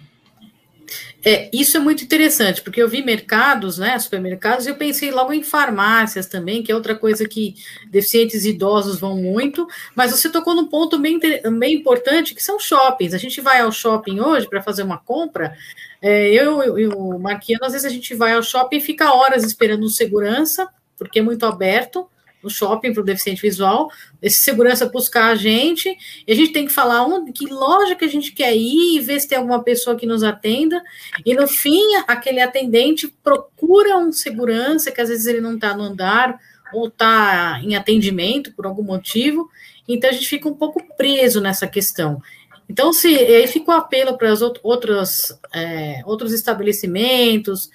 É, 1.25 1.51
isso 1.53 1.77
é 1.77 1.81
muito 1.81 2.03
interessante, 2.03 2.63
porque 2.63 2.81
eu 2.81 2.89
vi 2.89 3.03
mercados, 3.03 3.77
né, 3.77 3.99
supermercados, 3.99 4.67
e 4.67 4.71
eu 4.71 4.77
pensei 4.77 5.11
logo 5.11 5.33
em 5.33 5.43
farmácias 5.43 6.27
também, 6.27 6.63
que 6.63 6.73
é 6.73 6.75
outra 6.75 6.95
coisa 6.95 7.29
que 7.29 7.57
deficientes 7.91 8.45
idosos 8.45 8.99
vão 8.99 9.17
muito, 9.17 9.67
mas 9.95 10.13
você 10.13 10.31
tocou 10.31 10.55
num 10.55 10.69
ponto 10.69 10.99
bem, 10.99 11.19
bem 11.19 11.75
importante, 11.75 12.35
que 12.35 12.43
são 12.43 12.59
shoppings. 12.59 13.13
A 13.13 13.19
gente 13.19 13.41
vai 13.41 13.61
ao 13.61 13.73
shopping 13.73 14.21
hoje 14.21 14.49
para 14.49 14.63
fazer 14.63 14.83
uma 14.83 14.99
compra, 14.99 15.55
é, 16.01 16.29
eu 16.31 16.79
e 16.79 16.87
o 16.87 17.19
Marquiano, 17.19 17.65
às 17.65 17.73
vezes 17.73 17.85
a 17.85 17.91
gente 17.93 18.15
vai 18.15 18.33
ao 18.33 18.43
shopping 18.43 18.77
e 18.77 18.81
fica 18.81 19.13
horas 19.13 19.45
esperando 19.45 19.89
segurança, 19.91 20.69
porque 20.97 21.19
é 21.19 21.23
muito 21.23 21.45
aberto, 21.45 22.09
no 22.43 22.49
shopping 22.51 22.93
para 22.93 23.03
o 23.03 23.05
deficiente 23.05 23.43
visual, 23.43 23.91
esse 24.22 24.39
segurança 24.39 24.86
buscar 24.86 25.26
a 25.26 25.34
gente, 25.34 25.97
e 26.26 26.32
a 26.32 26.34
gente 26.34 26.53
tem 26.53 26.66
que 26.66 26.72
falar 26.72 27.05
onde, 27.05 27.32
que 27.32 27.47
loja 27.47 27.95
que 27.95 28.05
a 28.05 28.09
gente 28.09 28.32
quer 28.32 28.57
ir 28.57 28.97
e 28.97 29.01
ver 29.01 29.20
se 29.20 29.28
tem 29.28 29.39
alguma 29.39 29.62
pessoa 29.62 29.97
que 29.97 30.07
nos 30.07 30.22
atenda, 30.22 30.82
e 31.24 31.34
no 31.34 31.47
fim, 31.49 31.82
aquele 32.07 32.41
atendente 32.41 33.09
procura 33.22 33.97
um 33.97 34.12
segurança, 34.12 34.91
que 34.91 35.01
às 35.01 35.09
vezes 35.09 35.26
ele 35.26 35.41
não 35.41 35.55
está 35.55 35.76
no 35.76 35.82
andar, 35.82 36.39
ou 36.72 36.89
está 36.89 37.61
em 37.62 37.74
atendimento 37.76 38.53
por 38.53 38.66
algum 38.66 38.82
motivo, 38.82 39.51
então 39.86 40.11
a 40.11 40.12
gente 40.12 40.28
fica 40.28 40.49
um 40.49 40.55
pouco 40.55 40.82
preso 40.97 41.41
nessa 41.41 41.66
questão. 41.66 42.20
Então, 42.68 42.93
se 42.93 43.09
aí 43.09 43.47
fica 43.47 43.70
o 43.70 43.74
apelo 43.74 44.18
para 44.18 44.30
os 44.30 44.43
outros, 44.43 45.32
é, 45.55 46.03
outros 46.05 46.32
estabelecimentos 46.34 47.70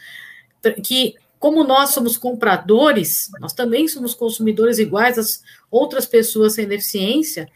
que 0.83 1.15
como 1.43 1.61
nós 1.65 1.89
somos 1.89 2.15
compradores, 2.15 3.29
nós 3.41 3.51
também 3.51 3.85
somos 3.85 4.13
consumidores 4.13 4.79
iguais 4.79 5.17
às 5.17 5.43
outras 5.69 6.05
pessoas 6.05 6.53
sem 6.53 6.65
deficiência. 6.65 7.51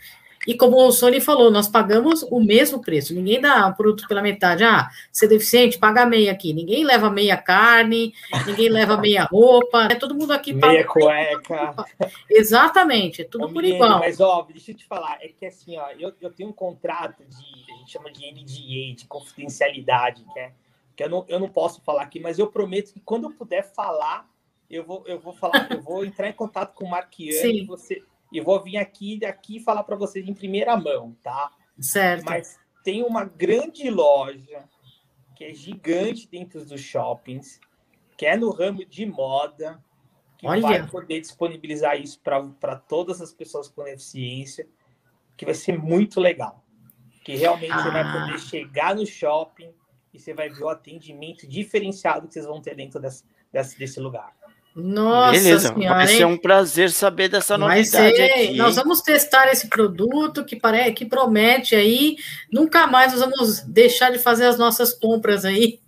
E 0.45 0.55
como 0.55 0.75
o 0.75 0.91
Sony 0.91 1.21
falou, 1.21 1.49
nós 1.49 1.69
pagamos 1.69 2.21
o 2.23 2.41
mesmo 2.41 2.81
preço. 2.81 3.13
Ninguém 3.13 3.39
dá 3.39 3.65
um 3.65 3.71
produto 3.71 4.05
pela 4.05 4.21
metade. 4.21 4.65
Ah, 4.65 4.89
ser 5.09 5.29
deficiente, 5.29 5.77
paga 5.77 6.05
meia 6.05 6.33
aqui. 6.33 6.51
Ninguém 6.51 6.83
leva 6.83 7.09
meia 7.09 7.37
carne, 7.37 8.13
ninguém 8.45 8.67
leva 8.67 8.97
meia 8.97 9.23
roupa. 9.23 9.87
É 9.89 9.95
todo 9.95 10.13
mundo 10.13 10.33
aqui 10.33 10.51
meia 10.51 10.85
cueca. 10.85 11.73
Exatamente, 12.29 13.21
é 13.21 13.25
tudo 13.25 13.45
Ô, 13.45 13.53
por 13.53 13.61
menino, 13.61 13.75
igual. 13.75 13.99
Mas, 13.99 14.19
ó, 14.19 14.45
deixa 14.51 14.71
eu 14.71 14.75
te 14.75 14.85
falar, 14.85 15.17
é 15.21 15.29
que 15.29 15.45
assim, 15.45 15.77
ó, 15.77 15.91
eu, 15.97 16.11
eu 16.19 16.29
tenho 16.29 16.49
um 16.49 16.53
contrato 16.53 17.23
de, 17.23 17.73
a 17.73 17.77
gente 17.77 17.93
chama 17.93 18.11
de 18.11 18.29
NDA, 18.29 18.97
de 18.97 19.05
confidencialidade, 19.07 20.25
que 20.33 20.39
é 20.39 20.51
que 20.97 21.03
eu 21.03 21.09
não, 21.09 21.25
eu 21.27 21.39
não 21.39 21.47
posso 21.47 21.79
falar 21.81 22.01
aqui, 22.01 22.19
mas 22.19 22.39
eu 22.39 22.47
prometo 22.47 22.91
que 22.91 22.99
quando 22.99 23.25
eu 23.25 23.31
puder 23.31 23.61
falar, 23.61 24.27
eu 24.67 24.83
vou, 24.83 25.03
eu 25.05 25.19
vou 25.19 25.31
falar, 25.31 25.71
eu 25.71 25.79
vou 25.79 26.03
entrar 26.03 26.27
em 26.27 26.33
contato 26.33 26.73
com 26.73 26.85
o 26.85 26.89
Marquiano 26.89 27.51
e 27.51 27.63
você 27.63 28.03
e 28.31 28.41
vou 28.41 28.61
vir 28.61 28.77
aqui 28.77 29.23
aqui 29.23 29.59
falar 29.59 29.83
para 29.83 29.95
vocês 29.95 30.27
em 30.27 30.33
primeira 30.33 30.75
mão, 30.75 31.15
tá? 31.21 31.51
Certo. 31.79 32.25
Mas 32.25 32.59
tem 32.83 33.03
uma 33.03 33.23
grande 33.23 33.89
loja 33.91 34.67
que 35.35 35.45
é 35.45 35.53
gigante 35.53 36.27
dentro 36.27 36.65
dos 36.65 36.81
shoppings, 36.81 37.61
que 38.17 38.25
é 38.25 38.35
no 38.35 38.49
ramo 38.49 38.83
de 38.83 39.05
moda, 39.05 39.81
que 40.35 40.47
Olha. 40.47 40.61
vai 40.61 40.87
poder 40.87 41.21
disponibilizar 41.21 41.95
isso 42.01 42.19
para 42.19 42.75
todas 42.75 43.21
as 43.21 43.31
pessoas 43.31 43.69
com 43.69 43.83
deficiência, 43.83 44.67
que 45.37 45.45
vai 45.45 45.53
ser 45.53 45.77
muito 45.77 46.19
legal. 46.19 46.65
Que 47.23 47.35
realmente 47.35 47.71
ah. 47.71 47.83
você 47.83 47.91
vai 47.91 48.11
poder 48.11 48.39
chegar 48.39 48.95
no 48.95 49.05
shopping, 49.05 49.71
e 50.17 50.19
você 50.19 50.33
vai 50.33 50.49
ver 50.49 50.63
o 50.63 50.69
atendimento 50.69 51.47
diferenciado 51.47 52.27
que 52.27 52.33
vocês 52.33 52.45
vão 52.45 52.61
ter 52.61 52.75
dentro 52.75 52.99
desse, 52.99 53.23
desse, 53.51 53.77
desse 53.77 53.99
lugar. 53.99 54.33
Nossa 54.75 55.31
Beleza, 55.31 55.73
senhora, 55.73 55.95
vai 55.95 56.07
ser 56.07 56.25
um 56.25 56.37
prazer 56.37 56.91
saber 56.91 57.29
dessa 57.29 57.57
novidade 57.57 58.21
aqui. 58.21 58.53
Nós 58.55 58.75
vamos 58.75 59.01
testar 59.01 59.51
esse 59.51 59.67
produto 59.67 60.45
que 60.45 60.55
parece 60.55 60.91
que 60.91 61.05
promete 61.05 61.75
aí. 61.75 62.15
Nunca 62.51 62.85
mais 62.85 63.11
nós 63.11 63.21
vamos 63.21 63.61
deixar 63.61 64.11
de 64.11 64.19
fazer 64.19 64.45
as 64.45 64.57
nossas 64.57 64.93
compras 64.93 65.45
aí. 65.45 65.79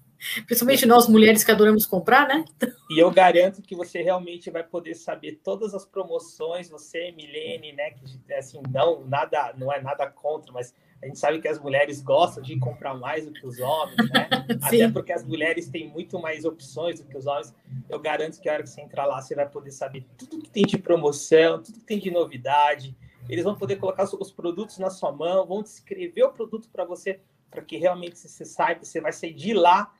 Principalmente 0.48 0.88
nós 0.88 1.08
mulheres 1.08 1.44
que 1.44 1.52
adoramos 1.52 1.86
comprar, 1.86 2.28
né? 2.28 2.44
E 2.90 3.00
eu 3.00 3.12
garanto 3.12 3.62
que 3.62 3.76
você 3.76 4.02
realmente 4.02 4.50
vai 4.50 4.64
poder 4.64 4.96
saber 4.96 5.40
todas 5.44 5.76
as 5.76 5.86
promoções, 5.86 6.68
você, 6.68 7.12
Milene, 7.12 7.72
né? 7.74 7.92
Que 7.92 8.34
assim, 8.34 8.60
não, 8.72 9.06
nada, 9.06 9.54
não 9.56 9.72
é 9.72 9.80
nada 9.80 10.08
contra, 10.08 10.52
mas 10.52 10.74
a 11.02 11.06
gente 11.06 11.18
sabe 11.18 11.40
que 11.40 11.48
as 11.48 11.60
mulheres 11.60 12.02
gostam 12.02 12.44
de 12.44 12.58
comprar 12.60 12.94
mais 12.94 13.26
do 13.26 13.32
que 13.32 13.46
os 13.46 13.60
homens, 13.60 14.10
né? 14.10 14.28
Até 14.62 14.92
porque 14.92 15.14
as 15.14 15.24
mulheres 15.24 15.68
têm 15.70 15.88
muito 15.88 16.20
mais 16.20 16.44
opções 16.44 17.00
do 17.00 17.08
que 17.08 17.18
os 17.18 17.26
homens. 17.26 17.54
Eu 17.88 18.00
garanto 18.00 18.40
que 18.40 18.50
a 18.50 18.54
hora 18.54 18.64
que 18.64 18.70
você 18.70 18.82
entrar 18.82 19.06
lá, 19.06 19.22
você 19.22 19.34
vai 19.34 19.48
poder 19.48 19.72
saber 19.72 20.06
tudo 20.18 20.42
que 20.42 20.50
tem 20.50 20.64
de 20.64 20.78
promoção, 20.78 21.64
tudo 21.64 21.80
que 21.80 21.86
tem 21.86 22.00
de 22.00 22.12
novidade. 22.12 22.96
Eles 23.30 23.46
vão 23.46 23.56
poder 23.56 23.78
colocar 23.78 24.04
os 24.04 24.32
produtos 24.32 24.78
na 24.78 24.90
sua 24.90 25.12
mão, 25.12 25.46
vão 25.46 25.64
descrever 25.64 26.24
o 26.24 26.34
produto 26.34 26.68
para 26.70 26.84
você, 26.84 27.22
para 27.50 27.62
que 27.62 27.78
realmente 27.78 28.20
você 28.20 28.44
saiba, 28.44 28.84
você 28.84 29.00
vai 29.00 29.14
sair 29.14 29.34
de 29.34 29.54
lá 29.54 29.94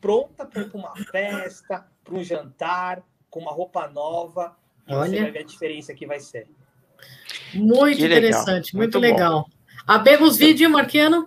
pronta 0.00 0.46
para 0.46 0.64
uma 0.74 0.96
festa, 0.96 1.86
para 2.02 2.14
um 2.14 2.24
jantar, 2.24 3.02
com 3.28 3.40
uma 3.40 3.52
roupa 3.52 3.86
nova. 3.86 4.56
E 4.88 4.94
Olha. 4.94 5.10
você 5.10 5.20
vai 5.20 5.30
ver 5.30 5.38
a 5.40 5.44
diferença 5.44 5.94
que 5.94 6.06
vai 6.06 6.18
ser. 6.18 6.48
Muito 7.54 7.98
que 7.98 8.04
interessante, 8.06 8.74
legal. 8.74 8.78
muito, 8.78 8.98
muito 8.98 8.98
legal. 8.98 9.50
Abemos 9.90 10.36
vídeo, 10.36 10.70
Marquiano? 10.70 11.26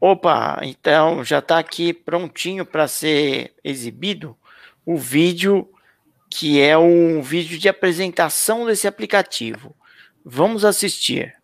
Opa, 0.00 0.58
então 0.64 1.24
já 1.24 1.38
está 1.38 1.60
aqui 1.60 1.92
prontinho 1.92 2.66
para 2.66 2.88
ser 2.88 3.54
exibido 3.62 4.36
o 4.84 4.98
vídeo 4.98 5.70
que 6.28 6.60
é 6.60 6.76
um 6.76 7.22
vídeo 7.22 7.56
de 7.56 7.68
apresentação 7.68 8.66
desse 8.66 8.88
aplicativo. 8.88 9.76
Vamos 10.24 10.64
assistir. 10.64 11.36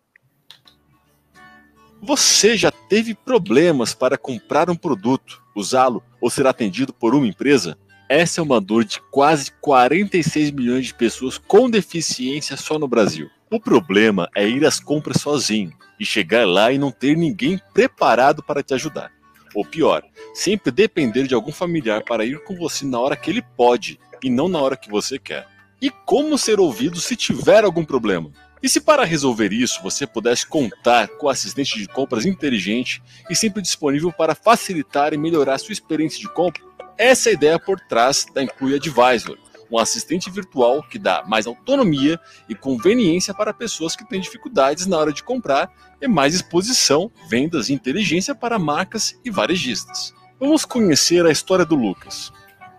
Você 2.01 2.57
já 2.57 2.69
teve 2.69 3.15
problemas 3.15 3.93
para 3.93 4.17
comprar 4.17 4.69
um 4.69 4.75
produto, 4.75 5.41
usá-lo 5.55 6.03
ou 6.19 6.29
ser 6.29 6.47
atendido 6.47 6.91
por 6.91 7.15
uma 7.15 7.25
empresa? 7.25 7.77
Essa 8.09 8.41
é 8.41 8.43
uma 8.43 8.59
dor 8.59 8.83
de 8.83 8.99
quase 9.09 9.53
46 9.61 10.51
milhões 10.51 10.87
de 10.87 10.93
pessoas 10.93 11.37
com 11.37 11.69
deficiência 11.69 12.57
só 12.57 12.77
no 12.77 12.89
Brasil. 12.89 13.29
O 13.49 13.61
problema 13.61 14.29
é 14.35 14.45
ir 14.45 14.65
às 14.65 14.77
compras 14.77 15.21
sozinho 15.21 15.71
e 15.97 16.05
chegar 16.05 16.45
lá 16.45 16.69
e 16.69 16.77
não 16.77 16.91
ter 16.91 17.15
ninguém 17.15 17.57
preparado 17.73 18.43
para 18.43 18.61
te 18.61 18.73
ajudar. 18.73 19.09
Ou 19.55 19.63
pior, 19.63 20.03
sempre 20.33 20.69
depender 20.69 21.27
de 21.27 21.33
algum 21.33 21.53
familiar 21.53 22.03
para 22.03 22.25
ir 22.25 22.43
com 22.43 22.57
você 22.57 22.85
na 22.85 22.99
hora 22.99 23.15
que 23.15 23.29
ele 23.29 23.41
pode 23.41 23.97
e 24.21 24.29
não 24.29 24.49
na 24.49 24.59
hora 24.59 24.75
que 24.75 24.91
você 24.91 25.17
quer. 25.17 25.47
E 25.81 25.89
como 25.89 26.37
ser 26.37 26.59
ouvido 26.59 26.99
se 26.99 27.15
tiver 27.15 27.63
algum 27.63 27.85
problema? 27.85 28.31
E 28.61 28.67
se 28.67 28.81
para 28.81 29.05
resolver 29.05 29.53
isso 29.53 29.81
você 29.81 30.05
pudesse 30.05 30.45
contar 30.45 31.07
com 31.07 31.29
assistente 31.29 31.79
de 31.79 31.87
compras 31.87 32.25
inteligente 32.25 33.01
e 33.29 33.35
sempre 33.35 33.61
disponível 33.61 34.11
para 34.11 34.35
facilitar 34.35 35.13
e 35.13 35.17
melhorar 35.17 35.57
sua 35.57 35.71
experiência 35.71 36.19
de 36.19 36.27
compra? 36.33 36.61
Essa 36.97 37.29
é 37.29 37.31
a 37.31 37.33
ideia 37.33 37.59
por 37.59 37.79
trás 37.79 38.25
da 38.33 38.43
Inclui 38.43 38.75
Advisor, 38.75 39.37
um 39.71 39.77
assistente 39.77 40.29
virtual 40.29 40.83
que 40.83 40.97
dá 40.99 41.23
mais 41.27 41.47
autonomia 41.47 42.19
e 42.47 42.55
conveniência 42.55 43.33
para 43.33 43.53
pessoas 43.53 43.95
que 43.95 44.07
têm 44.07 44.21
dificuldades 44.21 44.85
na 44.85 44.97
hora 44.97 45.13
de 45.13 45.23
comprar 45.23 45.71
e 46.01 46.07
mais 46.07 46.33
exposição, 46.33 47.11
vendas 47.29 47.69
e 47.69 47.73
inteligência 47.73 48.35
para 48.35 48.59
marcas 48.59 49.19
e 49.23 49.29
varejistas. 49.29 50.13
Vamos 50.39 50.65
conhecer 50.65 51.25
a 51.25 51.31
história 51.31 51.65
do 51.65 51.75
Lucas. 51.75 52.31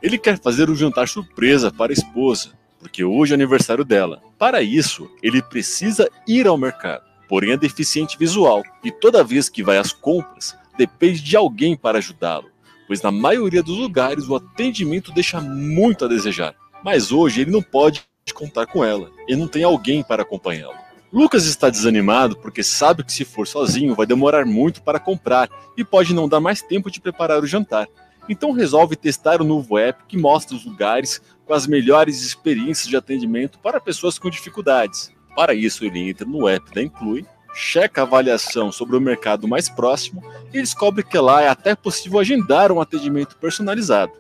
Ele 0.03 0.17
quer 0.17 0.39
fazer 0.39 0.71
um 0.71 0.77
jantar 0.77 1.09
surpresa 1.09 1.73
para 1.73 1.93
a 1.93 1.95
esposa, 1.95 2.53
porque 2.79 3.03
hoje 3.03 3.33
é 3.33 3.35
aniversário 3.35 3.85
dela. 3.85 4.23
Para 4.39 4.63
isso, 4.63 5.11
ele 5.23 5.43
precisa 5.43 6.09
ir 6.27 6.47
ao 6.47 6.57
mercado. 6.57 7.03
Porém, 7.29 7.53
é 7.53 7.57
deficiente 7.57 8.17
visual 8.17 8.63
e 8.83 8.91
toda 8.91 9.25
vez 9.25 9.49
que 9.49 9.63
vai 9.63 9.77
às 9.77 9.93
compras, 9.93 10.57
depende 10.79 11.21
de 11.21 11.37
alguém 11.37 11.77
para 11.77 11.99
ajudá-lo 11.99 12.49
pois 12.89 13.03
na 13.03 13.13
maioria 13.13 13.63
dos 13.63 13.77
lugares 13.77 14.27
o 14.27 14.35
atendimento 14.35 15.13
deixa 15.13 15.41
muito 15.41 16.07
a 16.07 16.09
desejar. 16.09 16.57
Mas 16.85 17.13
hoje 17.13 17.41
ele 17.41 17.51
não 17.51 17.63
pode 17.63 18.05
contar 18.35 18.67
com 18.67 18.85
ela, 18.85 19.11
e 19.27 19.35
não 19.35 19.49
tem 19.49 19.65
alguém 19.65 20.03
para 20.03 20.23
acompanhá-lo. 20.23 20.77
Lucas 21.13 21.47
está 21.47 21.71
desanimado 21.71 22.37
porque 22.37 22.63
sabe 22.63 23.03
que 23.03 23.13
se 23.13 23.25
for 23.25 23.47
sozinho 23.47 23.95
vai 23.95 24.07
demorar 24.07 24.45
muito 24.45 24.83
para 24.83 25.01
comprar 25.01 25.49
e 25.77 25.83
pode 25.83 26.13
não 26.15 26.29
dar 26.29 26.41
mais 26.41 26.61
tempo 26.61 26.91
de 26.91 27.01
preparar 27.01 27.43
o 27.43 27.47
jantar. 27.47 27.89
Então 28.29 28.53
resolve 28.53 28.95
testar 28.95 29.41
o 29.41 29.45
novo 29.45 29.79
app 29.79 30.05
que 30.07 30.19
mostra 30.19 30.55
os 30.55 30.67
lugares 30.67 31.23
com 31.47 31.55
as 31.55 31.67
melhores 31.67 32.23
experiências 32.23 32.87
de 32.87 32.97
atendimento 32.97 33.59
para 33.59 33.81
pessoas 33.81 34.19
com 34.19 34.29
dificuldades. 34.29 35.11
Para 35.35 35.55
isso, 35.55 35.83
ele 35.85 36.11
entra 36.11 36.27
no 36.27 36.47
app 36.47 36.75
da 36.75 36.83
Inclui 36.83 37.25
checa 37.55 38.03
a 38.03 38.05
avaliação 38.05 38.71
sobre 38.71 38.97
o 38.97 39.01
mercado 39.01 39.49
mais 39.49 39.69
próximo 39.69 40.23
e 40.53 40.61
descobre 40.61 41.03
que 41.03 41.19
lá 41.19 41.43
é 41.43 41.49
até 41.49 41.75
possível 41.75 42.21
agendar 42.21 42.71
um 42.71 42.81
atendimento 42.81 43.37
personalizado. 43.37 44.13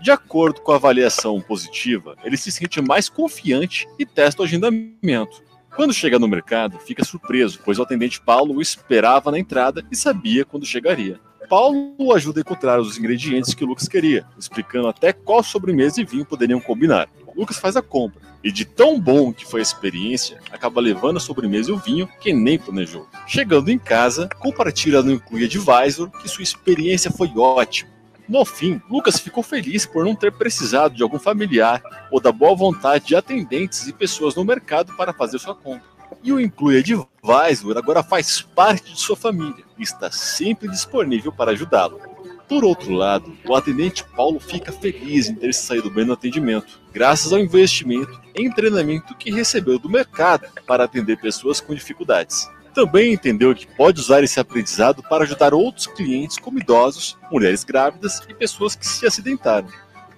De 0.00 0.10
acordo 0.10 0.60
com 0.60 0.72
a 0.72 0.76
avaliação 0.76 1.40
positiva, 1.40 2.16
ele 2.24 2.36
se 2.36 2.52
sente 2.52 2.80
mais 2.80 3.08
confiante 3.08 3.86
e 3.98 4.04
testa 4.04 4.42
o 4.42 4.44
agendamento. 4.44 5.42
Quando 5.74 5.92
chega 5.92 6.18
no 6.18 6.28
mercado, 6.28 6.78
fica 6.78 7.04
surpreso, 7.04 7.60
pois 7.64 7.78
o 7.78 7.82
atendente 7.82 8.20
Paulo 8.20 8.54
o 8.54 8.62
esperava 8.62 9.30
na 9.30 9.38
entrada 9.38 9.84
e 9.90 9.96
sabia 9.96 10.44
quando 10.44 10.66
chegaria. 10.66 11.18
Paulo 11.48 11.94
o 11.98 12.12
ajuda 12.12 12.40
a 12.40 12.42
encontrar 12.42 12.80
os 12.80 12.96
ingredientes 12.96 13.54
que 13.54 13.64
Lucas 13.64 13.88
queria, 13.88 14.26
explicando 14.38 14.88
até 14.88 15.12
qual 15.12 15.42
sobremesa 15.42 16.00
e 16.00 16.04
vinho 16.04 16.24
poderiam 16.24 16.60
combinar. 16.60 17.08
Lucas 17.36 17.58
faz 17.58 17.76
a 17.76 17.82
compra, 17.82 18.20
e 18.42 18.52
de 18.52 18.64
tão 18.64 19.00
bom 19.00 19.32
que 19.32 19.44
foi 19.44 19.60
a 19.60 19.62
experiência, 19.62 20.38
acaba 20.52 20.80
levando 20.80 21.16
a 21.16 21.20
sobremesa 21.20 21.70
e 21.70 21.72
o 21.72 21.78
vinho 21.78 22.08
que 22.20 22.32
nem 22.32 22.58
planejou. 22.58 23.08
Chegando 23.26 23.70
em 23.70 23.78
casa, 23.78 24.28
compartilha 24.38 25.02
no 25.02 25.12
Inclui 25.12 25.44
Advisor 25.44 26.10
que 26.10 26.28
sua 26.28 26.42
experiência 26.42 27.10
foi 27.10 27.32
ótima. 27.36 27.93
No 28.28 28.44
fim, 28.44 28.80
Lucas 28.88 29.18
ficou 29.18 29.42
feliz 29.42 29.84
por 29.84 30.04
não 30.04 30.14
ter 30.14 30.32
precisado 30.32 30.94
de 30.94 31.02
algum 31.02 31.18
familiar 31.18 31.82
ou 32.10 32.18
da 32.18 32.32
boa 32.32 32.56
vontade 32.56 33.06
de 33.06 33.16
atendentes 33.16 33.86
e 33.86 33.92
pessoas 33.92 34.34
no 34.34 34.44
mercado 34.44 34.96
para 34.96 35.12
fazer 35.12 35.38
sua 35.38 35.54
compra. 35.54 35.94
E 36.22 36.32
o 36.32 36.40
Inclui 36.40 36.78
Advisor 36.78 37.76
agora 37.76 38.02
faz 38.02 38.40
parte 38.40 38.92
de 38.92 39.00
sua 39.00 39.16
família 39.16 39.64
e 39.78 39.82
está 39.82 40.10
sempre 40.10 40.68
disponível 40.68 41.30
para 41.30 41.50
ajudá-lo. 41.50 42.00
Por 42.48 42.64
outro 42.64 42.92
lado, 42.92 43.36
o 43.46 43.54
atendente 43.54 44.04
Paulo 44.16 44.38
fica 44.38 44.70
feliz 44.70 45.28
em 45.28 45.34
ter 45.34 45.52
saído 45.52 45.90
bem 45.90 46.04
no 46.04 46.12
atendimento, 46.12 46.80
graças 46.92 47.32
ao 47.32 47.38
investimento 47.38 48.20
em 48.34 48.50
treinamento 48.50 49.14
que 49.16 49.30
recebeu 49.30 49.78
do 49.78 49.88
mercado 49.88 50.46
para 50.66 50.84
atender 50.84 51.18
pessoas 51.18 51.60
com 51.60 51.74
dificuldades. 51.74 52.48
Também 52.74 53.12
entendeu 53.12 53.54
que 53.54 53.68
pode 53.68 54.00
usar 54.00 54.24
esse 54.24 54.40
aprendizado 54.40 55.00
para 55.02 55.22
ajudar 55.22 55.54
outros 55.54 55.86
clientes, 55.86 56.38
como 56.38 56.58
idosos, 56.58 57.16
mulheres 57.30 57.62
grávidas 57.62 58.20
e 58.28 58.34
pessoas 58.34 58.74
que 58.74 58.84
se 58.84 59.06
acidentaram. 59.06 59.68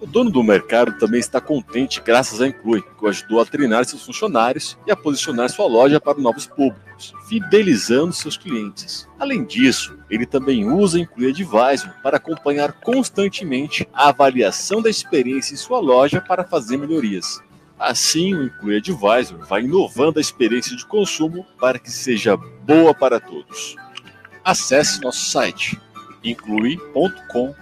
O 0.00 0.06
dono 0.06 0.30
do 0.30 0.42
mercado 0.42 0.98
também 0.98 1.20
está 1.20 1.40
contente 1.40 2.02
graças 2.02 2.40
a 2.40 2.46
Inclui, 2.46 2.82
que 2.82 3.04
o 3.04 3.08
ajudou 3.08 3.40
a 3.40 3.46
treinar 3.46 3.84
seus 3.84 4.04
funcionários 4.04 4.76
e 4.86 4.90
a 4.90 4.96
posicionar 4.96 5.48
sua 5.50 5.66
loja 5.66 5.98
para 5.98 6.18
novos 6.18 6.46
públicos, 6.46 7.14
fidelizando 7.28 8.12
seus 8.12 8.36
clientes. 8.36 9.08
Além 9.18 9.44
disso, 9.44 9.98
ele 10.10 10.26
também 10.26 10.70
usa 10.70 10.98
Inclui 10.98 11.30
Advisor 11.30 11.90
para 12.02 12.18
acompanhar 12.18 12.72
constantemente 12.72 13.88
a 13.92 14.10
avaliação 14.10 14.82
da 14.82 14.90
experiência 14.90 15.54
em 15.54 15.58
sua 15.58 15.78
loja 15.78 16.20
para 16.20 16.44
fazer 16.44 16.76
melhorias. 16.76 17.42
Assim, 17.78 18.34
o 18.34 18.44
Inclui 18.44 18.76
Advisor 18.76 19.44
vai 19.46 19.62
inovando 19.62 20.18
a 20.18 20.22
experiência 20.22 20.74
de 20.76 20.86
consumo 20.86 21.46
para 21.60 21.78
que 21.78 21.90
seja 21.90 22.36
boa 22.36 22.94
para 22.94 23.20
todos. 23.20 23.76
Acesse 24.42 25.00
nosso 25.02 25.30
site 25.30 25.78
inclui.com.br. 26.22 27.56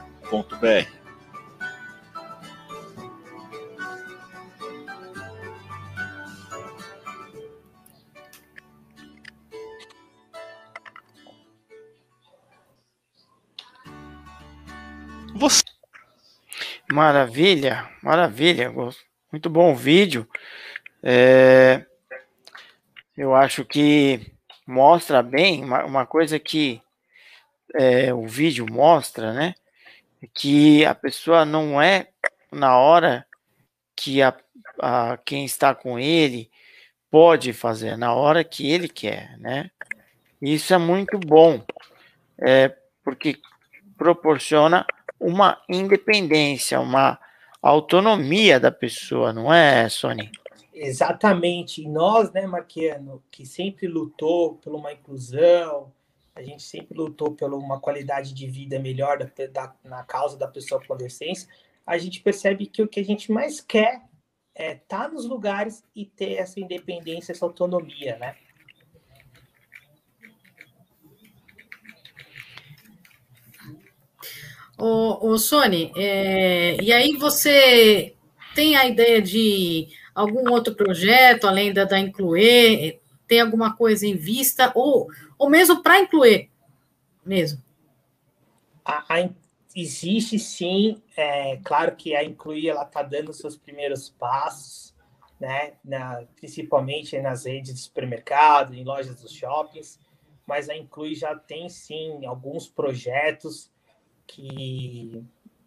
Você. 15.35 15.65
Maravilha, 16.91 17.91
maravilha. 18.03 18.73
Muito 19.35 19.51
bom 19.51 19.73
o 19.73 19.75
vídeo. 19.75 20.29
É, 21.03 21.85
eu 23.17 23.35
acho 23.35 23.65
que 23.65 24.33
mostra 24.65 25.25
bem 25.25 25.65
uma, 25.65 25.85
uma 25.85 26.07
coisa 26.07 26.39
que 26.39 26.81
é, 27.75 28.15
o 28.15 28.29
vídeo 28.29 28.65
mostra, 28.71 29.33
né? 29.33 29.57
Que 30.33 30.85
a 30.85 30.95
pessoa 30.95 31.45
não 31.45 31.83
é 31.83 32.07
na 32.53 32.79
hora 32.79 33.27
que 33.97 34.23
a, 34.23 34.33
a, 34.79 35.19
quem 35.25 35.45
está 35.45 35.75
com 35.75 35.99
ele 35.99 36.49
pode 37.11 37.53
fazer, 37.53 37.99
na 37.99 38.15
hora 38.15 38.45
que 38.45 38.71
ele 38.71 38.89
quer, 38.89 39.37
né? 39.39 39.69
Isso 40.41 40.73
é 40.73 40.79
muito 40.79 41.19
bom, 41.19 41.61
é, 42.39 42.73
porque 43.03 43.41
proporciona 43.99 44.87
uma 45.19 45.61
independência, 45.69 46.79
uma 46.79 47.19
autonomia 47.71 48.61
da 48.61 48.71
pessoa, 48.71 49.33
não 49.33 49.53
é, 49.53 49.89
Sony? 49.89 50.31
Exatamente. 50.73 51.83
E 51.83 51.89
nós, 51.89 52.33
né, 52.33 52.47
Marquiano, 52.47 53.23
que 53.31 53.47
sempre 53.47 53.87
lutou 53.87 54.57
por 54.57 54.75
uma 54.75 54.93
inclusão, 54.93 55.93
a 56.35 56.43
gente 56.43 56.63
sempre 56.63 56.97
lutou 56.97 57.33
por 57.33 57.55
uma 57.55 57.81
qualidade 57.81 58.35
de 58.35 58.47
vida 58.47 58.79
melhor 58.79 59.19
da, 59.19 59.31
da, 59.47 59.75
na 59.85 60.03
causa 60.03 60.37
da 60.37 60.49
pessoa 60.49 60.83
com 60.85 60.97
deficiência, 60.97 61.49
a 61.87 61.97
gente 61.97 62.21
percebe 62.21 62.67
que 62.67 62.83
o 62.83 62.89
que 62.89 63.01
a 63.01 63.05
gente 63.05 63.31
mais 63.31 63.61
quer 63.61 64.03
é 64.55 64.73
estar 64.73 65.05
tá 65.05 65.09
nos 65.09 65.27
lugares 65.27 65.85
e 65.95 66.05
ter 66.05 66.35
essa 66.35 66.59
independência, 66.59 67.33
essa 67.33 67.45
autonomia, 67.45 68.17
né? 68.19 68.37
O, 74.79 75.31
o 75.31 75.39
Sony, 75.39 75.93
é, 75.97 76.77
e 76.83 76.93
aí 76.93 77.17
você 77.17 78.15
tem 78.55 78.77
a 78.77 78.87
ideia 78.87 79.23
de 79.23 79.89
algum 80.15 80.51
outro 80.51 80.75
projeto 80.75 81.47
além 81.47 81.73
da, 81.73 81.85
da 81.85 81.99
Incluir? 81.99 83.01
Tem 83.27 83.41
alguma 83.41 83.77
coisa 83.77 84.07
em 84.07 84.17
vista? 84.17 84.73
Ou, 84.75 85.09
ou 85.39 85.49
mesmo 85.49 85.83
para 85.83 86.01
incluir 86.01 86.51
mesmo? 87.25 87.63
A, 88.85 89.05
a, 89.09 89.31
existe 89.75 90.39
sim, 90.39 91.03
é, 91.17 91.57
claro 91.65 91.97
que 91.97 92.15
a 92.15 92.23
Incluir 92.23 92.69
ela 92.69 92.83
está 92.83 93.03
dando 93.03 93.33
seus 93.33 93.57
primeiros 93.57 94.09
passos. 94.11 94.95
né, 95.41 95.75
na, 95.85 96.23
principalmente 96.37 97.19
nas 97.21 97.45
redes 97.45 97.75
de 97.75 97.81
supermercado, 97.81 98.75
em 98.75 98.85
lojas 98.85 99.21
dos 99.21 99.33
shoppings, 99.33 99.99
mas 100.47 100.69
a 100.69 100.77
Inclui 100.77 101.15
já 101.15 101.35
tem 101.35 101.69
sim 101.69 102.25
alguns 102.25 102.69
projetos 102.69 103.71
que 104.27 105.25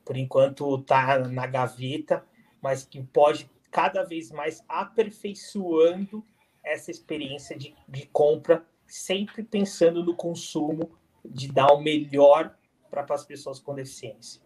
por 0.07 0.15
enquanto 0.15 0.75
está 0.75 1.19
na 1.19 1.45
gaveta, 1.45 2.23
mas 2.61 2.85
que 2.85 3.03
pode 3.03 3.49
cada 3.69 4.03
vez 4.03 4.31
mais 4.31 4.63
aperfeiçoando 4.67 6.25
essa 6.63 6.89
experiência 6.89 7.57
de, 7.57 7.75
de 7.87 8.05
compra, 8.07 8.65
sempre 8.85 9.43
pensando 9.43 10.03
no 10.03 10.15
consumo, 10.15 10.89
de 11.25 11.51
dar 11.51 11.73
o 11.73 11.81
melhor 11.81 12.55
para 12.89 13.05
as 13.09 13.25
pessoas 13.25 13.59
com 13.59 13.75
deficiência. 13.75 14.41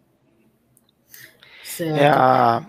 É 1.80 2.08
a, 2.08 2.66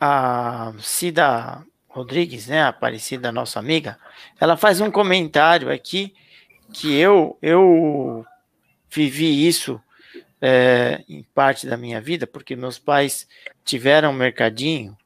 a 0.00 0.72
Cida 0.78 1.66
Rodrigues, 1.88 2.46
né, 2.46 2.62
a 2.62 2.68
Aparecida, 2.68 3.32
nossa 3.32 3.58
amiga, 3.58 3.98
ela 4.40 4.56
faz 4.56 4.80
um 4.80 4.90
comentário 4.90 5.70
aqui 5.70 6.14
que 6.72 6.96
eu, 6.96 7.36
eu 7.42 8.24
vivi 8.88 9.46
isso 9.46 9.80
é, 10.40 11.02
em 11.08 11.22
parte 11.34 11.66
da 11.66 11.76
minha 11.76 12.00
vida, 12.00 12.26
porque 12.26 12.56
meus 12.56 12.78
pais 12.78 13.28
tiveram 13.64 14.10
um 14.10 14.14
mercadinho, 14.14 14.96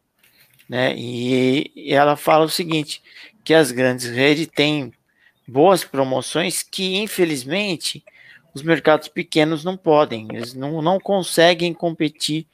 né, 0.69 0.95
e, 0.97 1.71
e 1.75 1.93
ela 1.93 2.17
fala 2.17 2.45
o 2.45 2.49
seguinte, 2.49 3.03
que 3.45 3.53
as 3.53 3.71
grandes 3.71 4.07
redes 4.07 4.47
têm 4.47 4.93
boas 5.47 5.85
promoções 5.85 6.63
que, 6.63 6.97
infelizmente, 6.97 8.03
os 8.55 8.63
mercados 8.63 9.09
pequenos 9.09 9.65
não 9.65 9.77
podem, 9.77 10.29
eles 10.33 10.55
não, 10.55 10.81
não 10.81 10.99
conseguem 10.99 11.75
competir 11.75 12.47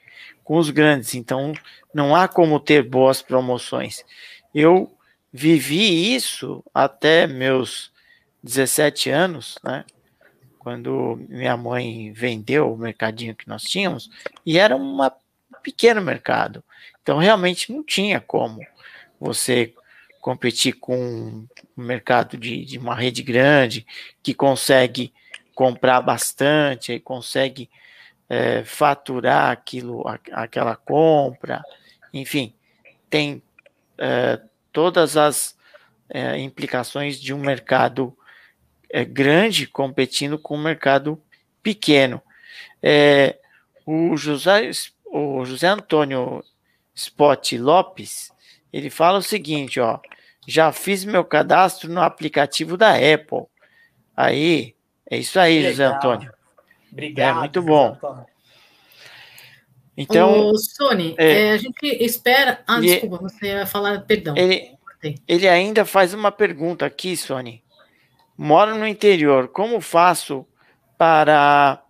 com 0.42 0.56
os 0.56 0.70
grandes, 0.70 1.14
então 1.14 1.52
não 1.94 2.16
há 2.16 2.26
como 2.26 2.58
ter 2.58 2.82
boas 2.82 3.22
promoções. 3.22 4.04
Eu 4.54 4.92
vivi 5.32 6.14
isso 6.14 6.64
até 6.74 7.26
meus 7.26 7.92
17 8.42 9.10
anos, 9.10 9.58
né? 9.62 9.84
Quando 10.60 11.18
minha 11.26 11.56
mãe 11.56 12.12
vendeu 12.12 12.70
o 12.70 12.76
mercadinho 12.76 13.34
que 13.34 13.48
nós 13.48 13.62
tínhamos, 13.62 14.10
e 14.44 14.58
era 14.58 14.76
um 14.76 14.98
pequeno 15.62 16.02
mercado. 16.02 16.62
Então 17.02 17.16
realmente 17.16 17.72
não 17.72 17.82
tinha 17.82 18.20
como 18.20 18.60
você 19.18 19.72
competir 20.20 20.74
com 20.74 20.98
um 20.98 21.82
mercado 21.82 22.36
de, 22.36 22.62
de 22.66 22.78
uma 22.78 22.94
rede 22.94 23.22
grande 23.22 23.86
que 24.22 24.34
consegue 24.34 25.14
comprar 25.54 26.02
bastante, 26.02 27.00
consegue 27.00 27.70
é, 28.28 28.62
faturar 28.62 29.50
aquilo, 29.50 30.04
aquela 30.30 30.76
compra, 30.76 31.64
enfim, 32.12 32.52
tem 33.08 33.42
é, 33.96 34.38
todas 34.70 35.16
as 35.16 35.56
é, 36.06 36.38
implicações 36.38 37.18
de 37.18 37.32
um 37.32 37.38
mercado 37.38 38.14
é, 38.90 39.04
grande 39.04 39.66
competindo 39.66 40.38
com 40.38 40.56
um 40.56 40.62
mercado 40.62 41.20
pequeno. 41.62 42.20
É, 42.82 43.38
o, 43.86 44.16
José, 44.16 44.70
o 45.06 45.44
José 45.44 45.68
Antônio 45.68 46.42
Spot 46.94 47.52
Lopes, 47.52 48.32
ele 48.72 48.90
fala 48.90 49.18
o 49.18 49.22
seguinte, 49.22 49.80
ó, 49.80 49.98
já 50.46 50.72
fiz 50.72 51.04
meu 51.04 51.24
cadastro 51.24 51.90
no 51.90 52.00
aplicativo 52.00 52.76
da 52.76 52.94
Apple. 52.94 53.46
Aí, 54.16 54.74
é 55.08 55.18
isso 55.18 55.38
aí, 55.38 55.56
Legal. 55.56 55.70
José 55.70 55.84
Antônio. 55.84 56.32
Obrigado. 56.92 57.36
É 57.36 57.40
muito 57.40 57.62
bom. 57.62 57.96
Então, 59.96 60.48
o 60.48 60.58
Sony, 60.58 61.14
é, 61.18 61.48
é, 61.48 61.52
a 61.52 61.56
gente 61.56 61.86
espera. 62.02 62.62
Ah, 62.66 62.80
desculpa, 62.80 63.18
você 63.18 63.54
vai 63.54 63.66
falar, 63.66 64.00
perdão. 64.00 64.34
Ele, 64.36 64.72
ele 65.28 65.48
ainda 65.48 65.84
faz 65.84 66.14
uma 66.14 66.32
pergunta 66.32 66.86
aqui, 66.86 67.16
Sony. 67.16 67.62
Moro 68.42 68.74
no 68.74 68.88
interior, 68.88 69.48
como 69.48 69.82
faço 69.82 70.46
para 70.96 71.84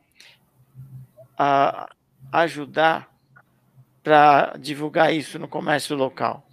a, 1.38 1.94
ajudar 2.32 3.08
para 4.02 4.56
divulgar 4.58 5.14
isso 5.14 5.38
no 5.38 5.46
comércio 5.46 5.94
local? 5.94 6.44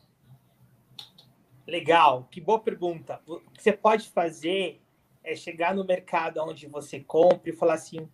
Legal, 1.66 2.28
que 2.30 2.39
boa 2.39 2.60
pergunta. 2.60 3.20
O 3.26 3.39
que 3.39 3.64
você 3.64 3.74
pode 3.74 4.08
fazer 4.10 4.80
é 5.24 5.36
chegar 5.36 5.74
no 5.74 5.84
mercado 5.84 6.43
onde 6.43 6.68
você 6.68 7.00
compra 7.00 7.50
e 7.50 7.54
falar 7.54 7.74
assim, 7.74 8.08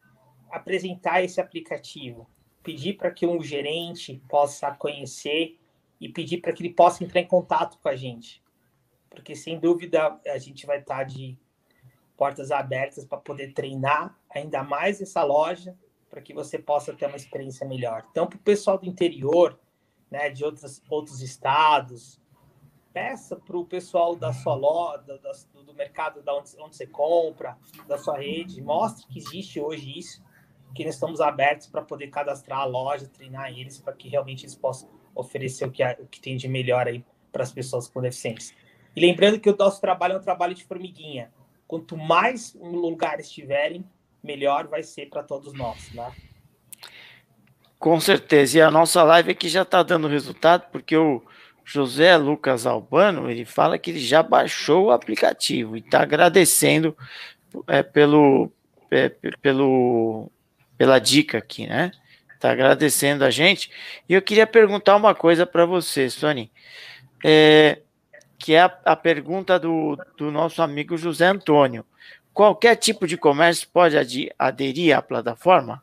apresentar 0.49 1.21
esse 1.21 1.41
aplicativo, 1.41 2.29
pedir 2.63 2.93
para 2.93 3.11
que 3.11 3.27
um 3.27 3.43
gerente 3.43 4.23
possa 4.29 4.71
conhecer 4.71 5.59
e 5.99 6.07
pedir 6.07 6.37
para 6.37 6.53
que 6.53 6.63
ele 6.63 6.73
possa 6.73 7.03
entrar 7.03 7.19
em 7.19 7.27
contato 7.27 7.77
com 7.77 7.89
a 7.89 7.95
gente. 7.97 8.41
Porque 9.09 9.35
sem 9.35 9.59
dúvida 9.59 10.17
a 10.25 10.37
gente 10.37 10.65
vai 10.65 10.79
estar 10.79 11.03
de 11.03 11.37
portas 12.17 12.51
abertas 12.51 13.05
para 13.05 13.17
poder 13.17 13.53
treinar 13.53 14.17
ainda 14.29 14.63
mais 14.63 15.01
essa 15.01 15.23
loja 15.23 15.77
para 16.09 16.21
que 16.21 16.33
você 16.33 16.59
possa 16.59 16.93
ter 16.93 17.07
uma 17.07 17.17
experiência 17.17 17.67
melhor. 17.67 18.05
Então, 18.11 18.27
para 18.27 18.37
o 18.37 18.41
pessoal 18.41 18.77
do 18.77 18.85
interior, 18.85 19.59
né, 20.11 20.29
de 20.29 20.45
outros, 20.45 20.81
outros 20.87 21.21
estados, 21.21 22.21
peça 22.93 23.35
para 23.35 23.57
o 23.57 23.65
pessoal 23.65 24.15
da 24.15 24.31
sua 24.31 24.53
loja, 24.53 25.19
do, 25.53 25.63
do 25.63 25.73
mercado 25.73 26.21
da 26.21 26.35
onde, 26.35 26.51
onde 26.59 26.75
você 26.75 26.85
compra, 26.85 27.57
da 27.87 27.97
sua 27.97 28.19
rede, 28.19 28.61
mostre 28.61 29.07
que 29.07 29.17
existe 29.17 29.59
hoje 29.59 29.97
isso, 29.97 30.23
que 30.75 30.85
nós 30.85 30.93
estamos 30.93 31.19
abertos 31.19 31.67
para 31.67 31.81
poder 31.81 32.07
cadastrar 32.07 32.59
a 32.59 32.65
loja, 32.65 33.07
treinar 33.07 33.49
eles, 33.49 33.79
para 33.79 33.93
que 33.93 34.07
realmente 34.07 34.45
eles 34.45 34.55
possam 34.55 34.89
oferecer 35.15 35.65
o 35.65 35.71
que, 35.71 35.83
o 35.83 36.07
que 36.07 36.21
tem 36.21 36.37
de 36.37 36.47
melhor 36.47 36.87
aí 36.87 37.03
para 37.31 37.43
as 37.43 37.51
pessoas 37.51 37.87
com 37.87 38.01
deficiência. 38.01 38.55
E 38.95 39.01
lembrando 39.01 39.39
que 39.39 39.49
o 39.49 39.55
nosso 39.57 39.81
trabalho 39.81 40.13
é 40.13 40.17
um 40.17 40.21
trabalho 40.21 40.53
de 40.53 40.63
formiguinha. 40.63 41.33
Quanto 41.67 41.97
mais 41.97 42.53
lugares 42.55 43.29
tiverem, 43.31 43.85
melhor 44.23 44.67
vai 44.67 44.83
ser 44.83 45.07
para 45.09 45.23
todos 45.23 45.53
nós, 45.53 45.91
né? 45.93 46.11
Com 47.77 47.99
certeza. 47.99 48.57
E 48.57 48.61
a 48.61 48.71
nossa 48.71 49.03
live 49.03 49.31
aqui 49.31 49.49
já 49.49 49.63
está 49.63 49.83
dando 49.83 50.07
resultado, 50.07 50.69
porque 50.71 50.95
o 50.95 51.21
José 51.65 52.15
Lucas 52.15 52.65
Albano, 52.65 53.29
ele 53.29 53.45
fala 53.45 53.77
que 53.77 53.91
ele 53.91 53.99
já 53.99 54.23
baixou 54.23 54.85
o 54.85 54.91
aplicativo 54.91 55.75
e 55.75 55.79
está 55.79 56.01
agradecendo 56.01 56.95
é, 57.67 57.83
pelo, 57.83 58.51
é, 58.89 59.09
pelo, 59.41 60.31
pela 60.77 60.99
dica 60.99 61.37
aqui, 61.37 61.67
né? 61.67 61.91
Está 62.33 62.51
agradecendo 62.51 63.23
a 63.23 63.29
gente. 63.29 63.71
E 64.07 64.13
eu 64.13 64.21
queria 64.21 64.47
perguntar 64.47 64.95
uma 64.95 65.15
coisa 65.15 65.45
para 65.45 65.65
você, 65.65 66.09
Sony, 66.09 66.51
é, 67.23 67.79
que 68.43 68.53
é 68.53 68.59
a, 68.59 68.79
a 68.83 68.95
pergunta 68.97 69.57
do, 69.57 69.95
do 70.17 70.29
nosso 70.29 70.61
amigo 70.61 70.97
José 70.97 71.27
Antônio. 71.27 71.85
Qualquer 72.33 72.75
tipo 72.75 73.07
de 73.07 73.15
comércio 73.15 73.69
pode 73.71 73.95
aderir 74.37 74.97
à 74.97 75.01
plataforma? 75.01 75.81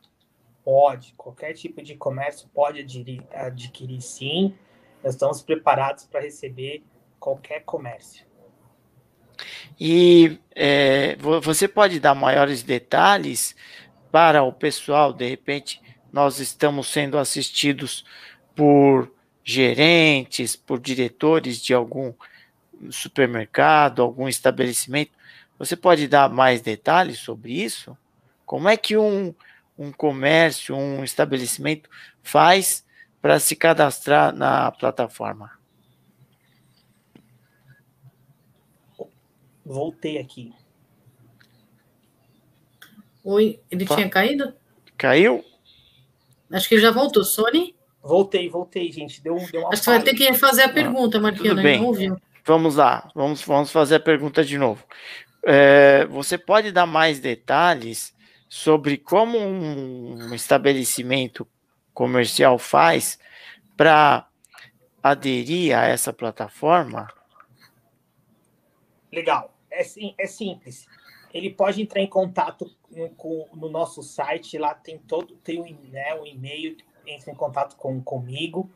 Pode, 0.63 1.11
qualquer 1.17 1.53
tipo 1.53 1.81
de 1.81 1.95
comércio 1.95 2.47
pode 2.53 2.81
adquirir, 2.81 3.23
adquirir 3.33 3.99
sim 3.99 4.53
nós 5.03 5.15
estamos 5.15 5.41
preparados 5.41 6.03
para 6.03 6.21
receber 6.21 6.83
qualquer 7.19 7.61
comércio. 7.61 8.23
E 9.79 10.37
é, 10.53 11.15
você 11.41 11.67
pode 11.67 11.99
dar 11.99 12.13
maiores 12.13 12.61
detalhes 12.61 13.55
para 14.11 14.43
o 14.43 14.53
pessoal? 14.53 15.11
De 15.11 15.27
repente, 15.27 15.81
nós 16.13 16.39
estamos 16.39 16.89
sendo 16.89 17.17
assistidos 17.17 18.05
por 18.55 19.11
gerentes, 19.43 20.55
por 20.55 20.79
diretores 20.79 21.59
de 21.59 21.73
algum 21.73 22.13
supermercado, 22.89 24.01
algum 24.01 24.27
estabelecimento. 24.27 25.11
Você 25.59 25.75
pode 25.75 26.07
dar 26.07 26.29
mais 26.29 26.61
detalhes 26.61 27.19
sobre 27.19 27.53
isso? 27.53 27.97
Como 28.45 28.67
é 28.67 28.75
que 28.75 28.97
um, 28.97 29.33
um 29.77 29.91
comércio, 29.91 30.75
um 30.75 31.03
estabelecimento 31.03 31.89
faz 32.23 32.85
para 33.21 33.39
se 33.39 33.55
cadastrar 33.55 34.33
na 34.33 34.71
plataforma? 34.71 35.51
Voltei 39.65 40.17
aqui. 40.17 40.53
Oi, 43.23 43.59
ele 43.69 43.85
tinha 43.85 44.09
caído? 44.09 44.53
Caiu? 44.97 45.45
Acho 46.51 46.67
que 46.67 46.79
já 46.79 46.91
voltou. 46.91 47.23
Sony? 47.23 47.75
Voltei, 48.01 48.49
voltei, 48.49 48.91
gente. 48.91 49.21
Deu, 49.21 49.35
deu 49.51 49.67
Acho 49.67 49.69
que 49.69 49.77
você 49.77 49.89
vai 49.91 50.03
ter 50.03 50.15
que 50.15 50.33
fazer 50.33 50.63
a 50.63 50.65
ah, 50.65 50.73
pergunta, 50.73 51.17
ah, 51.17 51.21
Marquinhos. 51.21 51.49
Tudo 51.49 51.61
bem. 51.61 52.15
Vamos 52.45 52.75
lá, 52.75 53.09
vamos, 53.13 53.43
vamos 53.43 53.71
fazer 53.71 53.95
a 53.95 53.99
pergunta 53.99 54.43
de 54.43 54.57
novo. 54.57 54.83
É, 55.43 56.05
você 56.05 56.37
pode 56.37 56.71
dar 56.71 56.85
mais 56.85 57.19
detalhes 57.19 58.15
sobre 58.49 58.97
como 58.97 59.37
um 59.37 60.33
estabelecimento 60.33 61.47
comercial 61.93 62.57
faz 62.57 63.19
para 63.77 64.27
aderir 65.01 65.77
a 65.77 65.85
essa 65.85 66.11
plataforma? 66.11 67.07
Legal, 69.11 69.53
é, 69.69 69.83
sim, 69.83 70.13
é 70.17 70.27
simples. 70.27 70.87
Ele 71.33 71.49
pode 71.49 71.81
entrar 71.81 72.01
em 72.01 72.07
contato 72.07 72.69
com, 73.17 73.47
no 73.53 73.69
nosso 73.69 74.03
site, 74.03 74.57
lá 74.57 74.73
tem 74.73 74.97
todo 74.97 75.35
tem 75.37 75.59
um, 75.61 75.89
né, 75.89 76.13
um 76.15 76.25
e-mail, 76.25 76.75
entra 77.05 77.31
em 77.31 77.35
contato 77.35 77.75
com, 77.75 78.01
comigo, 78.01 78.69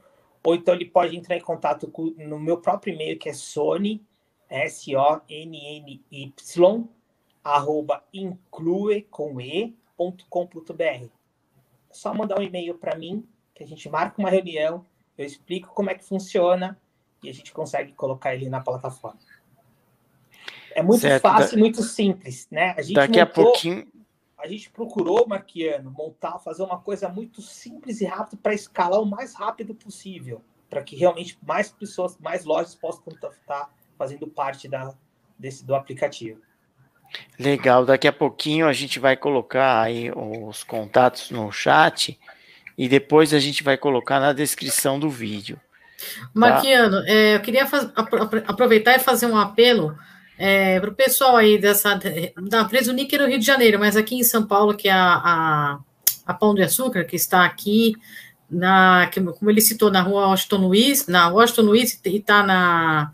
ou 0.45 0.53
então 0.53 0.75
ele 0.75 0.85
pode 0.85 1.17
entrar 1.17 1.35
em 1.35 1.41
contato 1.41 1.87
com, 1.89 2.13
no 2.17 2.39
meu 2.39 2.59
próprio 2.59 2.93
e-mail, 2.93 3.17
que 3.17 3.27
é 3.27 3.33
sony, 3.33 4.05
S-O-N-N-Y, 4.47 6.03
arroba 7.43 8.03
inclue 8.13 9.01
com 9.09 9.41
e.com.br. 9.41 11.07
Só 11.91 12.13
mandar 12.13 12.39
um 12.39 12.43
e-mail 12.43 12.75
para 12.75 12.95
mim, 12.95 13.27
que 13.55 13.63
a 13.63 13.67
gente 13.67 13.89
marca 13.89 14.21
uma 14.21 14.29
reunião, 14.29 14.85
eu 15.17 15.25
explico 15.25 15.73
como 15.73 15.89
é 15.89 15.95
que 15.95 16.05
funciona 16.05 16.79
e 17.23 17.29
a 17.29 17.33
gente 17.33 17.51
consegue 17.51 17.93
colocar 17.93 18.35
ele 18.35 18.47
na 18.47 18.61
plataforma. 18.61 19.19
É 20.75 20.83
muito 20.83 21.01
certo. 21.01 21.23
fácil, 21.23 21.57
muito 21.57 21.81
simples, 21.81 22.47
né? 22.51 22.75
A 22.77 22.83
gente 22.83 22.93
Daqui 22.95 23.19
montou, 23.19 23.23
a 23.23 23.45
pouquinho. 23.45 23.87
A 24.45 24.47
gente 24.47 24.69
procurou, 24.69 25.27
Marquiano, 25.27 25.89
montar, 25.89 26.37
fazer 26.37 26.61
uma 26.61 26.77
coisa 26.77 27.09
muito 27.09 27.41
simples 27.41 27.99
e 27.99 28.05
rápida 28.05 28.37
para 28.43 28.53
escalar 28.53 29.01
o 29.01 29.05
mais 29.05 29.33
rápido 29.33 29.73
possível, 29.73 30.39
para 30.69 30.83
que 30.83 30.95
realmente 30.95 31.35
mais 31.41 31.71
pessoas, 31.71 32.15
mais 32.19 32.45
lojas 32.45 32.75
possam 32.75 33.01
estar 33.11 33.73
fazendo 33.97 34.27
parte 34.27 34.67
da, 34.67 34.93
desse, 35.39 35.65
do 35.65 35.73
aplicativo. 35.73 36.39
Legal, 37.39 37.87
daqui 37.87 38.07
a 38.07 38.13
pouquinho 38.13 38.67
a 38.67 38.73
gente 38.73 38.99
vai 38.99 39.17
colocar 39.17 39.81
aí 39.81 40.11
os 40.11 40.63
contatos 40.63 41.31
no 41.31 41.51
chat 41.51 42.19
e 42.77 42.87
depois 42.87 43.33
a 43.33 43.39
gente 43.39 43.63
vai 43.63 43.77
colocar 43.77 44.19
na 44.19 44.31
descrição 44.31 44.99
do 44.99 45.09
vídeo. 45.09 45.59
Tá? 46.19 46.29
Marquiano, 46.35 46.97
é, 47.07 47.33
eu 47.33 47.41
queria 47.41 47.67
aproveitar 48.45 48.95
e 48.95 48.99
fazer 48.99 49.25
um 49.25 49.37
apelo 49.37 49.97
é, 50.37 50.79
para 50.79 50.89
o 50.89 50.95
pessoal 50.95 51.37
aí 51.37 51.57
dessa 51.57 51.99
da 52.49 52.65
Preso 52.65 52.93
Níquel 52.93 53.21
no 53.21 53.27
Rio 53.27 53.39
de 53.39 53.45
Janeiro, 53.45 53.79
mas 53.79 53.95
aqui 53.95 54.15
em 54.15 54.23
São 54.23 54.45
Paulo, 54.45 54.75
que 54.75 54.87
é 54.87 54.91
a, 54.91 55.13
a, 55.15 55.79
a 56.25 56.33
Pão 56.33 56.53
de 56.53 56.63
Açúcar, 56.63 57.05
que 57.05 57.15
está 57.15 57.45
aqui 57.45 57.93
na, 58.49 59.09
como 59.37 59.49
ele 59.49 59.61
citou, 59.61 59.91
na 59.91 60.01
rua 60.01 60.27
Washington 60.27 60.57
Luiz, 60.57 61.07
na 61.07 61.29
Washington 61.29 61.61
Luiz 61.63 61.99
e 62.03 62.17
está 62.17 62.43
na 62.43 63.11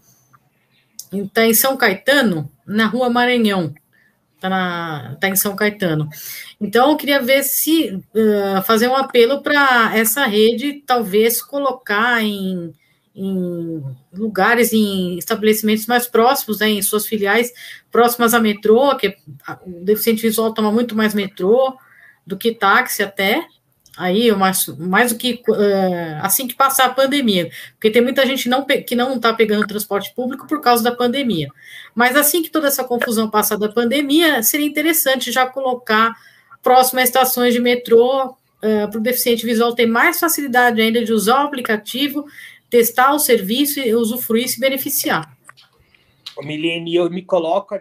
está 1.11 1.45
em 1.45 1.53
São 1.53 1.75
Caetano, 1.75 2.49
na 2.65 2.85
rua 2.85 3.09
Maranhão 3.09 3.73
está 4.47 5.17
tá 5.19 5.29
em 5.29 5.35
São 5.35 5.55
Caetano. 5.55 6.09
Então, 6.59 6.89
eu 6.89 6.97
queria 6.97 7.21
ver 7.21 7.43
se 7.43 7.93
uh, 7.93 8.61
fazer 8.63 8.87
um 8.87 8.95
apelo 8.95 9.41
para 9.41 9.95
essa 9.95 10.25
rede, 10.25 10.81
talvez 10.85 11.41
colocar 11.41 12.23
em, 12.23 12.73
em, 13.15 13.83
lugares, 14.13 14.73
em 14.73 15.17
estabelecimentos 15.17 15.85
mais 15.85 16.07
próximos, 16.07 16.59
né, 16.59 16.69
em 16.69 16.81
suas 16.81 17.05
filiais 17.05 17.51
próximas 17.91 18.33
a 18.33 18.39
metrô, 18.39 18.95
que 18.95 19.15
o 19.65 19.83
deficiente 19.83 20.21
visual 20.21 20.53
toma 20.53 20.71
muito 20.71 20.95
mais 20.95 21.13
metrô 21.13 21.77
do 22.25 22.37
que 22.37 22.53
táxi 22.53 23.03
até, 23.03 23.45
aí 23.97 24.31
mais, 24.31 24.65
mais 24.77 25.11
do 25.11 25.17
que 25.17 25.43
uh, 25.49 26.19
assim 26.21 26.47
que 26.47 26.55
passar 26.55 26.85
a 26.85 26.93
pandemia, 26.93 27.49
porque 27.73 27.91
tem 27.91 28.01
muita 28.01 28.25
gente 28.25 28.47
não, 28.47 28.65
que 28.65 28.95
não 28.95 29.15
está 29.15 29.33
pegando 29.33 29.67
transporte 29.67 30.13
público 30.15 30.47
por 30.47 30.61
causa 30.61 30.83
da 30.83 30.95
pandemia. 30.95 31.49
Mas 31.93 32.15
assim 32.15 32.41
que 32.41 32.49
toda 32.49 32.67
essa 32.67 32.83
confusão 32.83 33.29
passar 33.29 33.57
da 33.57 33.69
pandemia, 33.69 34.41
seria 34.41 34.65
interessante 34.65 35.31
já 35.31 35.45
colocar 35.45 36.13
próximas 36.63 37.05
estações 37.05 37.53
de 37.53 37.59
metrô 37.59 38.27
uh, 38.27 38.89
para 38.89 38.97
o 38.97 39.01
deficiente 39.01 39.45
visual 39.45 39.75
ter 39.75 39.85
mais 39.85 40.19
facilidade 40.19 40.81
ainda 40.81 41.03
de 41.03 41.11
usar 41.11 41.43
o 41.43 41.47
aplicativo, 41.47 42.25
testar 42.71 43.13
o 43.13 43.19
serviço 43.19 43.79
e 43.79 43.93
usufruir 43.93 44.45
e 44.45 44.49
se 44.49 44.59
beneficiar. 44.59 45.37
Milene, 46.41 46.95
eu 46.95 47.07
me 47.09 47.21
coloco, 47.21 47.75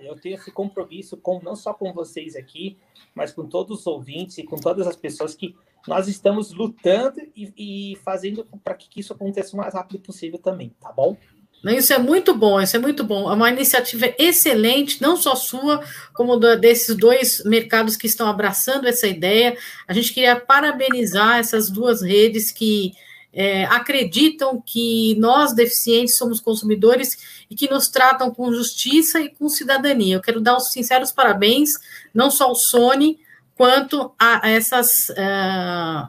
eu 0.00 0.16
tenho 0.16 0.34
esse 0.34 0.50
compromisso 0.50 1.16
com 1.16 1.40
não 1.42 1.56
só 1.56 1.72
com 1.72 1.94
vocês 1.94 2.36
aqui, 2.36 2.76
mas 3.14 3.32
com 3.32 3.46
todos 3.46 3.80
os 3.80 3.86
ouvintes 3.86 4.36
e 4.36 4.42
com 4.42 4.56
todas 4.56 4.86
as 4.86 4.96
pessoas 4.96 5.34
que 5.34 5.56
nós 5.86 6.08
estamos 6.08 6.52
lutando 6.52 7.20
e, 7.34 7.52
e 7.56 7.96
fazendo 8.04 8.44
para 8.62 8.74
que 8.74 9.00
isso 9.00 9.12
aconteça 9.12 9.54
o 9.54 9.56
mais 9.56 9.72
rápido 9.72 10.00
possível 10.00 10.38
também, 10.38 10.74
tá 10.80 10.92
bom? 10.92 11.16
Isso 11.64 11.92
é 11.92 11.98
muito 11.98 12.34
bom, 12.34 12.60
isso 12.60 12.76
é 12.76 12.78
muito 12.78 13.02
bom. 13.02 13.30
É 13.30 13.34
uma 13.34 13.50
iniciativa 13.50 14.12
excelente, 14.18 15.00
não 15.00 15.16
só 15.16 15.34
sua, 15.34 15.82
como 16.12 16.36
desses 16.36 16.94
dois 16.94 17.42
mercados 17.44 17.96
que 17.96 18.06
estão 18.06 18.28
abraçando 18.28 18.86
essa 18.86 19.06
ideia. 19.06 19.56
A 19.88 19.94
gente 19.94 20.12
queria 20.12 20.36
parabenizar 20.38 21.38
essas 21.38 21.70
duas 21.70 22.02
redes 22.02 22.52
que 22.52 22.92
é, 23.36 23.66
acreditam 23.66 24.62
que 24.64 25.14
nós, 25.16 25.54
deficientes, 25.54 26.16
somos 26.16 26.40
consumidores 26.40 27.44
e 27.50 27.54
que 27.54 27.68
nos 27.68 27.86
tratam 27.88 28.32
com 28.32 28.50
justiça 28.50 29.20
e 29.20 29.28
com 29.28 29.46
cidadania. 29.46 30.16
Eu 30.16 30.22
quero 30.22 30.40
dar 30.40 30.56
os 30.56 30.72
sinceros 30.72 31.12
parabéns, 31.12 31.72
não 32.14 32.30
só 32.30 32.46
ao 32.46 32.54
Sony, 32.54 33.20
quanto 33.54 34.14
a 34.18 34.48
essas, 34.48 35.10
uh, 35.10 36.08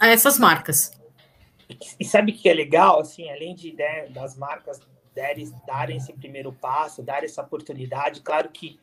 a 0.00 0.08
essas 0.08 0.36
marcas. 0.36 0.90
E 1.98 2.04
sabe 2.04 2.32
o 2.32 2.34
que 2.34 2.48
é 2.48 2.52
legal, 2.52 3.00
assim, 3.00 3.30
além 3.30 3.54
de 3.54 3.72
né, 3.72 4.08
das 4.08 4.36
marcas 4.36 4.80
derem, 5.14 5.54
darem 5.64 5.96
esse 5.98 6.12
primeiro 6.12 6.52
passo, 6.52 7.04
dar 7.04 7.22
essa 7.22 7.40
oportunidade, 7.40 8.20
claro 8.20 8.48
que 8.48 8.80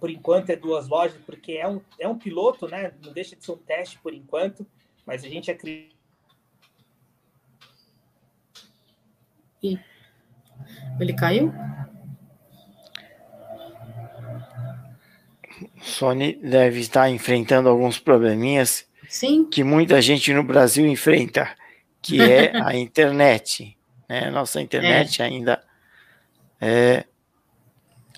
por 0.00 0.10
enquanto 0.10 0.50
é 0.50 0.56
duas 0.56 0.88
lojas, 0.88 1.20
porque 1.24 1.52
é 1.52 1.68
um, 1.68 1.80
é 2.00 2.08
um 2.08 2.18
piloto, 2.18 2.68
né? 2.68 2.92
Não 3.04 3.12
deixa 3.12 3.34
de 3.34 3.44
ser 3.44 3.52
um 3.52 3.56
teste 3.56 3.98
por 3.98 4.14
enquanto, 4.14 4.64
mas 5.04 5.24
a 5.24 5.28
gente 5.28 5.50
acredita 5.50 5.97
E 9.62 9.78
ele 11.00 11.12
caiu? 11.12 11.52
Sony 15.80 16.34
deve 16.34 16.80
estar 16.80 17.08
enfrentando 17.10 17.68
alguns 17.68 17.98
probleminhas 17.98 18.86
Sim. 19.08 19.44
que 19.44 19.64
muita 19.64 20.00
gente 20.00 20.32
no 20.32 20.42
Brasil 20.42 20.86
enfrenta, 20.86 21.50
que 22.02 22.20
é 22.20 22.52
a 22.62 22.76
internet. 22.76 23.76
Né? 24.08 24.30
Nossa 24.30 24.60
internet 24.60 25.20
é. 25.22 25.24
ainda 25.24 25.62
é, 26.60 27.04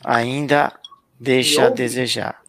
ainda 0.04 0.72
deixa 1.18 1.66
a 1.66 1.70
desejar. 1.70 2.40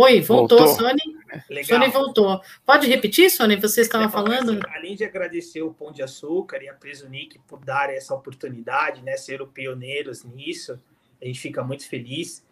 Oi, 0.00 0.20
voltou, 0.20 0.58
voltou. 0.58 0.76
Sony? 0.76 1.18
Legal. 1.50 1.80
Sony 1.80 1.90
voltou. 1.90 2.40
Pode 2.64 2.86
repetir, 2.86 3.28
Sony? 3.28 3.56
Você 3.56 3.80
estava 3.80 4.04
é, 4.04 4.08
falando? 4.08 4.52
Assim, 4.52 4.60
além 4.72 4.94
de 4.94 5.04
agradecer 5.04 5.60
o 5.60 5.74
Pão 5.74 5.90
de 5.90 6.04
Açúcar 6.04 6.62
e 6.62 6.68
a 6.68 6.72
Presunic 6.72 7.36
por 7.48 7.58
dar 7.58 7.92
essa 7.92 8.14
oportunidade, 8.14 9.02
né, 9.02 9.16
ser 9.16 9.42
o 9.42 9.48
pioneiros 9.48 10.22
nisso, 10.22 10.80
a 11.20 11.24
gente 11.24 11.40
fica 11.40 11.64
muito 11.64 11.88
feliz. 11.88 12.46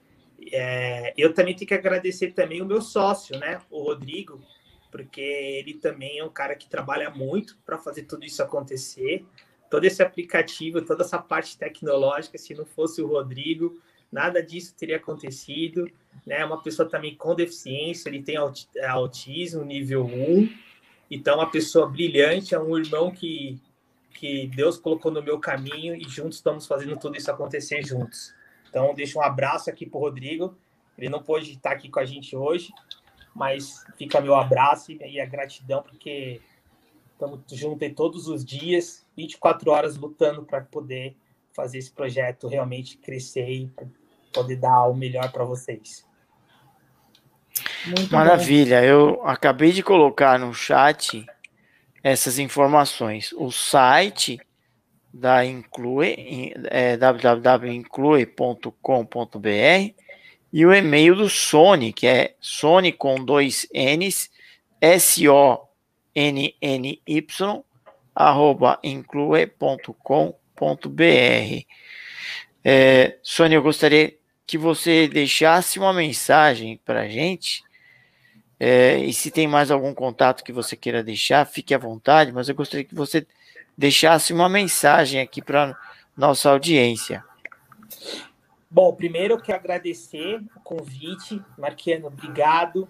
É, 0.53 1.15
eu 1.17 1.33
também 1.33 1.55
tenho 1.55 1.69
que 1.69 1.75
agradecer 1.75 2.33
também 2.33 2.61
o 2.61 2.67
meu 2.67 2.83
sócio, 2.83 3.39
né, 3.39 3.61
o 3.71 3.81
Rodrigo, 3.81 4.43
porque 4.91 5.21
ele 5.21 5.75
também 5.75 6.19
é 6.19 6.25
um 6.25 6.31
cara 6.31 6.57
que 6.57 6.69
trabalha 6.69 7.11
muito 7.11 7.57
para 7.65 7.79
fazer 7.79 8.03
tudo 8.03 8.25
isso 8.25 8.43
acontecer. 8.43 9.25
Todo 9.71 9.85
esse 9.85 10.03
aplicativo, 10.03 10.83
toda 10.83 11.05
essa 11.05 11.19
parte 11.19 11.57
tecnológica, 11.57 12.39
se 12.39 12.55
não 12.55 12.67
fosse 12.67 13.01
o 13.01 13.07
Rodrigo, 13.07 13.81
nada 14.11 14.43
disso 14.43 14.75
teria 14.77 14.97
acontecido. 14.97 15.91
Né? 16.27 16.45
Uma 16.45 16.63
pessoa 16.63 16.89
também 16.89 17.15
com 17.15 17.35
deficiência, 17.35 18.09
ele 18.09 18.23
tem 18.23 18.37
é, 18.77 18.87
autismo 18.87 19.65
nível 19.65 20.05
1, 20.05 20.49
então 21.11 21.37
uma 21.37 21.51
pessoa 21.51 21.89
brilhante, 21.89 22.55
é 22.55 22.59
um 22.59 22.77
irmão 22.77 23.11
que, 23.11 23.61
que 24.15 24.49
Deus 24.49 24.77
colocou 24.77 25.13
no 25.13 25.23
meu 25.23 25.39
caminho 25.39 25.95
e 25.95 26.05
juntos 26.09 26.39
estamos 26.39 26.67
fazendo 26.67 26.97
tudo 26.97 27.17
isso 27.17 27.31
acontecer 27.31 27.85
juntos. 27.85 28.35
Então, 28.69 28.93
deixo 28.95 29.19
um 29.19 29.23
abraço 29.23 29.71
aqui 29.71 29.87
para 29.87 29.99
o 29.99 30.01
Rodrigo. 30.01 30.57
Ele 30.99 31.09
não 31.09 31.23
pôde 31.23 31.53
estar 31.53 31.71
aqui 31.71 31.89
com 31.89 32.01
a 32.01 32.05
gente 32.05 32.37
hoje, 32.37 32.73
mas 33.35 33.85
fica 33.97 34.21
meu 34.21 34.35
abraço 34.35 34.93
e 34.93 35.21
a 35.21 35.27
gratidão, 35.27 35.83
porque 35.83 36.41
estamos 37.13 37.41
juntos 37.53 37.93
todos 37.95 38.29
os 38.29 38.45
dias, 38.45 39.07
24 39.17 39.71
horas 39.71 39.97
lutando 39.97 40.43
para 40.43 40.61
poder 40.61 41.17
fazer 41.57 41.79
esse 41.79 41.91
projeto 41.91 42.47
realmente 42.47 42.97
crescer 42.99 43.49
e 43.49 43.73
poder 44.33 44.55
dar 44.57 44.87
o 44.87 44.95
melhor 44.95 45.33
para 45.33 45.45
vocês. 45.45 46.07
Muito 47.87 48.13
Maravilha, 48.13 48.81
bom. 48.81 48.87
eu 48.87 49.27
acabei 49.27 49.73
de 49.73 49.83
colocar 49.83 50.39
no 50.39 50.53
chat 50.53 51.25
essas 52.03 52.39
informações. 52.39 53.33
O 53.33 53.51
site 53.51 54.39
da 55.13 55.47
Inclui 55.47 56.53
é 56.67 56.97
www.inclui.com.br 56.97 59.95
e 60.53 60.67
o 60.67 60.75
e-mail 60.75 61.17
do 61.17 61.31
Sony, 61.31 61.93
que 61.93 62.07
é 62.07 62.37
Sony 62.39 62.93
com 62.93 63.25
dois 63.25 63.67
N's, 63.73 64.31
S-O-N-N-Y, 64.81 65.65
arroba 68.15 68.79
inclui.com.br. 68.83 70.46
É, 72.65 73.19
Sony, 73.23 73.55
eu 73.55 73.63
gostaria 73.63 74.17
que 74.47 74.59
você 74.59 75.07
deixasse 75.09 75.79
uma 75.79 75.93
mensagem 75.93 76.81
para 76.85 77.03
a 77.03 77.09
gente. 77.09 77.63
É, 78.59 78.99
e 78.99 79.13
se 79.13 79.31
tem 79.31 79.47
mais 79.47 79.71
algum 79.71 79.93
contato 79.93 80.43
que 80.43 80.53
você 80.53 80.75
queira 80.77 81.03
deixar, 81.03 81.45
fique 81.45 81.75
à 81.75 81.79
vontade, 81.79 82.33
mas 82.33 82.49
eu 82.49 82.55
gostaria 82.55 82.85
que 82.85 82.95
você 82.95 83.27
deixasse 83.77 84.33
uma 84.33 84.49
mensagem 84.49 85.21
aqui 85.21 85.43
para 85.43 85.79
nossa 86.17 86.51
audiência. 86.51 87.23
Bom, 88.71 88.95
primeiro 88.95 89.35
eu 89.35 89.41
quero 89.41 89.59
agradecer 89.59 90.41
o 90.57 90.61
convite, 90.61 91.43
Marquiano, 91.59 92.07
obrigado. 92.07 92.89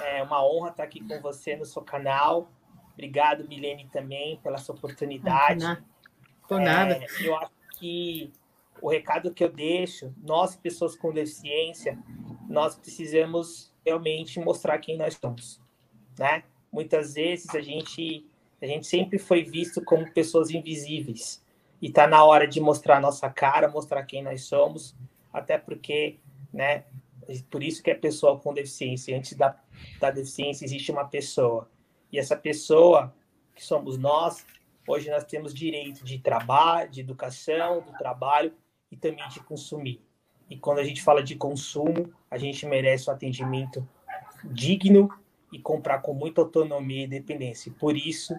É 0.00 0.22
uma 0.22 0.46
honra 0.46 0.70
estar 0.70 0.84
aqui 0.84 1.00
com 1.00 1.20
você 1.20 1.56
no 1.56 1.64
seu 1.64 1.82
canal. 1.82 2.50
Obrigado, 2.92 3.46
Milene, 3.48 3.88
também, 3.90 4.38
pela 4.42 4.58
sua 4.58 4.74
oportunidade. 4.74 5.64
Não, 5.64 5.78
por 6.48 6.60
nada. 6.60 6.94
É, 6.94 7.06
eu 7.26 7.36
acho 7.36 7.50
que 7.78 8.32
o 8.80 8.88
recado 8.88 9.32
que 9.32 9.44
eu 9.44 9.50
deixo, 9.50 10.12
nós, 10.22 10.56
pessoas 10.56 10.96
com 10.96 11.12
deficiência, 11.12 11.98
nós 12.48 12.76
precisamos 12.76 13.72
realmente 13.84 14.38
mostrar 14.40 14.78
quem 14.78 14.96
nós 14.96 15.14
somos, 15.14 15.60
né? 16.18 16.44
Muitas 16.72 17.14
vezes 17.14 17.54
a 17.54 17.60
gente, 17.60 18.26
a 18.60 18.66
gente 18.66 18.86
sempre 18.86 19.18
foi 19.18 19.42
visto 19.42 19.82
como 19.82 20.10
pessoas 20.12 20.50
invisíveis 20.50 21.42
e 21.80 21.86
está 21.86 22.06
na 22.06 22.24
hora 22.24 22.46
de 22.46 22.60
mostrar 22.60 23.00
nossa 23.00 23.28
cara, 23.30 23.68
mostrar 23.68 24.02
quem 24.04 24.22
nós 24.22 24.42
somos, 24.42 24.94
até 25.32 25.58
porque, 25.58 26.18
né? 26.52 26.84
Por 27.50 27.62
isso 27.62 27.82
que 27.82 27.90
é 27.90 27.94
pessoa 27.94 28.38
com 28.38 28.54
deficiência. 28.54 29.16
Antes 29.16 29.34
da, 29.34 29.58
da 29.98 30.10
deficiência 30.10 30.64
existe 30.64 30.92
uma 30.92 31.04
pessoa. 31.04 31.68
E 32.12 32.18
essa 32.18 32.36
pessoa, 32.36 33.12
que 33.54 33.64
somos 33.64 33.98
nós, 33.98 34.46
hoje 34.86 35.10
nós 35.10 35.24
temos 35.24 35.52
direito 35.52 36.04
de 36.04 36.18
trabalho, 36.18 36.90
de 36.90 37.00
educação, 37.00 37.80
do 37.80 37.92
trabalho 37.92 38.52
e 38.90 38.96
também 38.96 39.28
de 39.28 39.40
consumir. 39.40 40.00
E 40.48 40.56
quando 40.56 40.78
a 40.78 40.84
gente 40.84 41.02
fala 41.02 41.22
de 41.22 41.34
consumo, 41.34 42.12
a 42.30 42.38
gente 42.38 42.64
merece 42.66 43.10
um 43.10 43.12
atendimento 43.12 43.86
digno 44.44 45.10
e 45.52 45.58
comprar 45.58 46.00
com 46.00 46.14
muita 46.14 46.40
autonomia 46.40 47.02
e 47.02 47.06
independência. 47.06 47.72
Por 47.78 47.96
isso 47.96 48.34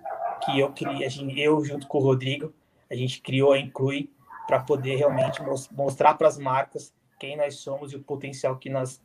que 0.45 0.59
eu 0.59 0.71
queria, 0.71 1.07
eu 1.35 1.63
junto 1.63 1.87
com 1.87 1.97
o 1.97 2.01
Rodrigo, 2.01 2.53
a 2.89 2.95
gente 2.95 3.21
criou 3.21 3.51
a 3.51 3.59
Inclui 3.59 4.09
para 4.47 4.59
poder 4.59 4.95
realmente 4.95 5.41
mostrar 5.71 6.13
para 6.13 6.27
as 6.27 6.37
marcas 6.37 6.93
quem 7.19 7.35
nós 7.35 7.55
somos 7.55 7.91
e 7.91 7.95
o 7.95 8.03
potencial 8.03 8.57
que 8.57 8.69
nós 8.69 9.03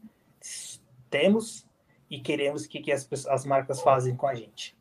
temos 1.11 1.66
e 2.09 2.20
queremos 2.20 2.66
que, 2.66 2.80
que 2.80 2.93
as, 2.93 3.09
as 3.26 3.45
marcas 3.45 3.80
fazem 3.80 4.14
com 4.14 4.26
a 4.26 4.34
gente. 4.34 4.76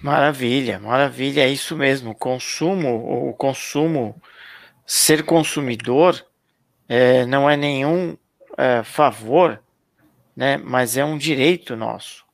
Maravilha, 0.00 0.78
maravilha, 0.78 1.42
é 1.42 1.48
isso 1.48 1.76
mesmo. 1.76 2.14
Consumo, 2.14 3.28
o 3.28 3.32
consumo, 3.32 4.20
ser 4.86 5.24
consumidor 5.24 6.24
é, 6.88 7.24
não 7.26 7.48
é 7.48 7.56
nenhum 7.56 8.16
é, 8.56 8.82
favor, 8.82 9.62
né? 10.36 10.56
Mas 10.56 10.96
é 10.96 11.04
um 11.04 11.16
direito 11.16 11.76
nosso, 11.76 12.24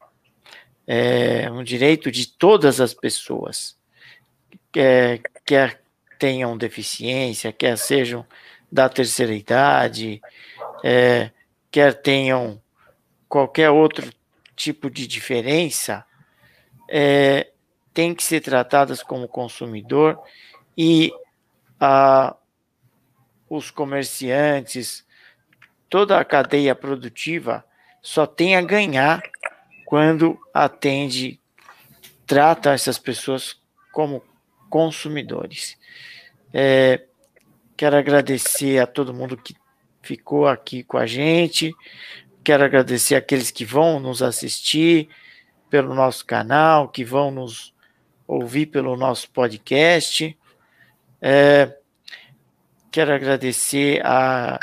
é 0.86 1.50
um 1.50 1.62
direito 1.62 2.10
de 2.10 2.26
todas 2.26 2.80
as 2.80 2.92
pessoas, 2.94 3.78
quer, 4.72 5.20
quer 5.44 5.80
tenham 6.18 6.56
deficiência, 6.56 7.52
quer 7.52 7.76
sejam 7.78 8.26
da 8.70 8.88
terceira 8.88 9.34
idade, 9.34 10.20
é, 10.84 11.30
quer 11.70 11.94
tenham 11.94 12.60
qualquer 13.28 13.70
outro 13.70 14.10
tipo 14.56 14.90
de 14.90 15.06
diferença, 15.06 16.04
é, 16.90 17.50
tem 17.94 18.14
que 18.14 18.22
ser 18.22 18.40
tratadas 18.40 19.02
como 19.02 19.28
consumidor 19.28 20.20
e 20.76 21.12
a, 21.78 22.36
os 23.48 23.70
comerciantes, 23.70 25.06
toda 25.88 26.18
a 26.18 26.24
cadeia 26.24 26.74
produtiva 26.74 27.64
só 28.02 28.26
tem 28.26 28.56
a 28.56 28.62
ganhar 28.62 29.22
quando 29.84 30.38
atende, 30.52 31.40
trata 32.26 32.72
essas 32.72 32.98
pessoas 32.98 33.60
como 33.92 34.22
consumidores. 34.68 35.76
É, 36.52 37.04
quero 37.76 37.96
agradecer 37.96 38.78
a 38.78 38.86
todo 38.86 39.14
mundo 39.14 39.36
que 39.36 39.54
ficou 40.02 40.46
aqui 40.46 40.82
com 40.82 40.96
a 40.96 41.06
gente. 41.06 41.74
Quero 42.42 42.64
agradecer 42.64 43.14
aqueles 43.16 43.50
que 43.50 43.64
vão 43.64 44.00
nos 44.00 44.22
assistir 44.22 45.08
pelo 45.70 45.94
nosso 45.94 46.26
canal, 46.26 46.88
que 46.88 47.04
vão 47.04 47.30
nos 47.30 47.72
ouvir 48.26 48.66
pelo 48.66 48.96
nosso 48.96 49.30
podcast. 49.30 50.36
É, 51.22 51.76
quero 52.90 53.14
agradecer 53.14 54.04
a, 54.04 54.58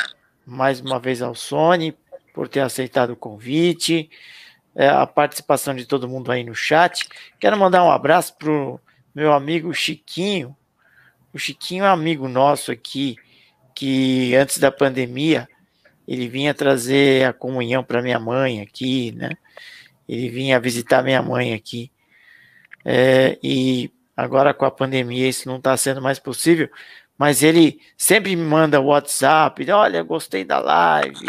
mais 0.46 0.82
uma 0.82 1.00
vez 1.00 1.22
ao 1.22 1.34
Sony 1.34 1.96
por 2.34 2.48
ter 2.48 2.60
aceitado 2.60 3.12
o 3.12 3.16
convite, 3.16 4.10
é, 4.76 4.88
a 4.88 5.08
participação 5.08 5.74
de 5.74 5.86
todo 5.86 6.08
mundo 6.08 6.32
aí 6.32 6.44
no 6.44 6.54
chat. 6.54 7.08
Quero 7.40 7.58
mandar 7.58 7.84
um 7.84 7.92
abraço 7.92 8.36
para 8.38 8.52
o 8.52 8.80
meu 9.16 9.34
amigo 9.34 9.74
Chiquinho. 9.74 10.56
O 11.34 11.40
Chiquinho 11.40 11.86
é 11.86 11.90
um 11.90 11.94
amigo 11.94 12.28
nosso 12.28 12.72
aqui, 12.72 13.16
que 13.74 14.36
antes 14.36 14.60
da 14.60 14.72
pandemia 14.72 15.48
ele 16.08 16.28
vinha 16.28 16.54
trazer 16.54 17.26
a 17.26 17.34
comunhão 17.34 17.84
para 17.84 18.02
minha 18.02 18.20
mãe 18.20 18.62
aqui, 18.62 19.12
né? 19.12 19.32
Ele 20.08 20.30
vinha 20.30 20.60
visitar 20.60 21.04
minha 21.04 21.22
mãe 21.22 21.54
aqui. 21.54 21.92
É, 22.86 23.38
e 23.44 23.92
agora 24.16 24.54
com 24.54 24.66
a 24.66 24.72
pandemia 24.72 25.28
isso 25.28 25.48
não 25.48 25.58
está 25.58 25.76
sendo 25.76 26.02
mais 26.02 26.20
possível, 26.20 26.70
mas 27.18 27.44
ele 27.44 27.82
sempre 27.98 28.36
me 28.36 28.44
manda 28.44 28.80
WhatsApp, 28.80 29.70
olha, 29.70 30.02
gostei 30.04 30.46
da 30.46 30.60
live, 30.60 31.28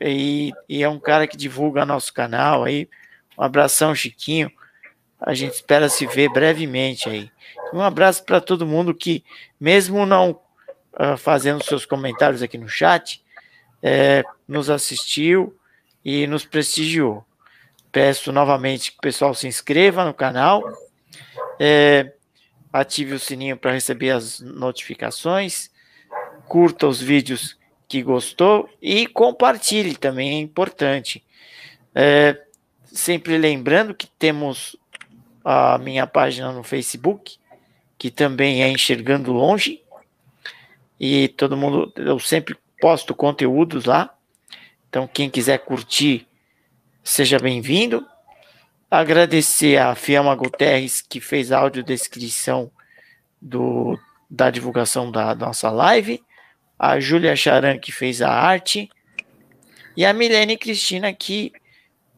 e, 0.00 0.52
e, 0.68 0.82
é 0.82 0.88
um 0.88 0.98
cara 0.98 1.26
que 1.26 1.36
divulga 1.36 1.84
nosso 1.84 2.12
canal 2.14 2.64
aí. 2.64 2.88
Um 3.36 3.42
abração, 3.42 3.94
Chiquinho. 3.94 4.50
A 5.20 5.34
gente 5.34 5.54
espera 5.54 5.88
se 5.88 6.06
ver 6.06 6.30
brevemente 6.30 7.08
aí. 7.08 7.30
Um 7.72 7.80
abraço 7.80 8.24
para 8.24 8.40
todo 8.40 8.66
mundo 8.66 8.94
que, 8.94 9.24
mesmo 9.60 10.06
não 10.06 10.40
uh, 10.94 11.16
fazendo 11.16 11.64
seus 11.64 11.84
comentários 11.84 12.42
aqui 12.42 12.56
no 12.56 12.68
chat, 12.68 13.22
é, 13.82 14.22
nos 14.46 14.70
assistiu 14.70 15.56
e 16.04 16.26
nos 16.26 16.44
prestigiou. 16.44 17.24
Peço 17.90 18.30
novamente 18.32 18.92
que 18.92 18.98
o 18.98 19.02
pessoal 19.02 19.34
se 19.34 19.46
inscreva 19.46 20.04
no 20.04 20.12
canal, 20.12 20.62
é, 21.58 22.12
ative 22.72 23.14
o 23.14 23.18
sininho 23.18 23.56
para 23.56 23.72
receber 23.72 24.10
as 24.10 24.40
notificações, 24.40 25.70
curta 26.46 26.86
os 26.86 27.00
vídeos 27.00 27.58
que 27.88 28.02
gostou 28.02 28.68
e 28.80 29.06
compartilhe 29.06 29.96
também, 29.96 30.30
é 30.30 30.38
importante. 30.38 31.24
É, 31.94 32.38
sempre 32.84 33.38
lembrando 33.38 33.94
que 33.94 34.06
temos 34.06 34.76
a 35.42 35.78
minha 35.78 36.06
página 36.06 36.52
no 36.52 36.62
Facebook, 36.62 37.38
que 37.96 38.10
também 38.10 38.62
é 38.62 38.68
Enxergando 38.68 39.32
Longe, 39.32 39.82
e 41.00 41.28
todo 41.28 41.56
mundo, 41.56 41.92
eu 41.96 42.18
sempre 42.18 42.56
posto 42.80 43.14
conteúdos 43.14 43.86
lá, 43.86 44.14
então 44.88 45.08
quem 45.08 45.30
quiser 45.30 45.58
curtir, 45.58 46.27
seja 47.08 47.38
bem-vindo. 47.38 48.06
Agradecer 48.90 49.78
a 49.78 49.94
Fiamma 49.94 50.34
Guterres, 50.34 51.00
que 51.00 51.20
fez 51.20 51.50
a 51.50 51.58
audiodescrição 51.58 52.70
do, 53.40 53.98
da 54.30 54.50
divulgação 54.50 55.10
da 55.10 55.34
nossa 55.34 55.70
live 55.70 56.22
a 56.78 57.00
Júlia 57.00 57.34
Charan, 57.34 57.78
que 57.78 57.90
fez 57.90 58.22
a 58.22 58.30
arte, 58.30 58.88
e 59.96 60.06
a 60.06 60.12
Milene 60.12 60.56
Cristina, 60.56 61.12
que 61.12 61.52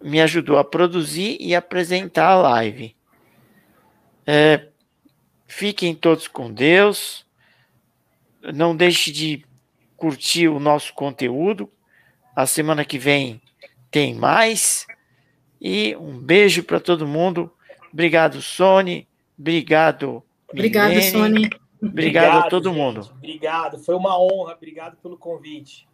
me 0.03 0.21
ajudou 0.21 0.59
a 0.59 0.65
produzir 0.65 1.39
e 1.41 1.55
apresentar 1.55 2.27
a 2.27 2.37
live. 2.37 2.95
É, 4.27 4.67
fiquem 5.47 5.95
todos 5.95 6.29
com 6.29 6.53
Deus. 6.53 7.25
Não 8.53 8.77
deixe 8.77 9.11
de 9.11 9.45
curtir 9.97 10.49
o 10.49 10.61
nosso 10.61 10.93
conteúdo. 10.93 11.71
A 12.37 12.45
semana 12.45 12.85
que 12.85 12.99
vem 12.99 13.41
tem 13.91 14.15
mais. 14.15 14.87
E 15.61 15.95
um 15.97 16.19
beijo 16.19 16.63
para 16.63 16.81
todo 16.81 17.07
mundo. 17.07 17.51
Obrigado, 17.93 18.41
Sony. 18.41 19.07
Obrigado, 19.39 20.23
Obrigado, 20.51 21.01
Sony. 21.03 21.39
Obrigado, 21.43 21.59
obrigado 21.83 22.39
a 22.47 22.49
todo 22.49 22.69
gente. 22.69 22.79
mundo. 22.79 23.11
Obrigado, 23.17 23.79
foi 23.79 23.95
uma 23.95 24.19
honra. 24.19 24.55
Obrigado 24.55 24.97
pelo 24.99 25.17
convite. 25.17 25.89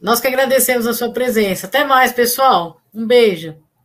Nós 0.00 0.20
que 0.20 0.28
agradecemos 0.28 0.86
a 0.86 0.94
sua 0.94 1.12
presença. 1.12 1.66
Até 1.66 1.84
mais, 1.84 2.12
pessoal. 2.12 2.80
Um 2.92 3.06
beijo. 3.06 3.56